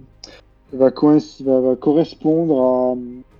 va, 0.74 0.90
va, 0.90 1.60
va 1.62 1.76
correspondre 1.76 2.62
à. 2.62 2.96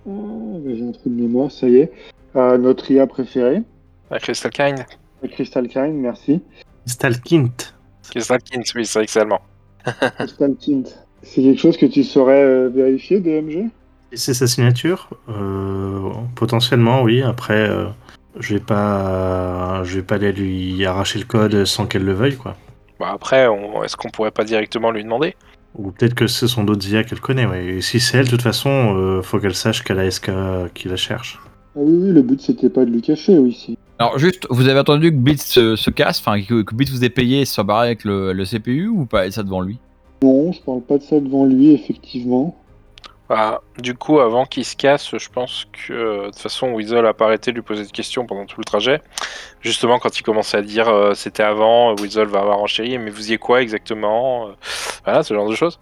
Bah, 0.06 0.70
j'ai 0.74 0.84
un 0.88 0.92
trou 0.92 1.08
de 1.10 1.20
mémoire, 1.22 1.50
ça 1.50 1.68
y 1.68 1.76
est. 1.76 1.92
À 2.34 2.56
notre 2.58 2.90
IA 2.90 3.06
préférée, 3.06 3.62
Ah, 4.10 4.18
Crystal 4.18 4.50
Kind. 4.50 4.80
à 5.22 5.28
Crystal 5.28 5.68
Kind, 5.68 5.94
merci. 5.94 6.40
Stalkint. 6.86 7.52
Crystal 8.10 8.42
Kind, 8.42 8.64
oui, 8.74 8.86
c'est 8.86 8.98
vrai 8.98 9.06
que 9.06 9.12
c'est 11.22 11.42
quelque 11.42 11.58
chose 11.60 11.76
que 11.76 11.86
tu 11.86 12.02
saurais 12.04 12.42
euh, 12.42 12.68
vérifier, 12.68 13.20
DMG 13.20 13.68
Et 14.12 14.16
c'est 14.16 14.34
sa 14.34 14.46
signature 14.46 15.08
Euh, 15.28 16.10
Potentiellement, 16.34 17.02
oui. 17.02 17.22
Après, 17.22 17.68
euh, 17.68 17.86
je 18.40 18.54
vais 18.54 18.60
pas, 18.60 19.82
je 19.84 19.96
vais 19.96 20.02
pas 20.02 20.16
aller 20.16 20.32
lui 20.32 20.84
arracher 20.86 21.18
le 21.18 21.24
code 21.26 21.64
sans 21.64 21.86
qu'elle 21.86 22.04
le 22.04 22.12
veuille, 22.14 22.36
quoi. 22.36 22.56
Bah 23.02 23.10
après, 23.12 23.48
on- 23.48 23.82
est-ce 23.82 23.96
qu'on 23.96 24.10
pourrait 24.10 24.30
pas 24.30 24.44
directement 24.44 24.92
lui 24.92 25.02
demander? 25.02 25.34
Ou 25.74 25.90
peut-être 25.90 26.14
que 26.14 26.28
ce 26.28 26.46
sont 26.46 26.62
d'autres 26.62 26.88
IA 26.88 27.02
qu'elle 27.02 27.18
connaît. 27.18 27.46
Ouais. 27.46 27.64
Et 27.66 27.80
si 27.80 27.98
c'est 27.98 28.18
elle, 28.18 28.26
de 28.26 28.30
toute 28.30 28.42
façon, 28.42 28.94
euh, 28.96 29.22
faut 29.22 29.40
qu'elle 29.40 29.56
sache 29.56 29.82
qu'elle 29.82 29.98
a 29.98 30.08
SK 30.08 30.30
qui 30.72 30.86
la 30.86 30.94
cherche. 30.94 31.40
Ah 31.74 31.80
oui, 31.80 31.98
oui, 32.00 32.12
le 32.12 32.22
but 32.22 32.40
c'était 32.40 32.70
pas 32.70 32.84
de 32.84 32.90
lui 32.92 33.02
cacher, 33.02 33.38
oui, 33.38 33.52
si. 33.54 33.76
Alors 33.98 34.20
juste, 34.20 34.46
vous 34.50 34.68
avez 34.68 34.78
entendu 34.78 35.10
que 35.10 35.16
Blitz 35.16 35.44
se, 35.44 35.74
se 35.74 35.90
casse, 35.90 36.20
enfin 36.20 36.40
que, 36.40 36.62
que 36.62 36.74
Blitz 36.76 36.90
vous 36.92 37.02
ait 37.04 37.08
payé 37.10 37.40
et 37.40 37.44
se 37.44 37.54
soit 37.54 37.64
barré 37.64 37.86
avec 37.88 38.04
le, 38.04 38.32
le 38.32 38.44
CPU 38.44 38.86
ou 38.86 39.04
pas 39.04 39.26
et 39.26 39.32
ça 39.32 39.42
devant 39.42 39.62
lui? 39.62 39.80
Non, 40.22 40.52
je 40.52 40.60
parle 40.60 40.82
pas 40.82 40.98
de 40.98 41.02
ça 41.02 41.18
devant 41.18 41.44
lui, 41.44 41.72
effectivement. 41.72 42.56
Bah, 43.32 43.62
Du 43.78 43.94
coup, 43.94 44.20
avant 44.20 44.44
qu'il 44.44 44.62
se 44.66 44.76
casse, 44.76 45.16
je 45.16 45.28
pense 45.30 45.64
que 45.72 45.92
euh, 45.94 46.20
de 46.22 46.26
toute 46.26 46.38
façon, 46.38 46.72
Weasel 46.74 47.06
a 47.06 47.14
pas 47.14 47.24
arrêté 47.24 47.50
de 47.50 47.56
lui 47.56 47.62
poser 47.62 47.86
de 47.86 47.90
questions 47.90 48.26
pendant 48.26 48.44
tout 48.44 48.60
le 48.60 48.64
trajet. 48.64 49.00
Justement, 49.62 49.98
quand 49.98 50.18
il 50.18 50.22
commençait 50.22 50.58
à 50.58 50.62
dire 50.62 50.88
euh, 50.88 51.14
c'était 51.14 51.42
avant, 51.42 51.94
Weasel 51.96 52.28
va 52.28 52.40
avoir 52.40 52.58
enchéri, 52.58 52.98
mais 52.98 53.10
vous 53.10 53.32
y 53.32 53.38
quoi 53.38 53.62
exactement 53.62 54.48
Euh, 54.48 54.52
Voilà, 55.04 55.22
ce 55.22 55.32
genre 55.34 55.48
de 55.48 55.54
choses. 55.54 55.80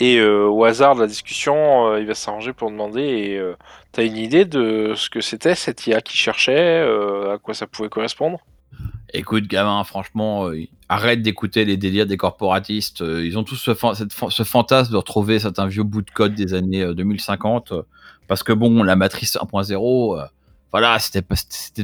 Et 0.00 0.18
euh, 0.18 0.46
au 0.48 0.64
hasard 0.64 0.96
de 0.96 1.02
la 1.02 1.06
discussion, 1.06 1.88
euh, 1.92 2.00
il 2.00 2.06
va 2.08 2.14
s'arranger 2.14 2.52
pour 2.54 2.70
demander 2.70 3.02
et 3.02 3.38
euh, 3.38 3.56
t'as 3.92 4.04
une 4.04 4.16
idée 4.18 4.44
de 4.46 4.94
ce 4.96 5.10
que 5.10 5.20
c'était 5.20 5.54
cette 5.54 5.86
IA 5.86 6.00
qui 6.02 6.16
cherchait, 6.18 6.80
euh, 6.82 7.34
à 7.34 7.38
quoi 7.38 7.54
ça 7.54 7.68
pouvait 7.68 7.90
correspondre? 7.90 8.40
Écoute, 9.14 9.46
gamin, 9.46 9.84
franchement, 9.84 10.48
euh, 10.48 10.62
arrête 10.88 11.20
d'écouter 11.22 11.64
les 11.64 11.76
délires 11.76 12.06
des 12.06 12.16
corporatistes. 12.16 13.02
euh, 13.02 13.24
ils 13.26 13.38
ont 13.38 13.44
tous 13.44 13.56
ce, 13.56 13.72
cette 13.94 14.46
fantasme 14.48 14.92
de 14.92 14.96
retrouver 14.96 15.38
certains 15.38 15.66
vieux 15.66 15.82
bouts 15.82 16.02
de 16.02 16.10
code 16.10 16.34
des 16.34 16.54
années 16.54 16.82
euh, 16.82 16.94
2050. 16.94 17.72
euh, 17.72 17.82
parce 18.26 18.42
que 18.42 18.52
bon, 18.54 18.82
la 18.82 18.96
matrice 18.96 19.36
1.0, 19.36 20.18
euh, 20.18 20.24
voilà, 20.70 20.98
c'était 20.98 21.20
pas, 21.22 21.34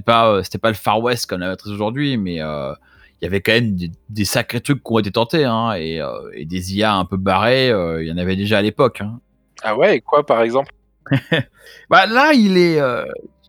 pas, 0.07 0.41
pas 0.63 0.69
le 0.69 0.75
Far 0.75 1.01
West 1.03 1.27
comme 1.27 1.41
la 1.41 1.49
matrice 1.49 1.73
aujourd'hui, 1.73 2.17
mais 2.17 2.37
il 2.37 3.25
y 3.25 3.27
avait 3.27 3.43
quand 3.43 3.53
même 3.53 3.75
des, 3.77 3.91
des 4.09 4.25
sacrés 4.25 4.61
trucs 4.63 4.83
qui 4.83 4.91
ont 4.93 4.99
été 4.99 5.11
tentés, 5.13 5.45
hein, 5.45 5.75
et, 5.77 6.01
et 6.33 6.47
des 6.47 6.75
IA 6.77 6.95
un 6.95 7.05
peu 7.05 7.19
barrés, 7.19 7.69
il 7.69 8.07
y 8.09 8.13
en 8.13 8.17
avait 8.17 8.37
déjà 8.37 8.59
à 8.59 8.63
l'époque. 8.63 9.03
Hein. 9.03 9.21
Ah 9.63 9.77
ouais, 9.77 9.97
et 9.97 10.01
quoi 10.01 10.25
par 10.25 10.41
exemple? 10.43 10.73
Bah 11.91 12.07
là, 12.07 12.33
il 12.33 12.57
est. 12.57 12.81
euh, 12.81 13.05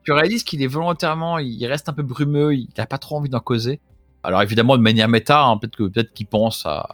tu 0.10 0.14
réalises 0.14 0.44
qu'il 0.44 0.64
est 0.64 0.68
volontairement, 0.68 1.38
il 1.38 1.64
reste 1.68 1.88
un 1.88 1.94
peu 1.94 2.02
brumeux, 2.02 2.56
il 2.56 2.68
n'a 2.76 2.88
pas 2.88 2.98
trop 2.98 3.18
envie 3.18 3.30
d'en 3.30 3.40
causer. 3.42 3.80
Alors 4.24 4.42
évidemment, 4.42 4.76
de 4.76 4.82
manière 4.82 5.08
méta, 5.08 5.44
hein, 5.44 5.58
peut-être 5.58 5.76
que 5.76 5.84
peut-être 5.84 6.14
qu'il 6.14 6.26
pense 6.26 6.66
à, 6.66 6.88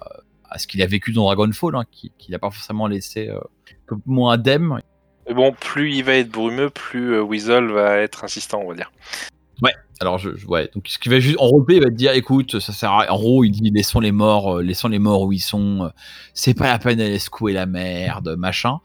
à 0.49 0.57
ce 0.59 0.67
qu'il 0.67 0.81
a 0.81 0.85
vécu 0.85 1.13
dans 1.13 1.23
Dragonfall, 1.23 1.77
hein, 1.77 1.83
qui- 1.89 2.11
qu'il 2.17 2.33
n'a 2.33 2.39
pas 2.39 2.51
forcément 2.51 2.87
laissé 2.87 3.29
euh, 3.29 3.37
un 3.39 3.75
peu 3.87 3.95
moins 4.05 4.33
indemne. 4.33 4.81
Mais 5.29 5.33
bon, 5.33 5.53
plus 5.53 5.93
il 5.95 6.03
va 6.03 6.15
être 6.15 6.29
brumeux, 6.29 6.69
plus 6.69 7.13
euh, 7.13 7.21
Weasel 7.23 7.67
va 7.71 7.97
être 7.99 8.25
insistant, 8.25 8.59
on 8.65 8.67
va 8.69 8.75
dire. 8.75 8.91
Alors 10.01 10.17
je, 10.17 10.35
je- 10.35 10.45
ouais, 10.47 10.69
donc 10.75 10.87
ce 10.89 10.99
qui 10.99 11.07
va 11.07 11.19
juste 11.21 11.37
en 11.39 11.45
roleplay, 11.47 11.77
il 11.77 11.83
va 11.83 11.89
te 11.89 11.95
dire, 11.95 12.11
écoute, 12.11 12.59
ça 12.59 12.73
sert 12.73 12.91
à... 12.91 13.09
en 13.11 13.15
gros, 13.15 13.43
il 13.45 13.51
dit 13.51 13.71
laissons 13.73 14.01
les 14.01 14.11
morts, 14.11 14.57
euh, 14.57 14.61
laissons 14.61 14.89
les 14.89 14.99
morts 14.99 15.21
où 15.21 15.31
ils 15.31 15.39
sont. 15.39 15.85
euh, 15.85 15.89
c'est 16.33 16.53
pas 16.53 16.67
la 16.67 16.79
peine 16.79 16.97
d'aller 16.97 17.17
secouer 17.17 17.53
la 17.53 17.65
merde, 17.65 18.35
machin. 18.37 18.79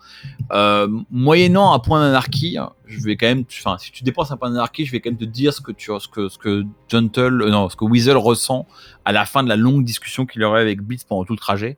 Euh, 0.52 0.86
moyennant 1.10 1.72
un 1.72 1.78
point 1.80 2.00
d'anarchie, 2.00 2.58
hein, 2.58 2.70
je 2.86 3.00
vais 3.00 3.16
quand 3.16 3.26
même, 3.26 3.44
enfin, 3.58 3.76
si 3.78 3.90
tu 3.90 4.04
dépenses 4.04 4.30
un 4.30 4.36
point 4.36 4.50
d'anarchie, 4.50 4.84
je 4.86 4.92
vais 4.92 5.00
quand 5.00 5.10
même 5.10 5.18
te 5.18 5.24
dire 5.24 5.52
ce 5.52 5.60
que 5.60 5.72
tu, 5.72 5.90
ce 5.98 6.06
que, 6.06 6.28
ce 6.28 6.38
que 6.38 6.64
Gentle, 6.88 7.48
non, 7.50 7.68
ce 7.68 7.74
que 7.76 7.84
Weasel 7.84 8.16
ressent 8.16 8.66
à 9.04 9.10
la 9.12 9.24
fin 9.24 9.42
de 9.42 9.48
la 9.48 9.56
longue 9.56 9.84
discussion 9.84 10.26
qu'il 10.26 10.44
aurait 10.44 10.60
avec 10.60 10.80
Blitz 10.80 11.02
pendant 11.04 11.24
tout 11.24 11.32
le 11.32 11.38
trajet. 11.38 11.76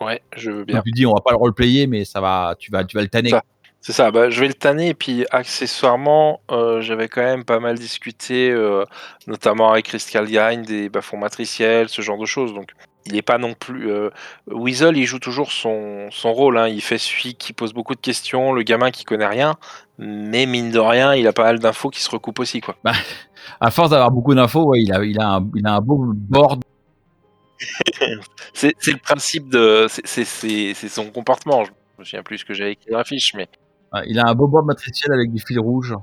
Ouais, 0.00 0.22
je 0.36 0.50
veux 0.50 0.64
bien. 0.64 0.76
Donc 0.76 0.84
tu 0.84 0.90
dis, 0.92 1.06
on 1.06 1.12
va 1.14 1.20
pas 1.20 1.30
le 1.32 1.36
roleplayer, 1.36 1.86
mais 1.86 2.04
ça 2.04 2.20
va, 2.20 2.56
tu 2.58 2.70
vas, 2.70 2.84
tu 2.84 2.96
vas 2.96 3.02
le 3.02 3.08
tanner. 3.08 3.30
Ça. 3.30 3.44
C'est 3.86 3.92
ça, 3.92 4.10
bah, 4.10 4.30
je 4.30 4.40
vais 4.40 4.48
le 4.48 4.54
tanner 4.54 4.88
et 4.88 4.94
puis 4.94 5.26
accessoirement, 5.30 6.40
euh, 6.50 6.80
j'avais 6.80 7.06
quand 7.06 7.20
même 7.20 7.44
pas 7.44 7.60
mal 7.60 7.78
discuté, 7.78 8.50
euh, 8.50 8.86
notamment 9.26 9.70
avec 9.72 9.84
Crystal 9.84 10.26
Gain, 10.26 10.62
des 10.62 10.88
bas-fonds 10.88 11.18
matriciels, 11.18 11.90
ce 11.90 12.00
genre 12.00 12.16
de 12.16 12.24
choses. 12.24 12.54
Donc, 12.54 12.70
il 13.04 13.12
n'est 13.12 13.20
pas 13.20 13.36
non 13.36 13.52
plus. 13.52 13.90
euh, 13.90 14.08
Weasel, 14.46 14.96
il 14.96 15.04
joue 15.04 15.18
toujours 15.18 15.52
son, 15.52 16.08
son 16.10 16.32
rôle. 16.32 16.56
hein. 16.56 16.66
Il 16.66 16.80
fait 16.80 16.96
celui 16.96 17.34
qui 17.34 17.52
pose 17.52 17.74
beaucoup 17.74 17.94
de 17.94 18.00
questions, 18.00 18.54
le 18.54 18.62
gamin 18.62 18.90
qui 18.90 19.04
connaît 19.04 19.26
rien, 19.26 19.56
mais 19.98 20.46
mine 20.46 20.70
de 20.70 20.78
rien, 20.78 21.14
il 21.14 21.26
a 21.28 21.34
pas 21.34 21.44
mal 21.44 21.58
d'infos 21.58 21.90
qui 21.90 22.00
se 22.02 22.08
recoupent 22.08 22.40
aussi, 22.40 22.62
quoi. 22.62 22.76
À 23.60 23.70
force 23.70 23.90
d'avoir 23.90 24.10
beaucoup 24.10 24.34
d'infos, 24.34 24.64
ouais, 24.64 24.80
il 24.80 24.94
a, 24.94 25.04
il 25.04 25.20
a 25.20 25.28
un, 25.34 25.50
il 25.54 25.66
a 25.66 25.74
un 25.74 25.80
beau 25.82 26.06
board. 26.14 26.62
C'est 28.54 28.72
le 28.86 28.96
principe 29.02 29.50
de. 29.50 29.86
c'est 30.04 30.24
son 30.88 31.10
comportement. 31.10 31.64
Je 31.64 31.70
me 31.98 32.04
souviens 32.04 32.22
plus 32.22 32.38
ce 32.38 32.44
que 32.46 32.54
j'avais 32.54 32.72
écrit 32.72 32.90
dans 32.90 32.98
la 32.98 33.04
fiche, 33.04 33.34
mais 33.34 33.46
Il 34.06 34.18
a 34.18 34.26
un 34.26 34.34
beau 34.34 34.46
board 34.48 34.66
matriciel 34.66 35.12
avec 35.12 35.32
des 35.32 35.38
fils 35.40 35.58
rouges. 35.58 35.94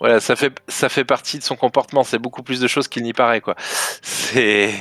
voilà, 0.00 0.20
ça 0.20 0.36
fait, 0.36 0.52
ça 0.68 0.88
fait 0.88 1.04
partie 1.04 1.38
de 1.38 1.42
son 1.42 1.56
comportement. 1.56 2.02
C'est 2.04 2.18
beaucoup 2.18 2.42
plus 2.42 2.60
de 2.60 2.66
choses 2.66 2.88
qu'il 2.88 3.02
n'y 3.02 3.12
paraît, 3.12 3.40
quoi. 3.40 3.54
C'est. 4.02 4.72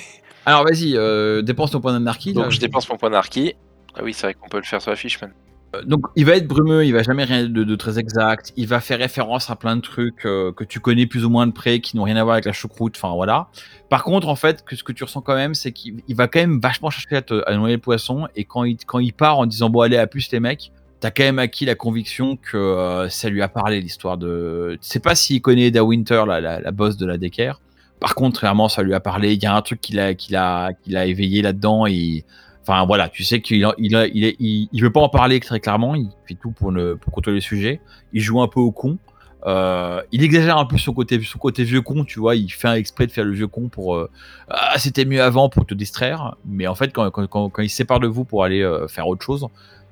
Alors 0.45 0.63
vas-y, 0.63 0.95
euh, 0.95 1.41
dépense 1.41 1.71
ton 1.71 1.81
point 1.81 1.93
d'anarchie. 1.93 2.33
là. 2.33 2.43
Donc 2.43 2.51
je 2.51 2.59
dépense 2.59 2.87
mon 2.89 2.97
point 2.97 3.09
d'archi. 3.09 3.53
Ah 3.95 4.01
oui, 4.03 4.13
c'est 4.13 4.27
vrai 4.27 4.33
qu'on 4.33 4.47
peut 4.47 4.57
le 4.57 4.63
faire 4.63 4.81
sur 4.81 4.91
la 4.91 4.95
fiche, 4.97 5.19
man. 5.21 5.31
Euh, 5.75 5.81
Donc 5.83 6.05
il 6.15 6.25
va 6.25 6.37
être 6.37 6.47
brumeux, 6.47 6.85
il 6.85 6.93
va 6.93 7.03
jamais 7.03 7.25
rien 7.25 7.43
de, 7.49 7.63
de 7.65 7.75
très 7.75 7.99
exact, 7.99 8.53
il 8.55 8.65
va 8.67 8.79
faire 8.79 8.99
référence 8.99 9.49
à 9.49 9.57
plein 9.57 9.75
de 9.75 9.81
trucs 9.81 10.25
euh, 10.25 10.53
que 10.53 10.63
tu 10.63 10.79
connais 10.79 11.05
plus 11.05 11.25
ou 11.25 11.29
moins 11.29 11.47
de 11.47 11.51
près, 11.51 11.81
qui 11.81 11.97
n'ont 11.97 12.03
rien 12.03 12.15
à 12.15 12.23
voir 12.23 12.35
avec 12.35 12.45
la 12.45 12.53
choucroute, 12.53 12.95
enfin 12.95 13.13
voilà. 13.13 13.49
Par 13.89 14.03
contre, 14.03 14.29
en 14.29 14.35
fait, 14.35 14.63
que 14.63 14.77
ce 14.77 14.83
que 14.83 14.93
tu 14.93 15.03
ressens 15.03 15.21
quand 15.21 15.35
même, 15.35 15.53
c'est 15.53 15.73
qu'il 15.73 16.01
il 16.07 16.15
va 16.15 16.29
quand 16.29 16.39
même 16.39 16.61
vachement 16.61 16.89
chercher 16.89 17.17
à, 17.17 17.21
te, 17.21 17.43
à 17.45 17.55
noyer 17.57 17.75
le 17.75 17.81
poisson, 17.81 18.27
et 18.37 18.45
quand 18.45 18.63
il, 18.63 18.77
quand 18.85 18.99
il 18.99 19.11
part 19.11 19.39
en 19.39 19.45
disant 19.45 19.69
bon 19.69 19.81
allez 19.81 19.97
à 19.97 20.07
plus 20.07 20.31
les 20.31 20.39
mecs, 20.39 20.71
t'as 20.99 21.11
quand 21.11 21.23
même 21.23 21.39
acquis 21.39 21.65
la 21.65 21.75
conviction 21.75 22.37
que 22.37 22.57
euh, 22.57 23.09
ça 23.09 23.29
lui 23.29 23.41
a 23.41 23.47
parlé 23.47 23.81
l'histoire 23.81 24.17
de... 24.17 24.77
Tu 24.81 24.87
sais 24.87 24.99
pas 24.99 25.15
s'il 25.15 25.41
connaît 25.41 25.71
Da 25.71 25.83
Winter, 25.83 26.23
la, 26.27 26.41
la, 26.41 26.71
boss 26.71 26.97
de 26.97 27.05
la 27.05 27.17
Decker. 27.17 27.53
Par 27.99 28.15
contre, 28.15 28.39
clairement, 28.39 28.69
ça 28.69 28.83
lui 28.83 28.93
a 28.93 28.99
parlé. 28.99 29.33
Il 29.33 29.41
y 29.41 29.45
a 29.45 29.55
un 29.55 29.61
truc 29.61 29.81
qu'il 29.81 29.99
a, 29.99 30.13
qu'il 30.13 30.35
a, 30.35 30.73
qu'il 30.73 30.97
a 30.97 31.05
éveillé 31.05 31.41
là-dedans. 31.41 31.85
Et 31.87 32.25
enfin 32.61 32.85
voilà, 32.85 33.09
tu 33.09 33.23
sais 33.23 33.41
qu'il 33.41 33.67
il, 33.77 34.11
il, 34.39 34.69
il, 34.71 34.81
veut 34.81 34.91
pas 34.91 35.01
en 35.01 35.09
parler 35.09 35.39
très 35.39 35.59
clairement. 35.59 35.95
Il 35.95 36.09
fait 36.27 36.35
tout 36.35 36.51
pour 36.51 36.71
ne 36.71 36.93
pour 36.93 37.11
contrôler 37.13 37.37
le 37.37 37.41
sujet. 37.41 37.81
Il 38.13 38.21
joue 38.21 38.41
un 38.41 38.47
peu 38.47 38.59
au 38.59 38.71
con. 38.71 38.97
Euh, 39.45 40.01
il 40.11 40.23
exagère 40.23 40.57
un 40.57 40.65
peu 40.65 40.77
son 40.77 40.93
côté, 40.93 41.19
son 41.23 41.39
côté 41.39 41.63
vieux 41.63 41.81
con, 41.81 42.03
tu 42.03 42.19
vois. 42.19 42.35
Il 42.35 42.49
fait 42.49 42.67
un 42.67 42.73
exprès 42.75 43.07
de 43.07 43.11
faire 43.11 43.23
le 43.23 43.33
vieux 43.33 43.47
con 43.47 43.69
pour 43.69 43.95
euh, 43.95 44.09
ah 44.49 44.73
c'était 44.77 45.05
mieux 45.05 45.21
avant 45.21 45.49
pour 45.49 45.65
te 45.65 45.73
distraire. 45.73 46.35
Mais 46.45 46.67
en 46.67 46.75
fait, 46.75 46.91
quand, 46.93 47.09
quand, 47.09 47.49
quand, 47.49 47.61
il 47.61 47.69
se 47.69 47.77
sépare 47.77 47.99
de 47.99 48.07
vous 48.07 48.25
pour 48.25 48.43
aller 48.43 48.67
faire 48.89 49.07
autre 49.07 49.23
chose, 49.23 49.47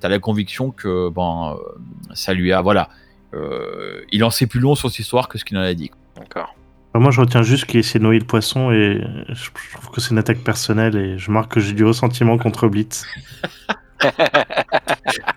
t'as 0.05 0.09
la 0.09 0.19
conviction 0.19 0.69
que 0.69 1.09
ben 1.09 1.55
euh, 1.57 2.13
ça 2.13 2.35
lui 2.35 2.53
a 2.53 2.61
voilà. 2.61 2.89
Euh, 3.33 4.01
il 4.11 4.23
en 4.23 4.29
sait 4.29 4.45
plus 4.45 4.59
long 4.59 4.75
sur 4.75 4.89
cette 4.91 4.99
histoire 4.99 5.27
que 5.27 5.39
ce 5.39 5.45
qu'il 5.45 5.57
en 5.57 5.61
a 5.61 5.73
dit. 5.73 5.89
D'accord. 6.15 6.55
Enfin, 6.93 7.01
moi, 7.01 7.09
je 7.11 7.19
retiens 7.19 7.41
juste 7.41 7.65
qu'il 7.65 7.79
essaie 7.79 7.97
de 7.97 8.03
noyer 8.03 8.19
le 8.19 8.25
poisson 8.27 8.71
et 8.71 9.01
je 9.29 9.49
trouve 9.73 9.89
que 9.91 9.99
c'est 9.99 10.11
une 10.11 10.19
attaque 10.19 10.37
personnelle 10.43 10.95
et 10.95 11.17
je 11.17 11.31
marque 11.31 11.53
que 11.53 11.59
j'ai 11.59 11.73
du 11.73 11.83
ressentiment 11.83 12.37
contre 12.37 12.67
Blitz. 12.67 13.03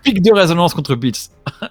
Pic 0.04 0.20
de 0.22 0.32
résonance 0.32 0.74
contre 0.74 0.94
Blitz. 0.94 1.30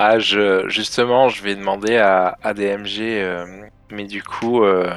Ah, 0.00 0.20
je, 0.20 0.68
justement, 0.68 1.28
je 1.28 1.42
vais 1.42 1.56
demander 1.56 1.96
à, 1.96 2.38
à 2.44 2.54
DMG, 2.54 3.00
euh, 3.00 3.44
mais 3.90 4.04
du 4.04 4.22
coup, 4.22 4.62
euh, 4.62 4.88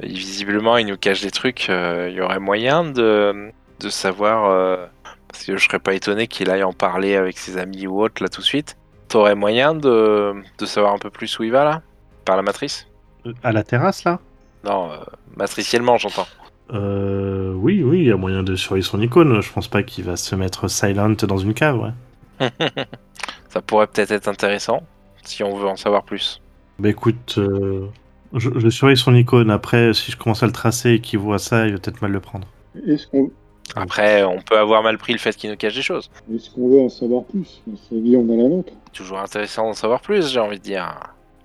visiblement, 0.00 0.76
il 0.76 0.84
nous 0.88 0.98
cache 0.98 1.22
des 1.22 1.30
trucs. 1.30 1.70
euh, 1.70 2.08
Il 2.10 2.16
y 2.16 2.20
aurait 2.20 2.38
moyen 2.38 2.84
de, 2.84 3.50
de 3.80 3.88
savoir, 3.88 4.50
euh, 4.50 4.84
parce 5.32 5.44
que 5.44 5.56
je 5.56 5.64
serais 5.64 5.80
pas 5.80 5.94
étonné 5.94 6.28
qu'il 6.28 6.50
aille 6.50 6.62
en 6.64 6.72
parler 6.74 7.16
avec 7.16 7.38
ses 7.38 7.56
amis 7.58 7.86
ou 7.86 8.02
autres 8.02 8.22
là 8.22 8.28
tout 8.28 8.40
de 8.40 8.46
suite. 8.46 8.76
T'aurais 9.08 9.34
moyen 9.34 9.74
de, 9.74 10.34
de 10.58 10.66
savoir 10.66 10.94
un 10.94 10.98
peu 10.98 11.10
plus 11.10 11.38
où 11.38 11.44
il 11.44 11.52
va 11.52 11.64
là? 11.64 11.82
Par 12.24 12.36
la 12.36 12.42
matrice? 12.42 12.88
Euh, 13.26 13.34
À 13.42 13.52
la 13.52 13.64
terrasse, 13.64 14.04
là? 14.04 14.20
Non, 14.64 14.90
euh, 14.92 15.04
matriciellement, 15.36 15.98
j'entends. 15.98 16.28
euh, 16.72 17.52
Oui, 17.54 17.82
oui, 17.82 17.98
il 18.00 18.04
y 18.06 18.10
a 18.12 18.16
moyen 18.16 18.42
de 18.42 18.56
surveiller 18.56 18.84
son 18.84 19.00
icône. 19.00 19.40
Je 19.40 19.52
pense 19.52 19.68
pas 19.68 19.82
qu'il 19.82 20.04
va 20.04 20.16
se 20.16 20.34
mettre 20.34 20.68
silent 20.68 21.10
dans 21.10 21.38
une 21.38 21.54
cave, 21.54 21.78
ouais. 21.80 21.90
Ça 23.48 23.62
pourrait 23.62 23.86
peut-être 23.88 24.10
être 24.12 24.28
intéressant, 24.28 24.88
si 25.24 25.42
on 25.44 25.56
veut 25.56 25.68
en 25.68 25.76
savoir 25.76 26.04
plus. 26.04 26.42
Bah 26.78 26.88
écoute, 26.90 27.36
euh, 27.38 27.88
je, 28.34 28.50
je 28.58 28.68
surveille 28.68 28.96
son 28.96 29.14
icône. 29.14 29.50
Après, 29.50 29.94
si 29.94 30.10
je 30.12 30.16
commence 30.16 30.42
à 30.42 30.46
le 30.46 30.52
tracer 30.52 30.92
et 30.92 31.00
qu'il 31.00 31.18
voit 31.18 31.38
ça, 31.38 31.66
il 31.66 31.72
va 31.72 31.78
peut-être 31.78 32.02
mal 32.02 32.12
le 32.12 32.20
prendre. 32.20 32.48
Est-ce 32.86 33.06
qu'on 33.06 33.30
Après, 33.76 34.22
on 34.24 34.40
peut 34.40 34.58
avoir 34.58 34.82
mal 34.82 34.98
pris 34.98 35.12
le 35.12 35.18
fait 35.18 35.34
qu'il 35.36 35.50
nous 35.50 35.56
cache 35.56 35.74
des 35.74 35.82
choses. 35.82 36.10
est 36.32 36.52
qu'on 36.54 36.68
veut 36.68 36.80
en 36.80 36.88
savoir 36.88 37.24
plus 37.24 37.62
sa 37.88 37.96
vie, 37.96 38.16
on 38.16 38.28
a 38.32 38.36
la 38.36 38.48
nôtre. 38.48 38.72
Toujours 38.92 39.18
intéressant 39.18 39.64
d'en 39.64 39.72
savoir 39.72 40.00
plus, 40.00 40.30
j'ai 40.30 40.40
envie 40.40 40.58
de 40.58 40.62
dire. 40.62 40.94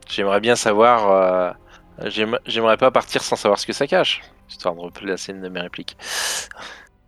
J'aimerais 0.10 0.40
bien 0.42 0.56
savoir. 0.56 1.12
euh, 1.12 2.10
j'aime- 2.10 2.40
J'aimerais 2.46 2.78
pas 2.78 2.92
partir 2.92 3.22
sans 3.22 3.36
savoir 3.36 3.60
ce 3.60 3.66
que 3.66 3.74
ça 3.74 3.88
cache. 3.88 4.22
Histoire 4.50 4.76
de 4.76 4.80
replacer 4.82 5.32
une 5.34 5.42
de 5.42 5.50
mes 5.50 5.60
répliques. 5.62 5.98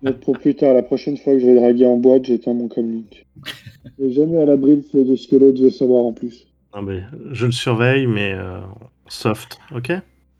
Notre 0.02 0.20
propriétaire, 0.20 0.74
la 0.74 0.84
prochaine 0.84 1.18
fois 1.18 1.34
que 1.34 1.40
je 1.40 1.46
vais 1.46 1.56
draguer 1.56 1.86
en 1.86 1.98
boîte, 1.98 2.26
j'éteins 2.26 2.54
mon 2.54 2.68
comlink. 2.70 3.26
Jamais 4.00 4.42
à 4.42 4.46
l'abri 4.46 4.78
de 4.94 5.04
de 5.04 5.16
ce 5.16 5.28
que 5.28 5.36
l'autre 5.36 5.62
veut 5.62 5.70
savoir 5.72 6.06
en 6.06 6.14
plus. 6.14 6.48
Non, 6.76 6.82
mais 6.84 7.02
je 7.32 7.46
le 7.46 7.52
surveille, 7.52 8.08
mais 8.08 8.34
euh, 8.34 8.60
soft, 9.08 9.60
ok? 9.76 9.92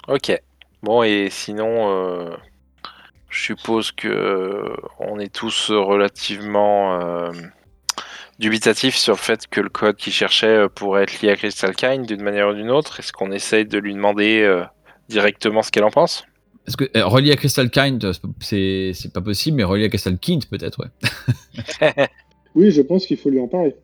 Ok. 0.08 0.42
Bon, 0.84 1.04
et 1.04 1.28
sinon, 1.30 1.90
euh, 1.90 2.30
je 3.30 3.44
suppose 3.44 3.92
que 3.92 4.08
euh, 4.08 4.76
on 5.00 5.20
est 5.20 5.34
tous 5.34 5.72
relativement 5.72 7.00
euh, 7.00 7.32
dubitatifs 8.40 8.96
sur 8.96 9.14
le 9.14 9.20
fait 9.20 9.46
que 9.48 9.62
le 9.62 9.70
code 9.70 9.98
qu'il 9.98 10.14
cherchait 10.14 10.48
euh, 10.48 10.70
pourrait 10.70 11.04
être 11.04 11.22
lié 11.22 11.30
à 11.30 11.36
Crystal 11.36 11.76
Kind 11.76 12.06
d'une 12.06 12.24
manière 12.24 12.50
ou 12.50 12.54
d'une 12.54 12.72
autre. 12.72 13.00
Est-ce 13.00 13.14
qu'on 13.14 13.32
essaye 13.32 13.66
de 13.66 13.78
lui 13.78 13.94
demander 13.94 14.42
euh, 14.42 14.64
directement 15.10 15.62
ce 15.62 15.72
qu'elle 15.72 15.84
en 15.84 15.92
pense? 15.92 16.26
Est-ce 16.66 16.78
que 16.78 16.86
euh, 16.98 17.06
relié 17.06 17.32
à 17.32 17.36
Crystal 17.36 17.70
Kind, 17.70 18.12
c'est 18.40 18.92
c'est 18.94 19.14
pas 19.14 19.22
possible, 19.22 19.58
mais 19.58 19.64
relié 19.64 19.86
à 19.86 19.90
Crystal 19.90 20.18
Kind 20.18 20.46
peut-être, 20.50 20.80
ouais. 20.80 21.94
Oui, 22.56 22.72
je 22.72 22.82
pense 22.82 23.06
qu'il 23.06 23.18
faut 23.18 23.30
lui 23.30 23.40
en 23.40 23.48
parler. 23.48 23.76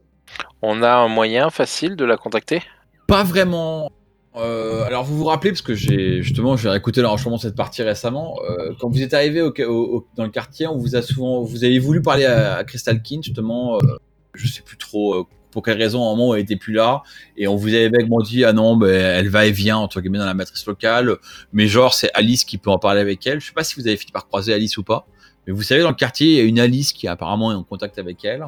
On 0.62 0.81
a 0.81 0.95
un 0.95 1.08
moyen 1.08 1.49
facile 1.49 1.95
de 1.95 2.05
la 2.05 2.17
contacter? 2.17 2.63
Pas 3.08 3.23
vraiment. 3.23 3.91
Euh, 4.38 4.84
alors 4.84 5.04
vous 5.06 5.17
vous 5.17 5.26
rappelez 5.26 5.52
parce 5.52 5.62
que 5.62 5.76
j'ai 5.76 6.21
justement 6.21 6.58
j'ai 6.58 6.69
réécouté 6.69 7.02
l'enregistrement 7.02 7.38
de 7.38 7.41
cette 7.41 7.56
partie 7.56 7.84
récemment. 7.84 8.38
euh, 8.50 8.74
quand 8.80 8.89
vous 8.89 9.02
êtes 9.02 9.13
arrivé 9.13 9.39
dans 9.39 10.24
le 10.24 10.30
quartier, 10.30 10.67
on 10.67 10.78
vous 10.78 10.95
a 10.95 11.02
souvent 11.02 11.41
vous 11.41 11.63
avez 11.63 11.80
voulu 11.80 12.02
parler 12.02 12.26
à, 12.26 12.63
Crystal 12.63 13.02
King 13.02 13.24
justement. 13.24 13.78
euh, 13.78 13.98
je 14.34 14.48
sais 14.48 14.62
plus 14.62 14.78
trop 14.78 15.15
euh, 15.15 15.24
pour 15.52 15.63
quelle 15.63 15.78
raison 15.78 16.04
un 16.04 16.15
moment 16.15 16.36
elle 16.36 16.41
était 16.41 16.58
plus 16.58 16.74
là 16.74 17.02
et 17.38 17.48
on 17.48 17.56
vous 17.56 17.69
avait 17.69 17.88
vaguement 17.88 18.19
dit 18.19 18.43
ah 18.43 18.52
non 18.52 18.76
ben 18.76 18.89
elle 18.89 19.30
va 19.30 19.45
et 19.45 19.52
vient 19.52 19.78
entre 19.78 20.02
guillemets 20.02 20.17
dans 20.17 20.26
la 20.26 20.34
matrice 20.34 20.65
locale. 20.65 21.15
Mais 21.54 21.67
genre 21.67 21.93
c'est 21.93 22.12
Alice 22.13 22.43
qui 22.43 22.58
peut 22.58 22.69
en 22.69 22.80
parler 22.80 23.00
avec 23.00 23.26
elle. 23.26 23.39
Je 23.39 23.48
sais 23.48 23.54
pas 23.54 23.63
si 23.63 23.76
vous 23.76 23.88
avez 23.88 23.95
fini 23.95 24.12
par 24.12 24.28
croiser 24.28 24.54
Alice 24.54 24.78
ou 24.78 24.84
pas. 24.84 25.08
Mais 25.48 25.54
vous 25.54 25.62
savez 25.63 25.82
dans 25.82 25.89
le 25.89 25.95
quartier 25.95 26.28
il 26.28 26.36
y 26.36 26.39
a 26.41 26.43
une 26.43 26.60
Alice 26.60 26.91
qui 26.91 27.08
apparemment 27.08 27.54
est 27.54 27.56
en 27.56 27.63
contact 27.63 27.98
avec 28.00 28.26
elle. 28.26 28.45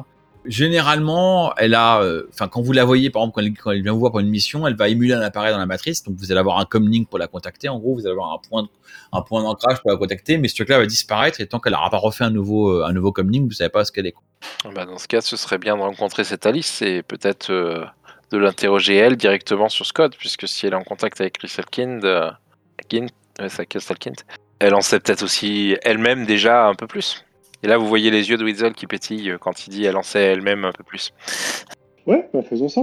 Généralement, 0.48 1.54
elle 1.56 1.74
a, 1.74 2.00
euh, 2.00 2.26
enfin, 2.32 2.48
quand 2.48 2.62
vous 2.62 2.72
la 2.72 2.84
voyez, 2.84 3.10
par 3.10 3.22
exemple, 3.22 3.54
quand 3.62 3.70
elle, 3.70 3.82
vient 3.82 3.92
vous 3.92 4.00
voir 4.00 4.12
pour 4.12 4.20
une 4.20 4.30
mission, 4.30 4.66
elle 4.66 4.76
va 4.76 4.88
émuler 4.88 5.12
un 5.12 5.20
appareil 5.20 5.52
dans 5.52 5.58
la 5.58 5.66
matrice. 5.66 6.02
Donc, 6.02 6.16
vous 6.16 6.32
allez 6.32 6.40
avoir 6.40 6.58
un 6.58 6.64
comlink 6.64 7.08
pour 7.08 7.18
la 7.18 7.26
contacter. 7.26 7.68
En 7.68 7.78
gros, 7.78 7.94
vous 7.94 8.00
allez 8.00 8.12
avoir 8.12 8.32
un 8.32 8.38
point, 8.38 8.66
un 9.12 9.20
point 9.20 9.42
d'ancrage 9.42 9.80
pour 9.82 9.90
la 9.90 9.98
contacter. 9.98 10.38
Mais 10.38 10.48
ce 10.48 10.54
truc-là 10.54 10.78
va 10.78 10.86
disparaître 10.86 11.40
et 11.40 11.46
tant 11.46 11.60
qu'elle 11.60 11.74
n'aura 11.74 11.90
pas 11.90 11.98
refait 11.98 12.24
un 12.24 12.30
nouveau, 12.30 12.70
euh, 12.70 12.86
un 12.86 12.92
nouveau 12.92 13.12
comlink, 13.12 13.46
vous 13.46 13.52
savez 13.52 13.70
pas 13.70 13.84
ce 13.84 13.92
qu'elle 13.92 14.06
est. 14.06 14.14
Bah, 14.74 14.86
Dans 14.86 14.98
ce 14.98 15.06
cas, 15.06 15.20
ce 15.20 15.36
serait 15.36 15.58
bien 15.58 15.76
de 15.76 15.82
rencontrer 15.82 16.24
cette 16.24 16.46
Alice 16.46 16.80
et 16.80 17.02
peut-être 17.02 17.50
euh, 17.50 17.84
de 18.30 18.38
l'interroger 18.38 18.96
elle 18.96 19.16
directement 19.16 19.68
sur 19.68 19.86
ce 19.86 19.92
code, 19.92 20.16
puisque 20.16 20.48
si 20.48 20.66
elle 20.66 20.72
est 20.72 20.76
en 20.76 20.84
contact 20.84 21.20
avec 21.20 21.38
Crystal 21.38 21.66
Kind, 21.66 22.04
euh, 22.04 22.30
Kind 22.88 23.10
ouais, 23.38 23.48
c'est 23.48 23.66
Crystal 23.66 23.98
Kind, 23.98 24.16
elle 24.58 24.74
en 24.74 24.80
sait 24.80 25.00
peut-être 25.00 25.22
aussi 25.22 25.76
elle-même 25.82 26.26
déjà 26.26 26.66
un 26.66 26.74
peu 26.74 26.86
plus. 26.86 27.24
Et 27.62 27.66
là, 27.66 27.76
vous 27.78 27.88
voyez 27.88 28.10
les 28.10 28.30
yeux 28.30 28.36
de 28.36 28.44
Weasel 28.44 28.72
qui 28.74 28.86
pétillent 28.86 29.34
quand 29.40 29.66
il 29.66 29.70
dit 29.70 29.84
elle 29.84 29.96
en 29.96 30.02
sait 30.02 30.20
elle-même 30.22 30.64
un 30.64 30.72
peu 30.72 30.84
plus. 30.84 31.12
Ouais, 32.06 32.28
bah 32.32 32.40
faisons 32.48 32.68
ça. 32.68 32.82